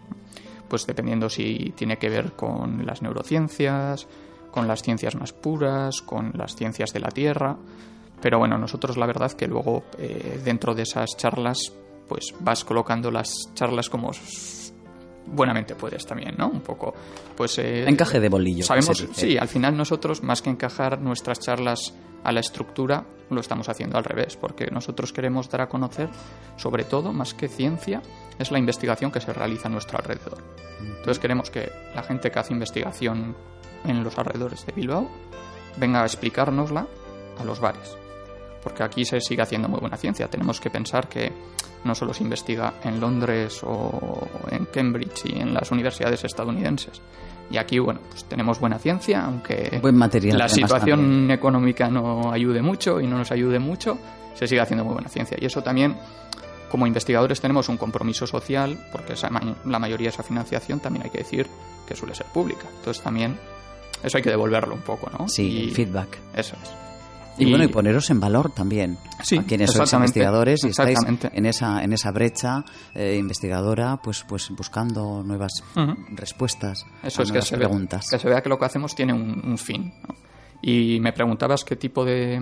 Pues 0.69 0.87
dependiendo 0.87 1.29
si 1.29 1.73
tiene 1.75 1.97
que 1.97 2.09
ver 2.09 2.33
con 2.33 2.85
las 2.85 3.01
neurociencias, 3.01 4.07
con 4.55 4.69
las 4.69 4.81
ciencias 4.81 5.15
más 5.15 5.33
puras, 5.33 6.01
con 6.01 6.31
las 6.33 6.55
ciencias 6.55 6.93
de 6.93 7.01
la 7.01 7.09
Tierra. 7.09 7.57
Pero 8.21 8.39
bueno, 8.39 8.57
nosotros 8.57 8.95
la 8.95 9.05
verdad 9.05 9.33
que 9.33 9.47
luego 9.47 9.83
eh, 9.99 10.39
dentro 10.43 10.73
de 10.73 10.83
esas 10.83 11.09
charlas 11.17 11.73
pues 12.07 12.33
vas 12.39 12.63
colocando 12.63 13.11
las 13.11 13.33
charlas 13.53 13.89
como 13.89 14.11
buenamente 15.25 15.75
puedes 15.75 16.05
también, 16.05 16.35
¿no? 16.37 16.47
Un 16.47 16.61
poco, 16.61 16.93
pues... 17.35 17.57
Eh, 17.57 17.83
Encaje 17.85 18.21
de 18.21 18.29
bolillo. 18.29 18.63
Sabemos, 18.63 19.05
sí, 19.11 19.37
al 19.37 19.49
final 19.49 19.75
nosotros, 19.75 20.23
más 20.23 20.41
que 20.41 20.51
encajar 20.51 21.01
nuestras 21.01 21.39
charlas 21.41 21.93
a 22.23 22.31
la 22.31 22.39
estructura, 22.39 23.05
lo 23.29 23.41
estamos 23.41 23.67
haciendo 23.67 23.97
al 23.97 24.05
revés, 24.05 24.37
porque 24.37 24.67
nosotros 24.71 25.11
queremos 25.11 25.49
dar 25.49 25.61
a 25.61 25.67
conocer, 25.67 26.09
sobre 26.55 26.85
todo, 26.85 27.11
más 27.11 27.33
que 27.33 27.49
ciencia, 27.49 28.01
es 28.39 28.51
la 28.51 28.59
investigación 28.59 29.11
que 29.11 29.19
se 29.19 29.33
realiza 29.33 29.67
a 29.67 29.71
nuestro 29.71 29.97
alrededor. 29.97 30.37
Entonces 30.79 31.19
queremos 31.19 31.49
que 31.49 31.69
la 31.93 32.03
gente 32.03 32.31
que 32.31 32.39
hace 32.39 32.53
investigación 32.53 33.35
en 33.87 34.03
los 34.03 34.17
alrededores 34.17 34.65
de 34.65 34.73
Bilbao 34.73 35.09
venga 35.77 36.01
a 36.01 36.05
explicárnosla 36.05 36.87
a 37.39 37.43
los 37.43 37.59
bares. 37.59 37.97
Porque 38.63 38.83
aquí 38.83 39.05
se 39.05 39.21
sigue 39.21 39.41
haciendo 39.41 39.69
muy 39.69 39.79
buena 39.79 39.97
ciencia. 39.97 40.27
Tenemos 40.27 40.59
que 40.59 40.69
pensar 40.69 41.07
que 41.07 41.31
no 41.83 41.93
solo 41.93 42.13
se 42.13 42.23
investiga 42.23 42.73
en 42.83 42.99
Londres 42.99 43.61
o 43.63 44.27
en 44.49 44.65
Cambridge 44.65 45.25
y 45.25 45.39
en 45.39 45.53
las 45.53 45.71
universidades 45.71 46.23
estadounidenses. 46.23 47.01
Y 47.51 47.57
aquí, 47.57 47.77
bueno, 47.77 47.99
pues 48.09 48.25
tenemos 48.25 48.59
buena 48.59 48.79
ciencia, 48.79 49.23
aunque 49.23 49.77
Buen 49.79 49.95
material, 49.95 50.39
la 50.39 50.49
situación 50.49 51.29
económica 51.29 51.89
no 51.89 52.31
ayude 52.31 52.63
mucho 52.63 52.99
y 52.99 53.05
no 53.05 53.19
nos 53.19 53.31
ayude 53.31 53.59
mucho, 53.59 53.99
se 54.33 54.47
sigue 54.47 54.61
haciendo 54.61 54.83
muy 54.83 54.93
buena 54.93 55.09
ciencia. 55.09 55.37
Y 55.39 55.45
eso 55.45 55.61
también, 55.61 55.95
como 56.71 56.87
investigadores, 56.87 57.39
tenemos 57.39 57.69
un 57.69 57.77
compromiso 57.77 58.25
social, 58.25 58.87
porque 58.91 59.13
la 59.65 59.79
mayoría 59.79 60.05
de 60.07 60.13
esa 60.13 60.23
financiación 60.23 60.79
también 60.79 61.05
hay 61.05 61.11
que 61.11 61.19
decir 61.19 61.47
que 61.87 61.95
suele 61.95 62.15
ser 62.15 62.25
pública. 62.33 62.65
Entonces 62.79 63.03
también 63.03 63.37
eso 64.05 64.17
hay 64.17 64.23
que 64.23 64.29
devolverlo 64.29 64.75
un 64.75 64.81
poco, 64.81 65.09
¿no? 65.09 65.27
Sí, 65.27 65.63
el 65.63 65.71
feedback. 65.71 66.19
Eso 66.35 66.55
es. 66.61 66.85
Y, 67.37 67.49
bueno, 67.49 67.65
y 67.65 67.67
poneros 67.67 68.09
en 68.11 68.19
valor 68.19 68.51
también. 68.51 68.97
Sí, 69.21 69.37
a 69.37 69.43
quienes 69.43 69.71
sois 69.71 69.91
investigadores 69.91 70.63
y 70.63 70.69
estáis 70.69 70.99
en 71.05 71.45
esa, 71.45 71.83
en 71.83 71.91
esa 71.91 72.11
brecha 72.11 72.63
eh, 72.93 73.17
investigadora, 73.19 73.97
pues, 74.01 74.23
pues 74.27 74.49
buscando 74.51 75.21
nuevas 75.21 75.51
respuestas 76.13 76.85
Eso 77.03 77.23
es 77.23 77.31
que 77.31 77.41
se 77.41 77.57
preguntas. 77.57 78.07
que 78.09 78.19
se 78.19 78.29
vea 78.29 78.41
que 78.41 78.47
lo 78.47 78.57
que 78.57 78.65
hacemos 78.65 78.95
tiene 78.95 79.13
un, 79.13 79.57
fin. 79.57 79.93
Y 80.61 80.99
me 81.01 81.11
preguntabas 81.11 81.65
qué 81.65 81.75
tipo 81.75 82.05
de, 82.05 82.39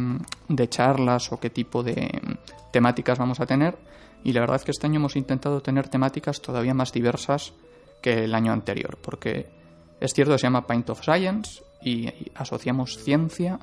de, 0.47 0.70
charlas 0.70 1.32
o 1.32 1.39
qué 1.39 1.49
tipo 1.49 1.82
de 1.82 2.38
temáticas 2.72 3.18
vamos 3.18 3.39
a 3.39 3.47
tener. 3.47 3.78
Y 4.24 4.32
la 4.32 4.41
verdad 4.41 4.57
es 4.57 4.64
que 4.64 4.72
este 4.72 4.86
año 4.86 4.97
hemos 4.97 5.16
intentado 5.16 5.61
tener 5.61 5.89
temáticas 5.89 6.39
todavía 6.39 6.74
más 6.74 6.91
diversas 6.91 7.53
que 8.01 8.26
el 8.26 8.36
año 8.36 8.53
anterior, 8.53 8.99
porque 9.01 9.62
es 10.03 10.13
cierto 10.13 10.37
se 10.37 10.43
llama 10.43 10.67
Paint 10.67 10.89
of 10.89 11.01
Science 11.01 11.63
y 11.81 12.09
asociamos 12.35 12.97
ciencia 12.97 13.59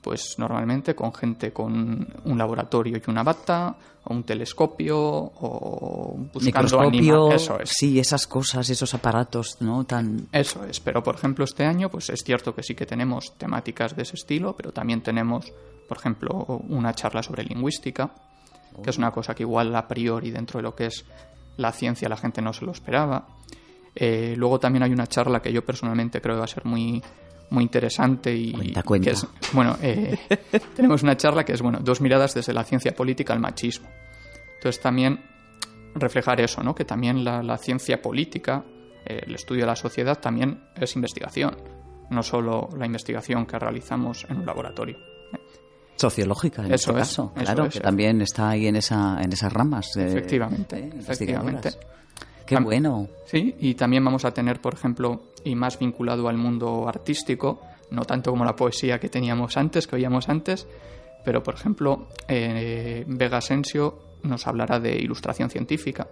pues 0.00 0.36
normalmente 0.38 0.94
con 0.94 1.12
gente 1.12 1.52
con 1.52 2.08
un 2.24 2.38
laboratorio 2.38 2.96
y 2.96 3.10
una 3.10 3.22
bata, 3.22 3.76
o 4.04 4.14
un 4.14 4.22
telescopio, 4.22 4.98
o 4.98 6.16
buscando 6.32 6.80
Microscopio, 6.80 7.32
Eso 7.32 7.60
es. 7.60 7.70
Sí, 7.70 7.98
esas 7.98 8.26
cosas, 8.26 8.70
esos 8.70 8.94
aparatos, 8.94 9.58
¿no? 9.60 9.84
Tan... 9.84 10.28
Eso 10.32 10.64
es, 10.64 10.80
pero 10.80 11.02
por 11.02 11.16
ejemplo 11.16 11.44
este 11.44 11.64
año 11.64 11.90
pues 11.90 12.08
es 12.08 12.22
cierto 12.24 12.54
que 12.54 12.62
sí 12.62 12.74
que 12.74 12.86
tenemos 12.86 13.36
temáticas 13.36 13.94
de 13.94 14.02
ese 14.02 14.16
estilo, 14.16 14.56
pero 14.56 14.72
también 14.72 15.02
tenemos, 15.02 15.52
por 15.86 15.98
ejemplo, 15.98 16.62
una 16.68 16.94
charla 16.94 17.22
sobre 17.22 17.44
lingüística, 17.44 18.10
que 18.82 18.90
es 18.90 18.96
una 18.96 19.10
cosa 19.10 19.34
que 19.34 19.42
igual 19.42 19.74
a 19.76 19.86
priori 19.86 20.30
dentro 20.30 20.58
de 20.58 20.62
lo 20.62 20.74
que 20.74 20.86
es 20.86 21.04
la 21.56 21.72
ciencia 21.72 22.08
la 22.08 22.16
gente 22.16 22.40
no 22.40 22.52
se 22.52 22.64
lo 22.64 22.72
esperaba. 22.72 23.26
Eh, 23.94 24.34
luego 24.36 24.58
también 24.60 24.82
hay 24.82 24.92
una 24.92 25.06
charla 25.06 25.40
que 25.40 25.52
yo 25.52 25.64
personalmente 25.64 26.20
creo 26.20 26.36
que 26.36 26.38
va 26.40 26.44
a 26.44 26.48
ser 26.48 26.64
muy, 26.64 27.02
muy 27.50 27.64
interesante 27.64 28.34
y 28.34 28.52
Que 29.02 29.10
es, 29.10 29.26
bueno, 29.52 29.76
eh, 29.82 30.18
tenemos 30.76 31.02
una 31.02 31.16
charla 31.16 31.44
que 31.44 31.52
es 31.52 31.62
bueno, 31.62 31.78
dos 31.82 32.00
miradas 32.00 32.34
desde 32.34 32.52
la 32.52 32.64
ciencia 32.64 32.94
política 32.94 33.32
al 33.32 33.40
machismo. 33.40 33.88
Entonces 34.56 34.80
también 34.80 35.20
reflejar 35.94 36.40
eso, 36.40 36.62
¿no? 36.62 36.74
Que 36.74 36.84
también 36.84 37.24
la, 37.24 37.56
ciencia 37.58 38.00
política, 38.00 38.64
eh, 39.04 39.22
el 39.26 39.34
estudio 39.34 39.62
de 39.62 39.66
la 39.66 39.76
sociedad 39.76 40.18
también 40.20 40.68
es 40.76 40.94
investigación, 40.94 41.56
no 42.10 42.22
solo 42.22 42.68
la 42.76 42.86
investigación 42.86 43.46
que 43.46 43.58
realizamos 43.58 44.26
en 44.28 44.38
un 44.38 44.46
laboratorio. 44.46 44.98
Sociológica, 45.96 46.64
en 46.64 46.72
eso 46.72 46.92
este 46.92 47.00
caso, 47.00 47.32
claro, 47.34 47.68
que 47.68 47.80
también 47.80 48.22
está 48.22 48.50
ahí 48.50 48.66
en 48.66 48.76
esa 48.76 49.20
en 49.20 49.34
esas 49.34 49.52
ramas. 49.52 49.86
efectivamente, 49.96 50.90
efectivamente. 50.98 51.72
Qué 52.50 52.58
bueno. 52.58 53.06
Sí, 53.26 53.54
y 53.60 53.74
también 53.74 54.04
vamos 54.04 54.24
a 54.24 54.32
tener, 54.32 54.60
por 54.60 54.74
ejemplo, 54.74 55.20
y 55.44 55.54
más 55.54 55.78
vinculado 55.78 56.28
al 56.28 56.36
mundo 56.36 56.88
artístico, 56.88 57.60
no 57.90 58.04
tanto 58.04 58.32
como 58.32 58.44
la 58.44 58.56
poesía 58.56 58.98
que 58.98 59.08
teníamos 59.08 59.56
antes, 59.56 59.86
que 59.86 59.94
oíamos 59.94 60.28
antes, 60.28 60.66
pero 61.24 61.44
por 61.44 61.54
ejemplo, 61.54 62.08
eh, 62.26 63.04
Vega 63.06 63.38
Asensio 63.38 64.00
nos 64.24 64.48
hablará 64.48 64.80
de 64.80 64.96
ilustración 64.96 65.48
científica, 65.48 66.08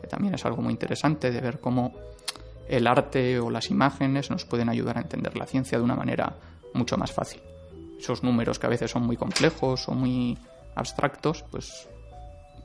que 0.00 0.08
también 0.08 0.34
es 0.34 0.44
algo 0.44 0.60
muy 0.60 0.72
interesante 0.72 1.30
de 1.30 1.40
ver 1.40 1.60
cómo 1.60 1.92
el 2.68 2.88
arte 2.88 3.38
o 3.38 3.48
las 3.48 3.70
imágenes 3.70 4.28
nos 4.28 4.44
pueden 4.44 4.68
ayudar 4.68 4.98
a 4.98 5.02
entender 5.02 5.36
la 5.36 5.46
ciencia 5.46 5.78
de 5.78 5.84
una 5.84 5.94
manera 5.94 6.36
mucho 6.74 6.96
más 6.96 7.12
fácil. 7.12 7.40
Esos 7.96 8.24
números 8.24 8.58
que 8.58 8.66
a 8.66 8.70
veces 8.70 8.90
son 8.90 9.06
muy 9.06 9.16
complejos 9.16 9.88
o 9.88 9.92
muy 9.92 10.36
abstractos, 10.74 11.44
pues 11.48 11.88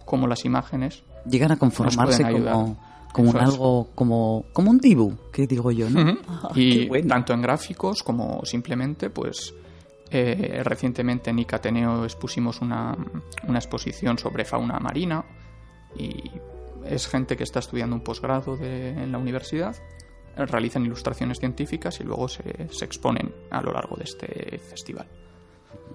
como 0.06 0.26
las 0.26 0.44
imágenes 0.44 1.04
llegan 1.30 1.52
a 1.52 1.58
conformarse 1.58 2.24
como 2.24 2.78
como 3.12 3.38
algo 3.38 3.90
como 3.96 4.46
como 4.54 4.72
un 4.72 4.80
dibu 4.80 5.16
que 5.32 5.48
digo 5.48 5.72
yo 5.72 5.90
no 5.90 6.18
ah, 6.28 6.52
y 6.56 6.88
tanto 7.04 7.34
en 7.34 7.42
gráficos 7.42 8.04
como 8.04 8.46
simplemente 8.46 9.10
pues 9.10 9.54
eh, 10.10 10.62
recientemente 10.64 11.30
en 11.30 11.40
Icateneo 11.40 12.04
expusimos 12.04 12.62
una, 12.62 12.98
una 13.48 13.60
exposición 13.60 14.18
sobre 14.18 14.44
fauna 14.44 14.78
marina 14.80 15.24
y 15.98 16.32
es 16.86 17.08
gente 17.08 17.38
que 17.38 17.44
está 17.44 17.60
estudiando 17.60 17.96
un 17.96 18.02
posgrado 18.02 18.58
en 18.62 19.12
la 19.12 19.18
universidad 19.18 19.76
realizan 20.36 20.86
ilustraciones 20.86 21.40
científicas 21.40 22.00
y 22.00 22.04
luego 22.04 22.28
se, 22.28 22.68
se 22.72 22.86
exponen 22.86 23.34
a 23.52 23.62
lo 23.62 23.72
largo 23.72 23.96
de 23.98 24.04
este 24.04 24.58
festival 24.58 25.08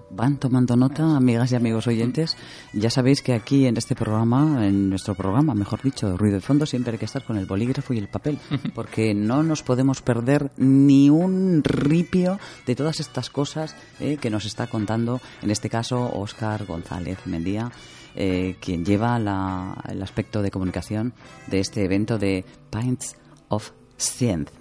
van 0.09 0.37
tomando 0.37 0.75
nota, 0.77 1.15
amigas 1.17 1.51
y 1.51 1.55
amigos 1.55 1.85
oyentes. 1.87 2.37
Ya 2.73 2.89
sabéis 2.89 3.21
que 3.21 3.33
aquí 3.33 3.65
en 3.67 3.75
este 3.77 3.93
programa, 3.95 4.65
en 4.65 4.89
nuestro 4.89 5.15
programa, 5.15 5.53
mejor 5.53 5.81
dicho, 5.81 6.15
Ruido 6.17 6.35
de 6.35 6.41
Fondo, 6.41 6.65
siempre 6.65 6.93
hay 6.93 6.97
que 6.97 7.05
estar 7.05 7.23
con 7.25 7.37
el 7.37 7.45
bolígrafo 7.45 7.93
y 7.93 7.97
el 7.97 8.07
papel, 8.07 8.39
porque 8.73 9.13
no 9.13 9.43
nos 9.43 9.63
podemos 9.63 10.01
perder 10.01 10.51
ni 10.57 11.09
un 11.09 11.61
ripio 11.63 12.39
de 12.65 12.75
todas 12.75 12.99
estas 12.99 13.29
cosas 13.29 13.75
eh, 13.99 14.17
que 14.19 14.29
nos 14.29 14.45
está 14.45 14.67
contando, 14.67 15.19
en 15.41 15.51
este 15.51 15.69
caso, 15.69 16.09
Óscar 16.13 16.65
González 16.65 17.19
Mendía. 17.25 17.71
Eh, 18.19 18.55
quien 18.59 18.83
lleva 18.83 19.19
la- 19.19 19.75
el 19.87 20.01
aspecto 20.01 20.41
de 20.41 20.49
comunicación 20.49 21.13
de 21.45 21.59
este 21.59 21.83
evento 21.85 22.17
de 22.17 22.45
Pints 22.71 23.15
of 23.49 23.69
Science. 23.95 24.51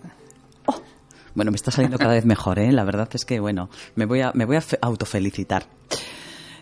Bueno, 1.37 1.53
me 1.53 1.57
está 1.57 1.71
saliendo 1.71 1.99
cada 1.99 2.15
vez 2.15 2.25
mejor, 2.25 2.59
¿eh? 2.59 2.73
La 2.73 2.83
verdad 2.83 3.09
es 3.13 3.25
que, 3.25 3.39
bueno, 3.39 3.69
me 3.95 4.07
voy 4.07 4.23
a, 4.23 4.33
me 4.35 4.45
voy 4.47 4.57
a 4.57 4.61
fe- 4.61 4.79
autofelicitar. 4.81 5.67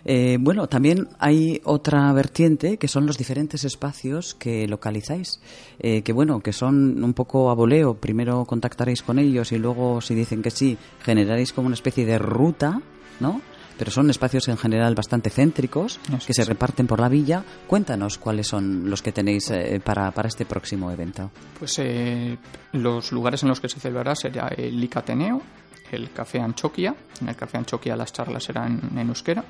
Eh, 0.04 0.36
bueno, 0.38 0.66
también 0.66 1.08
hay 1.18 1.62
otra 1.64 2.12
vertiente 2.12 2.76
que 2.76 2.88
son 2.88 3.06
los 3.06 3.16
diferentes 3.16 3.64
espacios 3.64 4.34
que 4.34 4.68
localizáis, 4.68 5.40
eh, 5.78 6.02
que 6.02 6.12
bueno, 6.12 6.40
que 6.40 6.52
son 6.52 7.02
un 7.02 7.14
poco 7.14 7.50
a 7.50 7.54
voleo. 7.54 7.94
Primero 7.94 8.44
contactaréis 8.44 9.02
con 9.02 9.18
ellos 9.18 9.50
y 9.52 9.58
luego, 9.58 10.02
si 10.02 10.14
dicen 10.14 10.42
que 10.42 10.50
sí, 10.50 10.76
generaréis 11.02 11.54
como 11.54 11.66
una 11.68 11.74
especie 11.74 12.04
de 12.04 12.18
ruta, 12.18 12.82
¿no? 13.20 13.40
Pero 13.78 13.90
son 13.90 14.08
espacios 14.10 14.46
en 14.48 14.56
general 14.56 14.94
bastante 14.94 15.30
céntricos 15.30 15.98
que 16.26 16.32
se 16.32 16.44
reparten 16.44 16.86
por 16.86 17.00
la 17.00 17.08
villa. 17.08 17.42
Cuéntanos 17.66 18.18
cuáles 18.18 18.46
son 18.46 18.88
los 18.88 19.02
que 19.02 19.10
tenéis 19.12 19.50
eh, 19.50 19.80
para, 19.84 20.10
para 20.12 20.28
este 20.28 20.44
próximo 20.46 20.90
evento. 20.92 21.30
Pues 21.58 21.78
eh, 21.80 22.36
los 22.72 23.10
lugares 23.12 23.42
en 23.42 23.48
los 23.48 23.60
que 23.60 23.68
se 23.68 23.80
celebrará 23.80 24.14
será 24.14 24.48
el 24.48 24.82
IC 24.84 24.96
Ateneo, 24.98 25.42
el 25.90 26.10
Café 26.12 26.40
Anchoquia, 26.40 26.94
en 27.20 27.28
el 27.28 27.36
Café 27.36 27.58
Anchoquia 27.58 27.96
las 27.96 28.12
charlas 28.12 28.44
serán 28.44 28.80
en 28.96 29.08
euskera, 29.08 29.44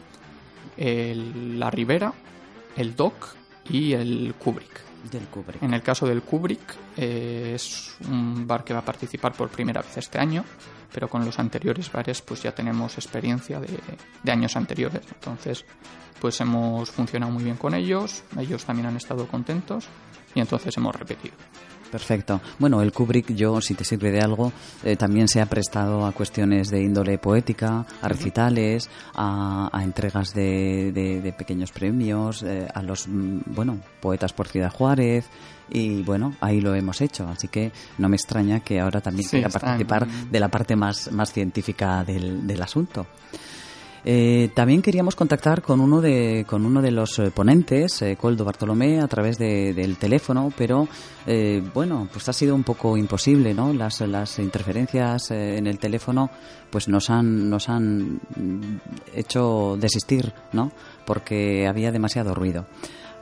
el- 0.77 1.59
la 1.59 1.71
Ribera, 1.71 2.13
el 2.77 2.97
DOC 2.97 3.37
y 3.71 3.93
el 3.93 4.35
Kubrick. 4.39 4.83
Del 5.11 5.25
Kubrick. 5.27 5.63
En 5.63 5.75
el 5.75 5.83
caso 5.83 6.07
del 6.07 6.23
Kubrick 6.23 6.77
eh, 6.97 7.53
es 7.55 7.97
un 8.09 8.47
bar 8.47 8.65
que 8.65 8.73
va 8.73 8.81
a 8.81 8.85
participar 8.85 9.33
por 9.33 9.51
primera 9.51 9.83
vez 9.83 9.97
este 9.99 10.19
año, 10.19 10.45
pero 10.93 11.09
con 11.09 11.25
los 11.25 11.39
anteriores 11.39 11.93
bares 11.93 12.23
pues 12.23 12.43
ya 12.43 12.53
tenemos 12.53 12.97
experiencia 12.97 13.61
de, 13.61 13.79
de 14.23 14.33
años 14.33 14.57
anteriores. 14.57 15.03
Entonces 15.13 15.65
pues 16.21 16.41
hemos 16.41 16.91
funcionado 16.91 17.33
muy 17.33 17.45
bien 17.45 17.57
con 17.57 17.75
ellos, 17.75 18.25
ellos 18.39 18.65
también 18.65 18.87
han 18.87 18.97
estado 18.97 19.27
contentos 19.27 19.87
y 20.35 20.41
entonces 20.41 20.75
hemos 20.77 20.97
repetido. 20.97 21.35
Perfecto. 21.95 22.41
Bueno, 22.59 22.83
el 22.83 22.91
Kubrick, 22.93 23.33
yo, 23.37 23.61
si 23.61 23.75
te 23.75 23.85
sirve 23.85 24.11
de 24.11 24.21
algo, 24.21 24.53
eh, 24.83 24.97
también 24.97 25.29
se 25.29 25.41
ha 25.41 25.47
prestado 25.47 26.05
a 26.05 26.11
cuestiones 26.11 26.69
de 26.69 26.83
índole 26.83 27.19
poética, 27.19 27.87
a 28.03 28.09
recitales, 28.09 28.91
a, 29.15 29.71
a 29.73 29.85
entregas 29.85 30.35
de, 30.35 30.91
de- 30.93 31.21
de 31.21 31.33
pequeños 31.33 31.71
premios, 31.71 32.43
eh, 32.43 32.67
a 32.75 32.83
los, 32.83 33.07
mm, 33.07 33.43
bueno, 33.47 33.79
poetas 34.01 34.33
por 34.33 34.49
Ciudad 34.49 34.73
Juárez, 34.73 35.27
y 35.71 36.03
bueno, 36.03 36.35
ahí 36.41 36.61
lo 36.61 36.75
hemos 36.75 37.01
hecho. 37.01 37.29
Así 37.29 37.47
que 37.47 37.71
no 37.99 38.09
me 38.09 38.17
extraña 38.17 38.59
que 38.59 38.81
ahora 38.81 39.01
también 39.01 39.29
Sí, 39.29 39.37
quiera 39.37 39.49
participar 39.49 40.09
de 40.09 40.41
la 40.41 40.49
parte 40.49 40.75
más, 40.75 41.13
más 41.13 41.33
científica 41.33 42.03
del, 42.03 42.45
del 42.45 42.61
asunto. 42.61 43.07
Eh, 44.07 44.51
también 44.55 44.83
queríamos 44.83 45.15
contactar 45.17 45.63
con 45.63 45.81
uno 45.81 46.01
de, 46.03 46.45
con 46.47 46.67
uno 46.67 46.83
de 46.83 46.91
los 46.91 47.19
eh, 47.19 47.31
ponentes, 47.31 48.03
eh, 48.03 48.17
Coldo 48.21 48.45
Bartolomé, 48.45 49.01
a 49.01 49.09
través 49.09 49.39
de- 49.39 49.73
del 49.73 49.97
teléfono, 49.97 50.53
pero 50.57 50.87
eh, 51.27 51.63
bueno, 51.73 52.07
pues 52.13 52.29
ha 52.29 52.33
sido 52.35 52.55
un 52.55 52.65
poco 52.65 52.97
imposible, 52.99 53.55
¿no? 53.55 53.73
Las, 53.73 54.01
las 54.03 54.39
interferencias 54.39 55.31
eh, 55.31 55.57
en 55.57 55.67
el 55.67 55.79
teléfono 55.79 56.29
pues 56.71 56.87
nos 56.89 57.09
han, 57.09 57.49
nos 57.49 57.69
han 57.71 58.21
mm, 58.37 58.77
hecho 59.15 59.77
desistir, 59.81 60.33
¿no? 60.53 60.71
Porque 61.07 61.67
había 61.67 61.91
demasiado 61.91 62.35
ruido. 62.35 62.67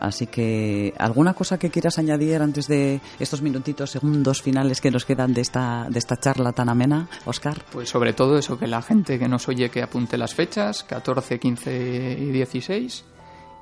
Así 0.03 0.26
que, 0.26 0.92
¿alguna 0.98 1.32
cosa 1.32 1.59
que 1.61 1.70
quieras 1.70 1.96
añadir 1.96 2.42
antes 2.42 2.66
de 2.66 3.00
estos 3.20 3.40
minutitos, 3.40 3.88
segundos 3.92 4.42
finales 4.42 4.80
que 4.80 4.90
nos 4.90 5.05
quedan 5.05 5.32
de 5.32 5.42
esta, 5.42 5.86
de 5.88 5.98
esta 6.00 6.16
charla 6.16 6.50
tan 6.53 6.68
amena, 6.68 7.07
Oscar? 7.24 7.62
Pues 7.70 7.88
sobre 7.88 8.12
todo 8.12 8.36
eso, 8.36 8.59
que 8.59 8.66
la 8.66 8.82
gente 8.82 9.16
que 9.16 9.28
nos 9.28 9.46
oye 9.48 9.70
que 9.70 9.80
apunte 9.80 10.18
las 10.18 10.34
fechas, 10.34 10.82
14, 10.82 11.38
15 11.38 12.16
y 12.18 12.30
16, 12.32 13.05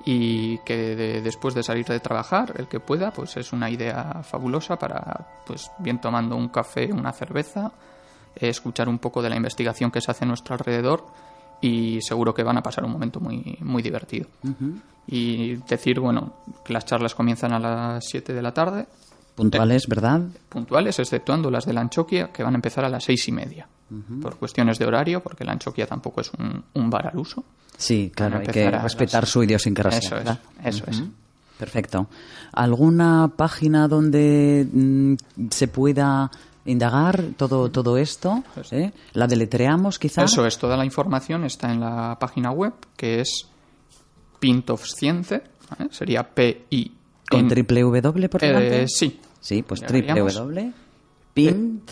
y 0.07 0.57
que 0.64 0.97
de- 0.97 1.20
después 1.20 1.53
de 1.55 1.62
salir 1.62 1.84
de 1.84 2.01
trabajar, 2.01 2.55
el 2.57 2.68
que 2.68 2.80
pueda, 2.80 3.11
pues 3.12 3.36
es 3.36 3.53
una 3.53 3.68
idea 3.68 4.22
fabulosa 4.22 4.76
para, 4.78 5.43
pues 5.47 5.70
bien 5.78 6.01
tomando 6.01 6.36
un 6.36 6.49
café, 6.49 6.91
una 6.91 7.12
cerveza, 7.12 7.70
eh, 8.34 8.49
escuchar 8.49 8.88
un 8.88 8.99
poco 8.99 9.20
de 9.20 9.28
la 9.28 9.36
investigación 9.36 9.91
que 9.91 10.01
se 10.01 10.11
hace 10.11 10.24
a 10.24 10.28
nuestro 10.28 10.55
alrededor 10.55 11.05
y 11.61 12.00
seguro 12.00 12.32
que 12.34 12.42
van 12.42 12.56
a 12.58 12.62
pasar 12.62 12.84
un 12.84 12.92
momento 12.92 13.20
muy, 13.20 13.56
muy 13.61 13.82
divertido. 13.82 14.28
Y 15.06 15.56
decir, 15.68 15.98
bueno, 16.00 16.34
que 16.64 16.72
las 16.72 16.84
charlas 16.84 17.14
comienzan 17.14 17.52
a 17.52 17.58
las 17.58 18.04
7 18.08 18.32
de 18.32 18.42
la 18.42 18.52
tarde, 18.54 18.86
Puntuales, 19.34 19.86
¿verdad? 19.88 20.20
puntuales, 20.50 20.98
exceptuando 20.98 21.50
las 21.50 21.64
de 21.64 21.72
la 21.72 21.80
Anchoquia, 21.80 22.30
que 22.30 22.42
van 22.42 22.52
a 22.54 22.56
empezar 22.58 22.84
a 22.84 22.90
las 22.90 23.04
seis 23.04 23.26
y 23.28 23.32
media. 23.32 23.66
Por 24.20 24.36
cuestiones 24.36 24.78
de 24.78 24.84
horario, 24.86 25.22
porque 25.22 25.44
la 25.44 25.52
Anchoquia 25.52 25.86
tampoco 25.86 26.20
es 26.20 26.30
un, 26.38 26.62
un 26.74 26.90
bar 26.90 27.06
al 27.08 27.16
uso. 27.18 27.42
Sí, 27.76 28.12
claro, 28.14 28.38
hay 28.38 28.46
que 28.46 28.70
respetar 28.70 29.22
las- 29.22 29.30
su 29.30 29.42
idiosincrasia. 29.42 29.98
Eso 29.98 30.16
es, 30.16 30.24
¿verdad? 30.24 30.40
eso 30.62 30.84
es. 30.88 31.02
Perfecto. 31.58 32.06
¿Alguna 32.52 33.32
página 33.34 33.88
donde 33.88 34.66
mm, 34.70 35.14
se 35.50 35.68
pueda 35.68 36.30
indagar 36.64 37.22
todo, 37.36 37.70
todo 37.70 37.96
esto? 37.96 38.42
¿Eh? 38.70 38.92
¿La 39.12 39.26
deletreamos 39.26 39.98
quizá? 39.98 40.24
Eso 40.24 40.46
es, 40.46 40.58
toda 40.58 40.76
la 40.76 40.84
información 40.84 41.44
está 41.44 41.72
en 41.72 41.80
la 41.80 42.16
página 42.20 42.50
web, 42.50 42.74
que 42.96 43.20
es 43.20 43.48
Pint 44.38 44.70
of 44.70 44.84
Science, 44.84 45.42
¿vale? 45.70 45.90
sería 45.92 46.22
P-I. 46.22 46.96
¿Con 47.30 47.48
triple 47.48 47.82
W 47.82 48.28
por 48.28 48.40
delante? 48.40 48.82
eh, 48.82 48.88
sí, 48.88 49.20
Sí, 49.40 49.62
pues 49.62 49.80
triple. 49.80 50.20
W. 50.20 50.72
Pint, 51.32 51.90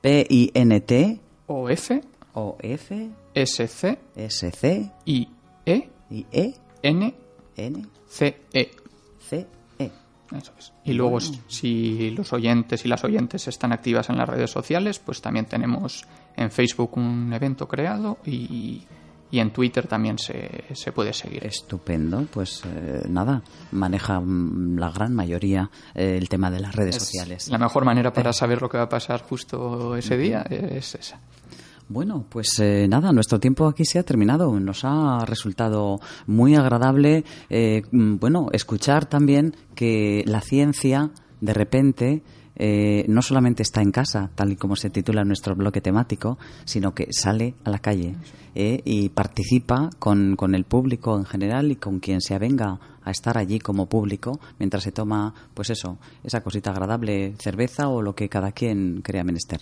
P-I-N-T, 0.00 1.20
O 1.46 1.68
F 1.68 2.00
O-F, 2.34 3.10
S-C 3.34 3.98
S-C, 4.16 4.92
I 5.04 5.28
E 5.66 5.88
I-E, 6.10 6.54
N 6.82 7.14
N, 7.56 7.86
C 8.08 8.40
E. 8.52 8.70
C-E. 9.28 9.46
Eso 10.36 10.52
es. 10.58 10.72
Y 10.84 10.92
luego, 10.92 11.18
si 11.20 12.10
los 12.10 12.32
oyentes 12.32 12.84
y 12.84 12.88
las 12.88 13.04
oyentes 13.04 13.48
están 13.48 13.72
activas 13.72 14.10
en 14.10 14.18
las 14.18 14.28
redes 14.28 14.50
sociales, 14.50 14.98
pues 14.98 15.20
también 15.20 15.46
tenemos 15.46 16.04
en 16.36 16.50
Facebook 16.50 16.96
un 16.96 17.32
evento 17.32 17.68
creado 17.68 18.18
y, 18.24 18.82
y 19.32 19.40
en 19.40 19.50
Twitter 19.50 19.86
también 19.86 20.18
se, 20.18 20.64
se 20.74 20.92
puede 20.92 21.12
seguir. 21.14 21.44
Estupendo, 21.46 22.26
pues 22.30 22.62
eh, 22.66 23.02
nada, 23.08 23.42
maneja 23.72 24.20
mm, 24.20 24.78
la 24.78 24.90
gran 24.90 25.14
mayoría 25.14 25.70
eh, 25.94 26.18
el 26.18 26.28
tema 26.28 26.50
de 26.50 26.60
las 26.60 26.76
redes 26.76 26.96
Es 26.96 27.04
sociales. 27.04 27.48
La 27.48 27.58
mejor 27.58 27.84
manera 27.84 28.12
para 28.12 28.32
saber 28.34 28.60
lo 28.60 28.68
que 28.68 28.76
va 28.76 28.84
a 28.84 28.88
pasar 28.88 29.22
justo 29.22 29.96
ese 29.96 30.18
día 30.18 30.42
es 30.42 30.94
esa. 30.94 31.18
Bueno, 31.88 32.24
pues 32.28 32.58
eh, 32.58 32.86
nada, 32.88 33.12
nuestro 33.12 33.38
tiempo 33.38 33.66
aquí 33.66 33.84
se 33.84 33.98
ha 33.98 34.02
terminado. 34.02 34.58
Nos 34.58 34.84
ha 34.84 35.24
resultado 35.26 36.00
muy 36.26 36.54
agradable, 36.54 37.24
eh, 37.50 37.82
mm, 37.90 38.16
bueno, 38.16 38.48
escuchar 38.52 39.06
también 39.06 39.54
que 39.74 40.22
la 40.26 40.40
ciencia, 40.40 41.10
de 41.40 41.52
repente, 41.52 42.22
eh, 42.54 43.04
no 43.08 43.22
solamente 43.22 43.62
está 43.62 43.80
en 43.80 43.92
casa, 43.92 44.30
tal 44.34 44.52
y 44.52 44.56
como 44.56 44.76
se 44.76 44.90
titula 44.90 45.24
nuestro 45.24 45.54
bloque 45.56 45.80
temático, 45.80 46.38
sino 46.64 46.94
que 46.94 47.08
sale 47.10 47.54
a 47.64 47.70
la 47.70 47.78
calle 47.78 48.14
eh, 48.54 48.82
y 48.84 49.08
participa 49.08 49.88
con, 49.98 50.36
el 50.54 50.64
público 50.64 51.16
en 51.16 51.24
general 51.24 51.70
y 51.70 51.76
con 51.76 51.98
quien 51.98 52.20
se 52.20 52.34
avenga 52.34 52.78
a 53.02 53.10
estar 53.10 53.38
allí 53.38 53.58
como 53.58 53.86
público 53.86 54.38
mientras 54.58 54.84
se 54.84 54.92
toma, 54.92 55.34
pues 55.54 55.70
eso, 55.70 55.98
esa 56.22 56.42
cosita 56.42 56.70
agradable, 56.70 57.34
cerveza 57.38 57.88
o 57.88 58.02
lo 58.02 58.14
que 58.14 58.28
cada 58.28 58.52
quien 58.52 59.00
crea 59.02 59.24
menester. 59.24 59.60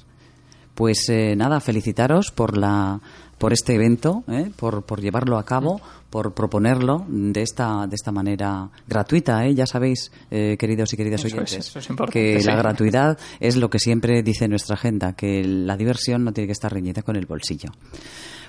Pues 0.80 1.10
eh, 1.10 1.36
nada, 1.36 1.60
felicitaros 1.60 2.30
por 2.30 2.56
la 2.56 2.98
por 3.36 3.52
este 3.52 3.74
evento, 3.74 4.24
¿eh? 4.28 4.50
por, 4.56 4.82
por 4.84 5.02
llevarlo 5.02 5.36
a 5.36 5.44
cabo, 5.44 5.78
por 6.08 6.32
proponerlo 6.32 7.04
de 7.06 7.42
esta 7.42 7.86
de 7.86 7.94
esta 7.94 8.12
manera 8.12 8.70
gratuita, 8.88 9.44
¿eh? 9.44 9.54
ya 9.54 9.66
sabéis, 9.66 10.10
eh, 10.30 10.56
queridos 10.58 10.90
y 10.94 10.96
queridas 10.96 11.20
Eso 11.20 11.26
es, 11.26 11.34
oyentes, 11.34 11.68
eso 11.68 11.80
es 11.80 11.90
importante, 11.90 12.38
que 12.38 12.42
la 12.42 12.56
gratuidad 12.56 13.18
es 13.40 13.58
lo 13.58 13.68
que 13.68 13.78
siempre 13.78 14.22
dice 14.22 14.48
nuestra 14.48 14.76
agenda, 14.76 15.12
que 15.12 15.44
la 15.44 15.76
diversión 15.76 16.24
no 16.24 16.32
tiene 16.32 16.46
que 16.46 16.52
estar 16.52 16.72
reñida 16.72 17.02
con 17.02 17.16
el 17.16 17.26
bolsillo. 17.26 17.72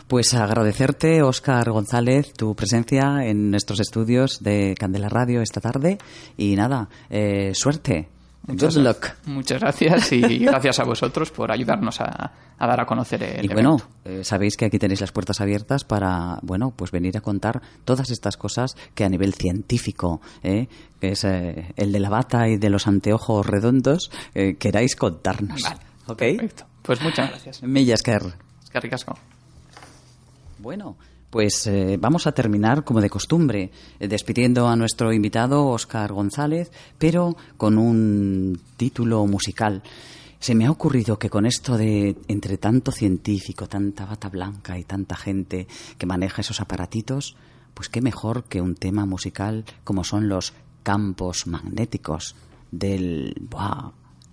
Pues 0.08 0.34
agradecerte, 0.34 1.24
Óscar 1.24 1.70
González, 1.70 2.32
tu 2.32 2.56
presencia 2.56 3.26
en 3.26 3.52
nuestros 3.52 3.82
estudios 3.82 4.42
de 4.42 4.74
Candela 4.80 5.10
Radio 5.10 5.42
esta 5.42 5.60
tarde 5.60 5.98
y 6.38 6.56
nada, 6.56 6.88
eh, 7.10 7.52
suerte. 7.54 8.08
Muchas 8.48 8.76
Good 8.76 8.84
gra- 8.84 8.88
luck. 8.88 9.08
Muchas 9.28 9.62
gracias 9.62 10.12
y 10.14 10.22
gracias 10.46 10.80
a 10.80 10.84
vosotros 10.84 11.32
por 11.32 11.52
ayudarnos 11.52 12.02
a, 12.02 12.32
a 12.58 12.68
dar 12.68 12.82
a 12.82 12.86
conocer 12.86 13.22
el 13.22 13.46
Y 13.46 13.48
bueno, 13.50 13.78
eh, 14.04 14.24
sabéis 14.24 14.58
que 14.58 14.66
aquí 14.66 14.80
tenéis 14.80 15.00
las 15.02 15.12
puertas 15.12 15.42
abiertas 15.42 15.84
para, 15.84 16.40
bueno, 16.42 16.72
pues 16.76 16.90
venir 16.92 17.16
a 17.18 17.22
contar 17.22 17.62
todas 17.86 18.10
estas 18.10 18.38
cosas 18.38 18.76
que 18.96 19.04
a 19.06 19.10
nivel 19.10 19.34
científico, 19.36 20.22
eh, 20.42 20.68
que 21.00 21.12
es 21.12 21.24
eh, 21.24 21.74
el 21.78 21.92
de 21.92 22.00
la 22.00 22.10
bata 22.10 22.48
y 22.50 22.58
de 22.58 22.70
los 22.72 22.88
anteojos 22.88 23.46
redondos, 23.46 24.10
eh, 24.34 24.56
queráis 24.58 24.96
contarnos. 24.96 25.62
Vale, 25.62 25.80
¿Ok? 26.08 26.18
Perfecto. 26.18 26.66
Pues 26.82 27.00
muchas 27.02 27.30
gracias. 27.30 27.62
Milla 27.62 27.94
Esker. 27.94 28.24
Es 28.64 28.70
que 28.72 28.80
ricasco. 28.80 29.16
Bueno, 30.58 30.98
Pues 31.32 31.66
eh, 31.66 31.98
vamos 31.98 32.28
a 32.28 32.34
terminar 32.34 32.84
como 32.84 33.00
de 33.00 33.10
costumbre, 33.10 33.72
eh, 34.02 34.08
despidiendo 34.10 34.68
a 34.68 34.76
nuestro 34.76 35.14
invitado 35.14 35.66
Óscar 35.66 36.12
González, 36.12 36.70
pero 36.98 37.38
con 37.56 37.78
un 37.78 38.60
título 38.76 39.26
musical. 39.26 39.82
Se 40.40 40.54
me 40.56 40.66
ha 40.66 40.72
ocurrido 40.72 41.18
que 41.18 41.30
con 41.30 41.46
esto 41.46 41.78
de 41.78 42.18
entre 42.28 42.58
tanto 42.58 42.92
científico, 42.92 43.68
tanta 43.68 44.06
bata 44.06 44.28
blanca 44.28 44.78
y 44.78 44.84
tanta 44.84 45.16
gente 45.16 45.68
que 45.98 46.06
maneja 46.06 46.42
esos 46.42 46.60
aparatitos, 46.60 47.38
pues 47.74 47.88
qué 47.88 48.02
mejor 48.02 48.44
que 48.44 48.60
un 48.60 48.76
tema 48.76 49.06
musical 49.06 49.64
como 49.86 50.04
son 50.04 50.28
los 50.28 50.54
campos 50.84 51.48
magnéticos 51.48 52.36
del 52.72 53.48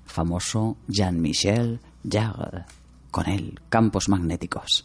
famoso 0.05 0.78
Jean-Michel 0.88 1.78
Jarre, 2.11 2.64
con 3.12 3.28
él, 3.28 3.61
campos 3.68 4.09
magnéticos. 4.09 4.84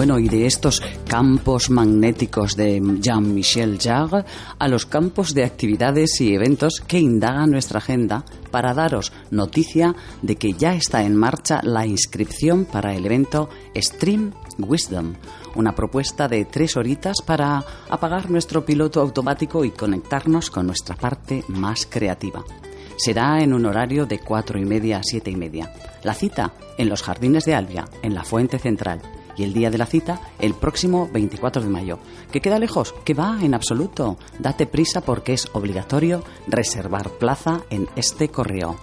Bueno, 0.00 0.18
y 0.18 0.30
de 0.30 0.46
estos 0.46 0.80
campos 1.06 1.68
magnéticos 1.68 2.56
de 2.56 2.80
Jean-Michel 3.00 3.78
Jarre 3.78 4.24
a 4.58 4.66
los 4.66 4.86
campos 4.86 5.34
de 5.34 5.44
actividades 5.44 6.22
y 6.22 6.34
eventos 6.34 6.80
que 6.80 6.98
indagan 6.98 7.50
nuestra 7.50 7.80
agenda 7.80 8.24
para 8.50 8.72
daros 8.72 9.12
noticia 9.30 9.94
de 10.22 10.36
que 10.36 10.54
ya 10.54 10.74
está 10.74 11.02
en 11.02 11.14
marcha 11.14 11.60
la 11.62 11.84
inscripción 11.84 12.64
para 12.64 12.94
el 12.94 13.04
evento 13.04 13.50
Stream 13.76 14.32
Wisdom, 14.56 15.16
una 15.54 15.74
propuesta 15.74 16.28
de 16.28 16.46
tres 16.46 16.78
horitas 16.78 17.18
para 17.20 17.62
apagar 17.90 18.30
nuestro 18.30 18.64
piloto 18.64 19.02
automático 19.02 19.66
y 19.66 19.70
conectarnos 19.70 20.50
con 20.50 20.66
nuestra 20.66 20.96
parte 20.96 21.44
más 21.48 21.84
creativa. 21.84 22.42
Será 22.96 23.42
en 23.42 23.52
un 23.52 23.66
horario 23.66 24.06
de 24.06 24.18
cuatro 24.18 24.58
y 24.58 24.64
media 24.64 25.00
a 25.00 25.02
siete 25.02 25.30
y 25.30 25.36
media. 25.36 25.74
La 26.02 26.14
cita 26.14 26.54
en 26.78 26.88
los 26.88 27.02
jardines 27.02 27.44
de 27.44 27.54
Albia, 27.54 27.86
en 28.00 28.14
la 28.14 28.24
Fuente 28.24 28.58
Central. 28.58 29.02
Y 29.36 29.44
el 29.44 29.52
día 29.52 29.70
de 29.70 29.78
la 29.78 29.86
cita, 29.86 30.20
el 30.38 30.54
próximo 30.54 31.08
24 31.12 31.62
de 31.62 31.68
mayo. 31.68 31.98
¿Que 32.30 32.40
queda 32.40 32.58
lejos? 32.58 32.94
Que 33.04 33.14
va 33.14 33.38
en 33.42 33.54
absoluto. 33.54 34.18
Date 34.38 34.66
prisa 34.66 35.00
porque 35.00 35.32
es 35.32 35.48
obligatorio 35.52 36.22
reservar 36.46 37.10
plaza 37.10 37.62
en 37.70 37.88
este 37.96 38.28
correo 38.28 38.76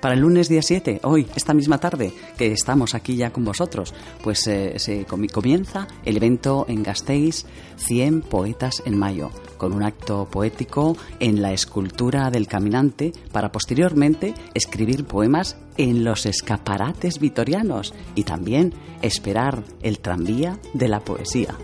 para 0.00 0.14
el 0.14 0.20
lunes 0.20 0.48
día 0.48 0.62
7, 0.62 1.00
hoy, 1.02 1.26
esta 1.34 1.54
misma 1.54 1.78
tarde, 1.78 2.12
que 2.36 2.52
estamos 2.52 2.94
aquí 2.94 3.16
ya 3.16 3.32
con 3.32 3.44
vosotros, 3.44 3.94
pues 4.22 4.46
eh, 4.46 4.74
se 4.78 5.04
comienza 5.04 5.88
el 6.04 6.16
evento 6.16 6.66
en 6.68 6.82
Gasteiz 6.82 7.44
100 7.76 8.22
Poetas 8.22 8.82
en 8.84 8.96
Mayo, 8.96 9.30
con 9.58 9.74
un 9.74 9.82
acto 9.82 10.26
poético 10.30 10.96
en 11.20 11.42
la 11.42 11.52
escultura 11.52 12.30
del 12.30 12.46
caminante 12.46 13.12
para 13.32 13.52
posteriormente 13.52 14.32
escribir 14.54 15.04
poemas 15.04 15.56
en 15.76 16.04
los 16.04 16.24
escaparates 16.24 17.18
vitorianos 17.18 17.92
y 18.14 18.22
también 18.22 18.72
esperar 19.02 19.62
el 19.82 19.98
tranvía 19.98 20.58
de 20.72 20.88
la 20.88 21.00
poesía. 21.00 21.54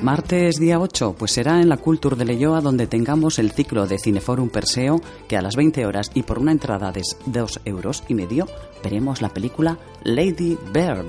Martes 0.00 0.60
día 0.60 0.78
8, 0.78 1.16
pues 1.18 1.32
será 1.32 1.60
en 1.60 1.68
la 1.68 1.76
Culture 1.76 2.14
de 2.14 2.24
Leyoa 2.24 2.60
donde 2.60 2.86
tengamos 2.86 3.40
el 3.40 3.50
ciclo 3.50 3.88
de 3.88 3.98
Cineforum 3.98 4.48
Perseo, 4.48 5.00
que 5.26 5.36
a 5.36 5.42
las 5.42 5.56
20 5.56 5.84
horas 5.86 6.12
y 6.14 6.22
por 6.22 6.38
una 6.38 6.52
entrada 6.52 6.92
de 6.92 7.02
2 7.26 7.60
euros 7.64 8.04
y 8.06 8.14
medio 8.14 8.46
veremos 8.82 9.20
la 9.20 9.30
película 9.30 9.76
Lady 10.04 10.56
Bird. 10.72 11.06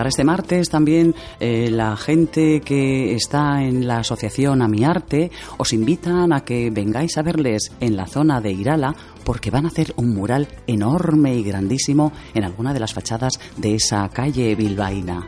Para 0.00 0.08
este 0.08 0.24
martes 0.24 0.70
también 0.70 1.14
eh, 1.40 1.68
la 1.70 1.94
gente 1.94 2.62
que 2.62 3.14
está 3.14 3.62
en 3.62 3.86
la 3.86 3.98
asociación 3.98 4.62
Amiarte 4.62 5.30
os 5.58 5.74
invitan 5.74 6.32
a 6.32 6.40
que 6.40 6.70
vengáis 6.70 7.18
a 7.18 7.22
verles 7.22 7.70
en 7.80 7.96
la 7.98 8.06
zona 8.06 8.40
de 8.40 8.50
Irala 8.50 8.94
porque 9.24 9.50
van 9.50 9.66
a 9.66 9.68
hacer 9.68 9.92
un 9.96 10.14
mural 10.14 10.48
enorme 10.66 11.34
y 11.34 11.42
grandísimo 11.42 12.12
en 12.32 12.44
alguna 12.44 12.72
de 12.72 12.80
las 12.80 12.94
fachadas 12.94 13.38
de 13.58 13.74
esa 13.74 14.08
calle 14.08 14.54
bilbaína. 14.54 15.26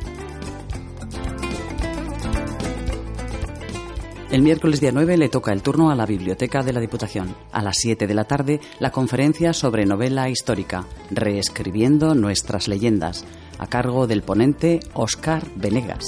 El 4.33 4.41
miércoles 4.41 4.81
día 4.81 4.93
9 4.93 5.18
le 5.18 5.29
toca 5.29 5.53
el 5.53 5.61
turno 5.61 5.91
a 5.91 5.95
la 5.95 6.07
Biblioteca 6.07 6.62
de 6.62 6.73
la 6.73 6.81
Diputación. 6.81 7.37
A 7.53 7.61
las 7.61 7.77
7 7.77 8.07
de 8.07 8.14
la 8.14 8.25
tarde, 8.25 8.62
la 8.79 8.91
conferencia 8.91 9.53
sobre 9.53 9.85
novela 9.85 10.31
histórica, 10.31 10.87
Reescribiendo 11.11 12.14
nuestras 12.14 12.66
leyendas, 12.66 13.27
a 13.62 13.68
cargo 13.68 14.08
del 14.08 14.22
ponente 14.22 14.80
Oscar 14.92 15.46
Venegas. 15.54 16.02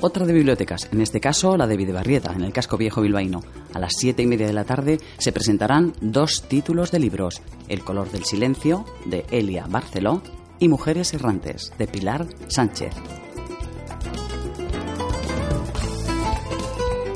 Otra 0.00 0.26
de 0.26 0.32
bibliotecas, 0.32 0.88
en 0.92 1.00
este 1.00 1.20
caso 1.20 1.56
la 1.56 1.68
de 1.68 1.76
Videbarrieta, 1.76 2.32
en 2.32 2.42
el 2.42 2.52
casco 2.52 2.76
viejo 2.76 3.00
bilbaíno. 3.00 3.42
A 3.72 3.78
las 3.78 3.92
siete 3.96 4.22
y 4.22 4.26
media 4.26 4.48
de 4.48 4.52
la 4.52 4.64
tarde 4.64 4.98
se 5.18 5.30
presentarán 5.30 5.94
dos 6.00 6.42
títulos 6.48 6.90
de 6.90 6.98
libros: 6.98 7.42
El 7.68 7.84
color 7.84 8.10
del 8.10 8.24
silencio, 8.24 8.84
de 9.06 9.24
Elia 9.30 9.66
Barceló, 9.68 10.20
y 10.58 10.66
Mujeres 10.68 11.14
errantes, 11.14 11.72
de 11.78 11.86
Pilar 11.86 12.26
Sánchez. 12.48 12.92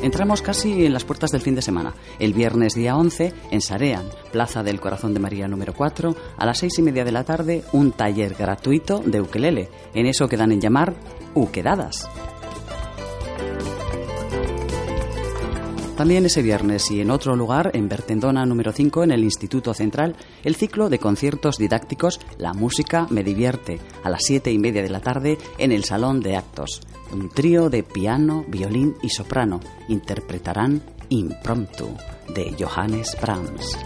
Entramos 0.01 0.43
casi 0.43 0.87
en 0.87 0.93
las 0.93 1.05
puertas 1.05 1.31
del 1.33 1.41
fin 1.41 1.57
de 1.57 1.63
semana. 1.63 1.93
El 2.21 2.33
viernes 2.33 2.75
día 2.75 2.97
11, 2.97 3.35
en 3.51 3.61
Sarean, 3.61 4.07
Plaza 4.31 4.63
del 4.63 4.81
Corazón 4.81 5.13
de 5.13 5.19
María 5.19 5.49
número 5.49 5.75
4, 5.75 6.15
a 6.37 6.47
las 6.47 6.59
seis 6.59 6.79
y 6.79 6.83
media 6.83 7.05
de 7.05 7.11
la 7.11 7.25
tarde, 7.25 7.65
un 7.73 7.91
taller 7.91 8.35
gratuito 8.35 9.03
de 9.05 9.21
ukelele. 9.21 9.69
En 9.95 10.07
eso 10.07 10.29
quedan 10.29 10.53
en 10.53 10.61
llamar 10.61 10.95
Uquedadas. 11.35 12.09
También 15.97 16.25
ese 16.27 16.43
viernes 16.43 16.93
y 16.93 17.01
en 17.01 17.11
otro 17.11 17.35
lugar, 17.35 17.73
en 17.75 17.89
Bertendona 17.89 18.47
número 18.47 18.71
5, 18.71 19.03
en 19.03 19.11
el 19.11 19.25
Instituto 19.25 19.75
Central, 19.75 20.15
el 20.45 20.55
ciclo 20.55 20.89
de 20.89 21.01
conciertos 21.01 21.59
didácticos 21.59 22.21
La 22.39 22.55
música 22.55 23.09
me 23.11 23.25
divierte, 23.25 23.81
a 24.05 24.11
las 24.11 24.23
siete 24.23 24.53
y 24.53 24.61
media 24.61 24.85
de 24.85 24.91
la 24.91 25.01
tarde 25.01 25.39
en 25.59 25.73
el 25.73 25.83
Salón 25.83 26.21
de 26.21 26.37
Actos. 26.37 26.83
Un 27.13 27.29
trío 27.31 27.71
de 27.71 27.83
piano, 27.83 28.45
violín 28.49 28.97
y 29.03 29.09
soprano 29.09 29.61
interpretarán 29.89 30.83
Impromptu 31.09 31.89
de 32.35 32.55
Johannes 32.59 33.17
Brahms. 33.21 33.79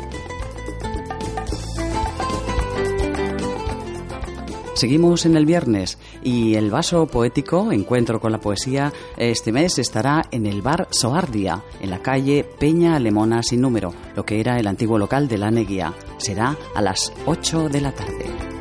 Seguimos 4.75 5.27
en 5.27 5.37
el 5.37 5.47
viernes 5.47 5.97
y 6.25 6.57
el 6.57 6.69
vaso 6.69 7.07
poético, 7.07 7.71
encuentro 7.71 8.19
con 8.19 8.33
la 8.33 8.41
poesía, 8.41 8.93
este 9.17 9.53
mes 9.53 9.79
estará 9.79 10.27
en 10.33 10.45
el 10.45 10.61
bar 10.61 10.89
Soardia, 10.91 11.63
en 11.81 11.91
la 11.91 12.03
calle 12.03 12.45
Peña 12.59 12.99
Lemona 12.99 13.45
sin 13.45 13.61
número, 13.61 13.95
lo 14.17 14.25
que 14.25 14.41
era 14.41 14.59
el 14.59 14.67
antiguo 14.67 14.99
local 14.99 15.29
de 15.29 15.39
la 15.39 15.53
Neguía. 15.53 15.95
Será 16.17 16.57
a 16.75 16.83
las 16.83 17.13
8 17.27 17.69
de 17.69 17.81
la 17.81 17.93
tarde. 17.93 18.52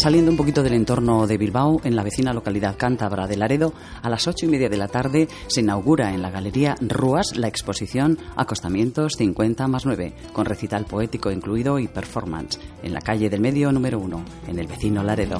Saliendo 0.00 0.30
un 0.30 0.38
poquito 0.38 0.62
del 0.62 0.72
entorno 0.72 1.26
de 1.26 1.36
Bilbao, 1.36 1.82
en 1.84 1.94
la 1.94 2.02
vecina 2.02 2.32
localidad 2.32 2.78
cántabra 2.78 3.26
de 3.26 3.36
Laredo, 3.36 3.74
a 4.00 4.08
las 4.08 4.26
ocho 4.26 4.46
y 4.46 4.48
media 4.48 4.70
de 4.70 4.78
la 4.78 4.88
tarde 4.88 5.28
se 5.46 5.60
inaugura 5.60 6.14
en 6.14 6.22
la 6.22 6.30
Galería 6.30 6.74
Ruas 6.80 7.36
la 7.36 7.48
exposición 7.48 8.16
Acostamientos 8.34 9.12
50 9.18 9.68
más 9.68 9.84
9, 9.84 10.14
con 10.32 10.46
recital 10.46 10.86
poético 10.86 11.30
incluido 11.30 11.78
y 11.78 11.86
performance, 11.86 12.58
en 12.82 12.94
la 12.94 13.02
calle 13.02 13.28
del 13.28 13.42
Medio 13.42 13.72
número 13.72 13.98
1, 13.98 14.24
en 14.48 14.58
el 14.58 14.68
vecino 14.68 15.02
Laredo. 15.02 15.38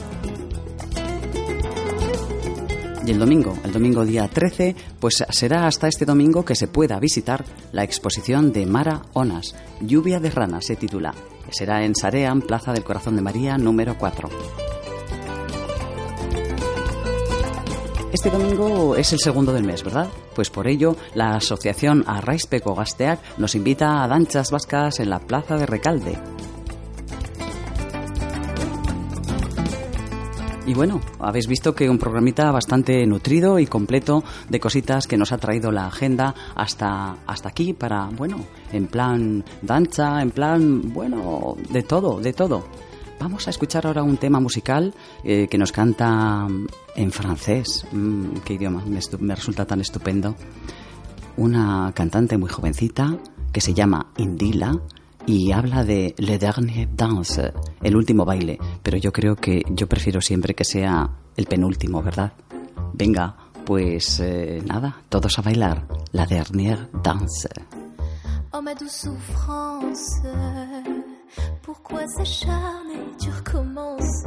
Y 3.07 3.13
el 3.13 3.19
domingo, 3.19 3.57
el 3.65 3.73
domingo 3.73 4.05
día 4.05 4.29
13, 4.29 4.77
pues 5.01 5.25
será 5.31 5.67
hasta 5.67 5.89
este 5.89 6.05
domingo 6.05 6.45
que 6.45 6.55
se 6.55 6.69
pueda 6.69 7.01
visitar 7.01 7.47
la 7.73 7.83
exposición 7.83 8.53
de 8.53 8.67
Mara 8.67 9.07
Onas, 9.15 9.55
Lluvia 9.81 10.21
de 10.21 10.29
Ranas 10.29 10.67
se 10.67 10.77
titula, 10.77 11.15
será 11.51 11.85
en 11.85 11.95
Sarean, 11.95 12.43
Plaza 12.43 12.73
del 12.73 12.85
Corazón 12.85 13.17
de 13.17 13.23
María, 13.23 13.59
número 13.59 13.97
4. 13.99 14.29
Este 18.13 18.29
domingo 18.29 18.97
es 18.97 19.13
el 19.13 19.21
segundo 19.21 19.53
del 19.53 19.63
mes, 19.63 19.85
¿verdad? 19.85 20.09
Pues 20.35 20.51
por 20.51 20.67
ello, 20.67 20.97
la 21.15 21.37
asociación 21.37 22.05
Arraispeco 22.07 22.75
Gasteac 22.75 23.21
nos 23.39 23.55
invita 23.55 24.03
a 24.03 24.09
danchas 24.09 24.51
vascas 24.51 24.99
en 24.99 25.11
la 25.11 25.21
Plaza 25.21 25.57
de 25.57 25.67
Recalde. 25.67 26.19
Y 30.71 30.75
bueno, 30.75 31.01
habéis 31.19 31.49
visto 31.49 31.75
que 31.75 31.91
un 31.91 31.99
programita 31.99 32.53
bastante 32.53 33.05
nutrido 33.05 33.59
y 33.59 33.67
completo 33.67 34.23
de 34.49 34.61
cositas 34.61 35.09
que 35.09 35.17
nos 35.17 35.33
ha 35.33 35.39
traído 35.39 35.73
la 35.73 35.89
agenda 35.89 36.33
hasta, 36.55 37.17
hasta 37.27 37.49
aquí 37.49 37.73
para, 37.73 38.05
bueno, 38.05 38.37
en 38.73 38.87
plan 38.87 39.45
danza, 39.63 40.23
en 40.23 40.31
plan, 40.31 40.93
bueno, 40.93 41.57
de 41.71 41.83
todo, 41.83 42.21
de 42.21 42.33
todo. 42.33 42.65
Vamos 43.19 43.49
a 43.49 43.51
escuchar 43.51 43.85
ahora 43.85 44.05
un 44.05 44.17
tema 44.17 44.39
musical 44.39 44.95
eh, 45.25 45.49
que 45.51 45.59
nos 45.59 45.73
canta 45.73 46.47
en 46.95 47.11
francés. 47.11 47.85
Mm, 47.91 48.35
¿Qué 48.45 48.55
idioma? 48.55 48.85
Me, 48.87 49.01
me 49.19 49.35
resulta 49.35 49.67
tan 49.67 49.81
estupendo. 49.81 50.37
Una 51.37 51.91
cantante 51.97 52.39
muy 52.39 52.49
jovencita 52.49 53.19
que 53.53 53.61
se 53.61 53.75
llama 53.75 54.13
Indila 54.19 54.81
y 55.27 55.53
habla 55.53 55.85
de 55.85 56.15
Le 56.19 56.39
Dernier 56.39 56.89
Dance, 56.95 57.53
el 57.83 57.97
último 57.97 58.25
baile, 58.25 58.59
pero 58.83 58.97
yo 58.97 59.13
creo 59.13 59.37
que 59.37 59.63
yo 59.71 59.89
prefiero 59.89 60.21
siempre 60.21 60.55
que 60.55 60.65
sea 60.65 61.11
el 61.37 61.47
penúltimo, 61.47 62.03
¿verdad? 62.03 62.33
Venga, 62.93 63.37
pues 63.65 64.21
eh, 64.21 64.63
nada, 64.67 65.03
todos 65.09 65.39
a 65.39 65.43
bailar 65.43 65.87
La 66.13 66.27
Dernière 66.27 66.89
Danse. 67.03 67.51
Oh 68.53 68.61
ma 68.61 68.75
douce 68.75 69.03
souffrance, 69.07 70.23
pourquoi 71.63 72.05
s'acharner, 72.09 72.99
tu 73.19 73.31
recommences 73.31 74.27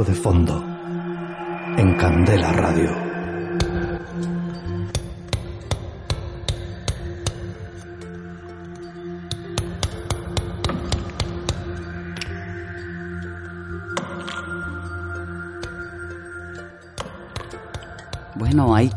De 0.00 0.14
fondo 0.14 0.71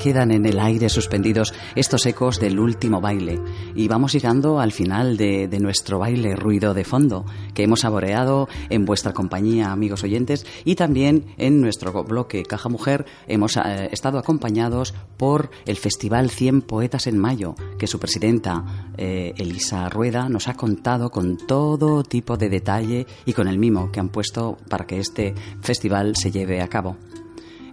quedan 0.05 0.29
en 0.29 0.45
el 0.45 0.59
aire 0.59 0.87
suspendidos 0.87 1.51
estos 1.73 2.05
ecos 2.05 2.39
del 2.39 2.59
último 2.59 3.01
baile. 3.01 3.41
Y 3.73 3.87
vamos 3.87 4.13
llegando 4.13 4.59
al 4.59 4.71
final 4.71 5.17
de, 5.17 5.49
nuestro 5.59 5.97
baile 5.97 6.35
ruido 6.35 6.75
de 6.75 6.83
fondo, 6.83 7.25
que 7.55 7.63
hemos 7.63 7.79
saboreado 7.79 8.47
en 8.69 8.85
vuestra 8.85 9.13
compañía, 9.13 9.71
amigos 9.71 10.03
oyentes, 10.03 10.45
y 10.63 10.75
también 10.75 11.25
en 11.39 11.59
nuestro 11.59 12.03
bloque 12.03 12.43
Caja 12.43 12.69
Mujer 12.69 13.07
hemos 13.25 13.57
eh, 13.57 13.89
estado 13.91 14.19
acompañados 14.19 14.93
por 15.17 15.49
el 15.65 15.77
Festival 15.77 16.29
100 16.29 16.61
Poetas 16.61 17.07
en 17.07 17.17
Mayo, 17.17 17.55
que 17.79 17.87
su 17.87 17.97
presidenta, 17.97 18.91
eh, 18.97 19.33
Elisa 19.37 19.89
Rueda, 19.89 20.29
nos 20.29 20.47
ha 20.47 20.53
contado 20.53 21.09
con 21.09 21.35
todo 21.35 22.03
tipo 22.03 22.37
de 22.37 22.49
detalle 22.49 23.07
y 23.25 23.33
con 23.33 23.47
el 23.47 23.57
mimo 23.57 23.91
que 23.91 24.01
han 24.01 24.09
puesto 24.09 24.59
para 24.69 24.85
que 24.85 24.99
este 24.99 25.33
festival 25.61 26.15
se 26.15 26.29
lleve 26.29 26.61
a 26.61 26.67
cabo. 26.67 26.95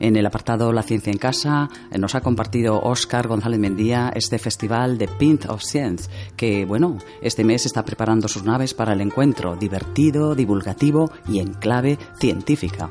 En 0.01 0.17
el 0.17 0.27
apartado 0.27 0.73
La 0.73 0.83
Ciencia 0.83 1.13
en 1.13 1.19
Casa 1.19 1.69
eh, 1.91 1.99
nos 1.99 2.15
ha 2.15 2.21
compartido 2.21 2.81
Óscar 2.81 3.29
González 3.29 3.61
Mendía 3.61 4.13
este 4.15 4.39
festival 4.39 4.99
de 4.99 5.09
Pint 5.09 5.47
of 5.47 5.63
Science, 5.63 6.11
que, 6.37 6.65
bueno, 6.65 6.99
este 7.21 7.45
mes 7.45 7.67
está 7.67 7.85
preparando 7.85 8.29
sus 8.29 8.45
naves 8.45 8.75
para 8.75 8.93
el 8.93 9.01
encuentro 9.01 9.57
divertido, 9.57 10.35
divulgativo 10.35 11.11
y 11.29 11.39
en 11.39 11.55
clave 11.55 11.99
científica. 12.19 12.91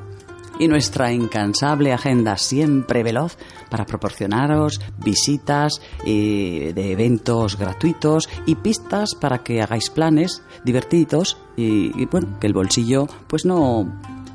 Y 0.60 0.68
nuestra 0.68 1.12
incansable 1.12 1.92
agenda 1.92 2.38
siempre 2.38 3.02
veloz 3.02 3.36
para 3.70 3.86
proporcionaros 3.86 4.80
visitas 5.04 5.82
eh, 6.06 6.72
de 6.76 6.92
eventos 6.92 7.58
gratuitos 7.58 8.30
y 8.46 8.56
pistas 8.56 9.16
para 9.16 9.40
que 9.40 9.62
hagáis 9.62 9.90
planes 9.90 10.44
divertidos 10.64 11.38
y, 11.58 12.00
y, 12.00 12.06
bueno, 12.06 12.38
que 12.40 12.48
el 12.48 12.54
bolsillo 12.54 13.08
pues 13.28 13.44
no, 13.44 13.92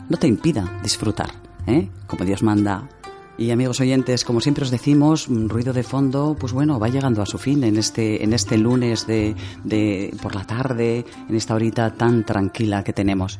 no 0.08 0.16
te 0.16 0.26
impida 0.26 0.80
disfrutar. 0.82 1.45
¿Eh? 1.66 1.88
como 2.06 2.24
Dios 2.24 2.42
manda. 2.42 2.88
Y 3.38 3.50
amigos 3.50 3.80
oyentes, 3.80 4.24
como 4.24 4.40
siempre 4.40 4.64
os 4.64 4.70
decimos, 4.70 5.28
mm, 5.28 5.48
ruido 5.48 5.74
de 5.74 5.82
fondo, 5.82 6.36
pues 6.40 6.54
bueno, 6.54 6.80
va 6.80 6.88
llegando 6.88 7.20
a 7.20 7.26
su 7.26 7.36
fin 7.36 7.64
en 7.64 7.76
este, 7.76 8.24
en 8.24 8.32
este 8.32 8.56
lunes 8.56 9.06
de, 9.06 9.36
de 9.62 10.16
por 10.22 10.34
la 10.34 10.44
tarde, 10.44 11.04
en 11.28 11.36
esta 11.36 11.54
horita 11.54 11.92
tan 11.92 12.24
tranquila 12.24 12.82
que 12.82 12.94
tenemos. 12.94 13.38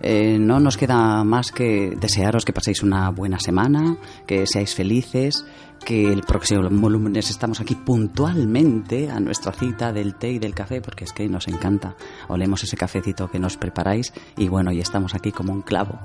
Eh, 0.00 0.36
no 0.40 0.58
nos 0.58 0.76
queda 0.76 1.22
más 1.22 1.52
que 1.52 1.96
desearos 2.00 2.44
que 2.44 2.52
paséis 2.52 2.82
una 2.82 3.10
buena 3.10 3.38
semana, 3.38 3.96
que 4.26 4.48
seáis 4.48 4.74
felices, 4.74 5.44
que 5.84 6.12
el 6.12 6.22
próximo 6.22 6.88
lunes 6.88 7.30
estamos 7.30 7.60
aquí 7.60 7.74
puntualmente 7.74 9.10
a 9.10 9.20
nuestra 9.20 9.52
cita 9.52 9.92
del 9.92 10.14
té 10.14 10.32
y 10.32 10.38
del 10.38 10.54
café, 10.54 10.80
porque 10.80 11.04
es 11.04 11.12
que 11.12 11.28
nos 11.28 11.48
encanta. 11.48 11.94
Olemos 12.28 12.62
ese 12.64 12.76
cafecito 12.76 13.30
que 13.30 13.38
nos 13.38 13.56
preparáis 13.56 14.12
y 14.36 14.48
bueno, 14.48 14.72
y 14.72 14.80
estamos 14.80 15.14
aquí 15.14 15.32
como 15.32 15.52
un 15.52 15.62
clavo. 15.62 15.98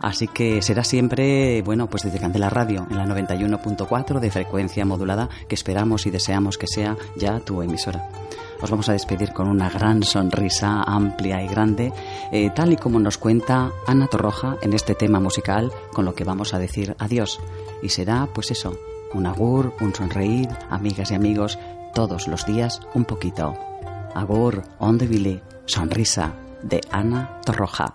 Así 0.00 0.28
que 0.28 0.62
será 0.62 0.84
siempre, 0.84 1.62
bueno, 1.62 1.88
pues 1.88 2.02
desde 2.02 2.20
Candela 2.20 2.50
Radio 2.50 2.86
en 2.90 2.96
la 2.96 3.06
91.4 3.06 4.20
de 4.20 4.30
frecuencia 4.30 4.84
modulada, 4.84 5.28
que 5.48 5.54
esperamos 5.54 6.06
y 6.06 6.10
deseamos 6.10 6.58
que 6.58 6.66
sea 6.66 6.96
ya 7.16 7.40
tu 7.40 7.62
emisora. 7.62 8.08
Os 8.60 8.70
vamos 8.70 8.88
a 8.88 8.92
despedir 8.92 9.32
con 9.32 9.48
una 9.48 9.68
gran 9.68 10.02
sonrisa 10.02 10.82
amplia 10.82 11.42
y 11.42 11.48
grande, 11.48 11.92
eh, 12.32 12.50
tal 12.54 12.72
y 12.72 12.76
como 12.76 12.98
nos 12.98 13.18
cuenta 13.18 13.70
Ana 13.86 14.06
Torroja 14.06 14.56
en 14.62 14.72
este 14.72 14.94
tema 14.94 15.20
musical, 15.20 15.70
con 15.92 16.04
lo 16.04 16.14
que 16.14 16.24
vamos 16.24 16.54
a 16.54 16.58
decir 16.58 16.96
adiós. 16.98 17.38
Y 17.82 17.90
será, 17.90 18.28
pues 18.32 18.50
eso, 18.50 18.78
un 19.14 19.26
agur, 19.26 19.74
un 19.80 19.94
sonreír, 19.94 20.48
amigas 20.70 21.10
y 21.10 21.14
amigos, 21.14 21.58
todos 21.94 22.28
los 22.28 22.44
días 22.46 22.80
un 22.94 23.04
poquito. 23.04 23.54
Agur, 24.14 24.62
onde 24.78 25.06
vile, 25.06 25.42
sonrisa, 25.66 26.34
de 26.62 26.80
Ana 26.90 27.40
Torroja. 27.44 27.94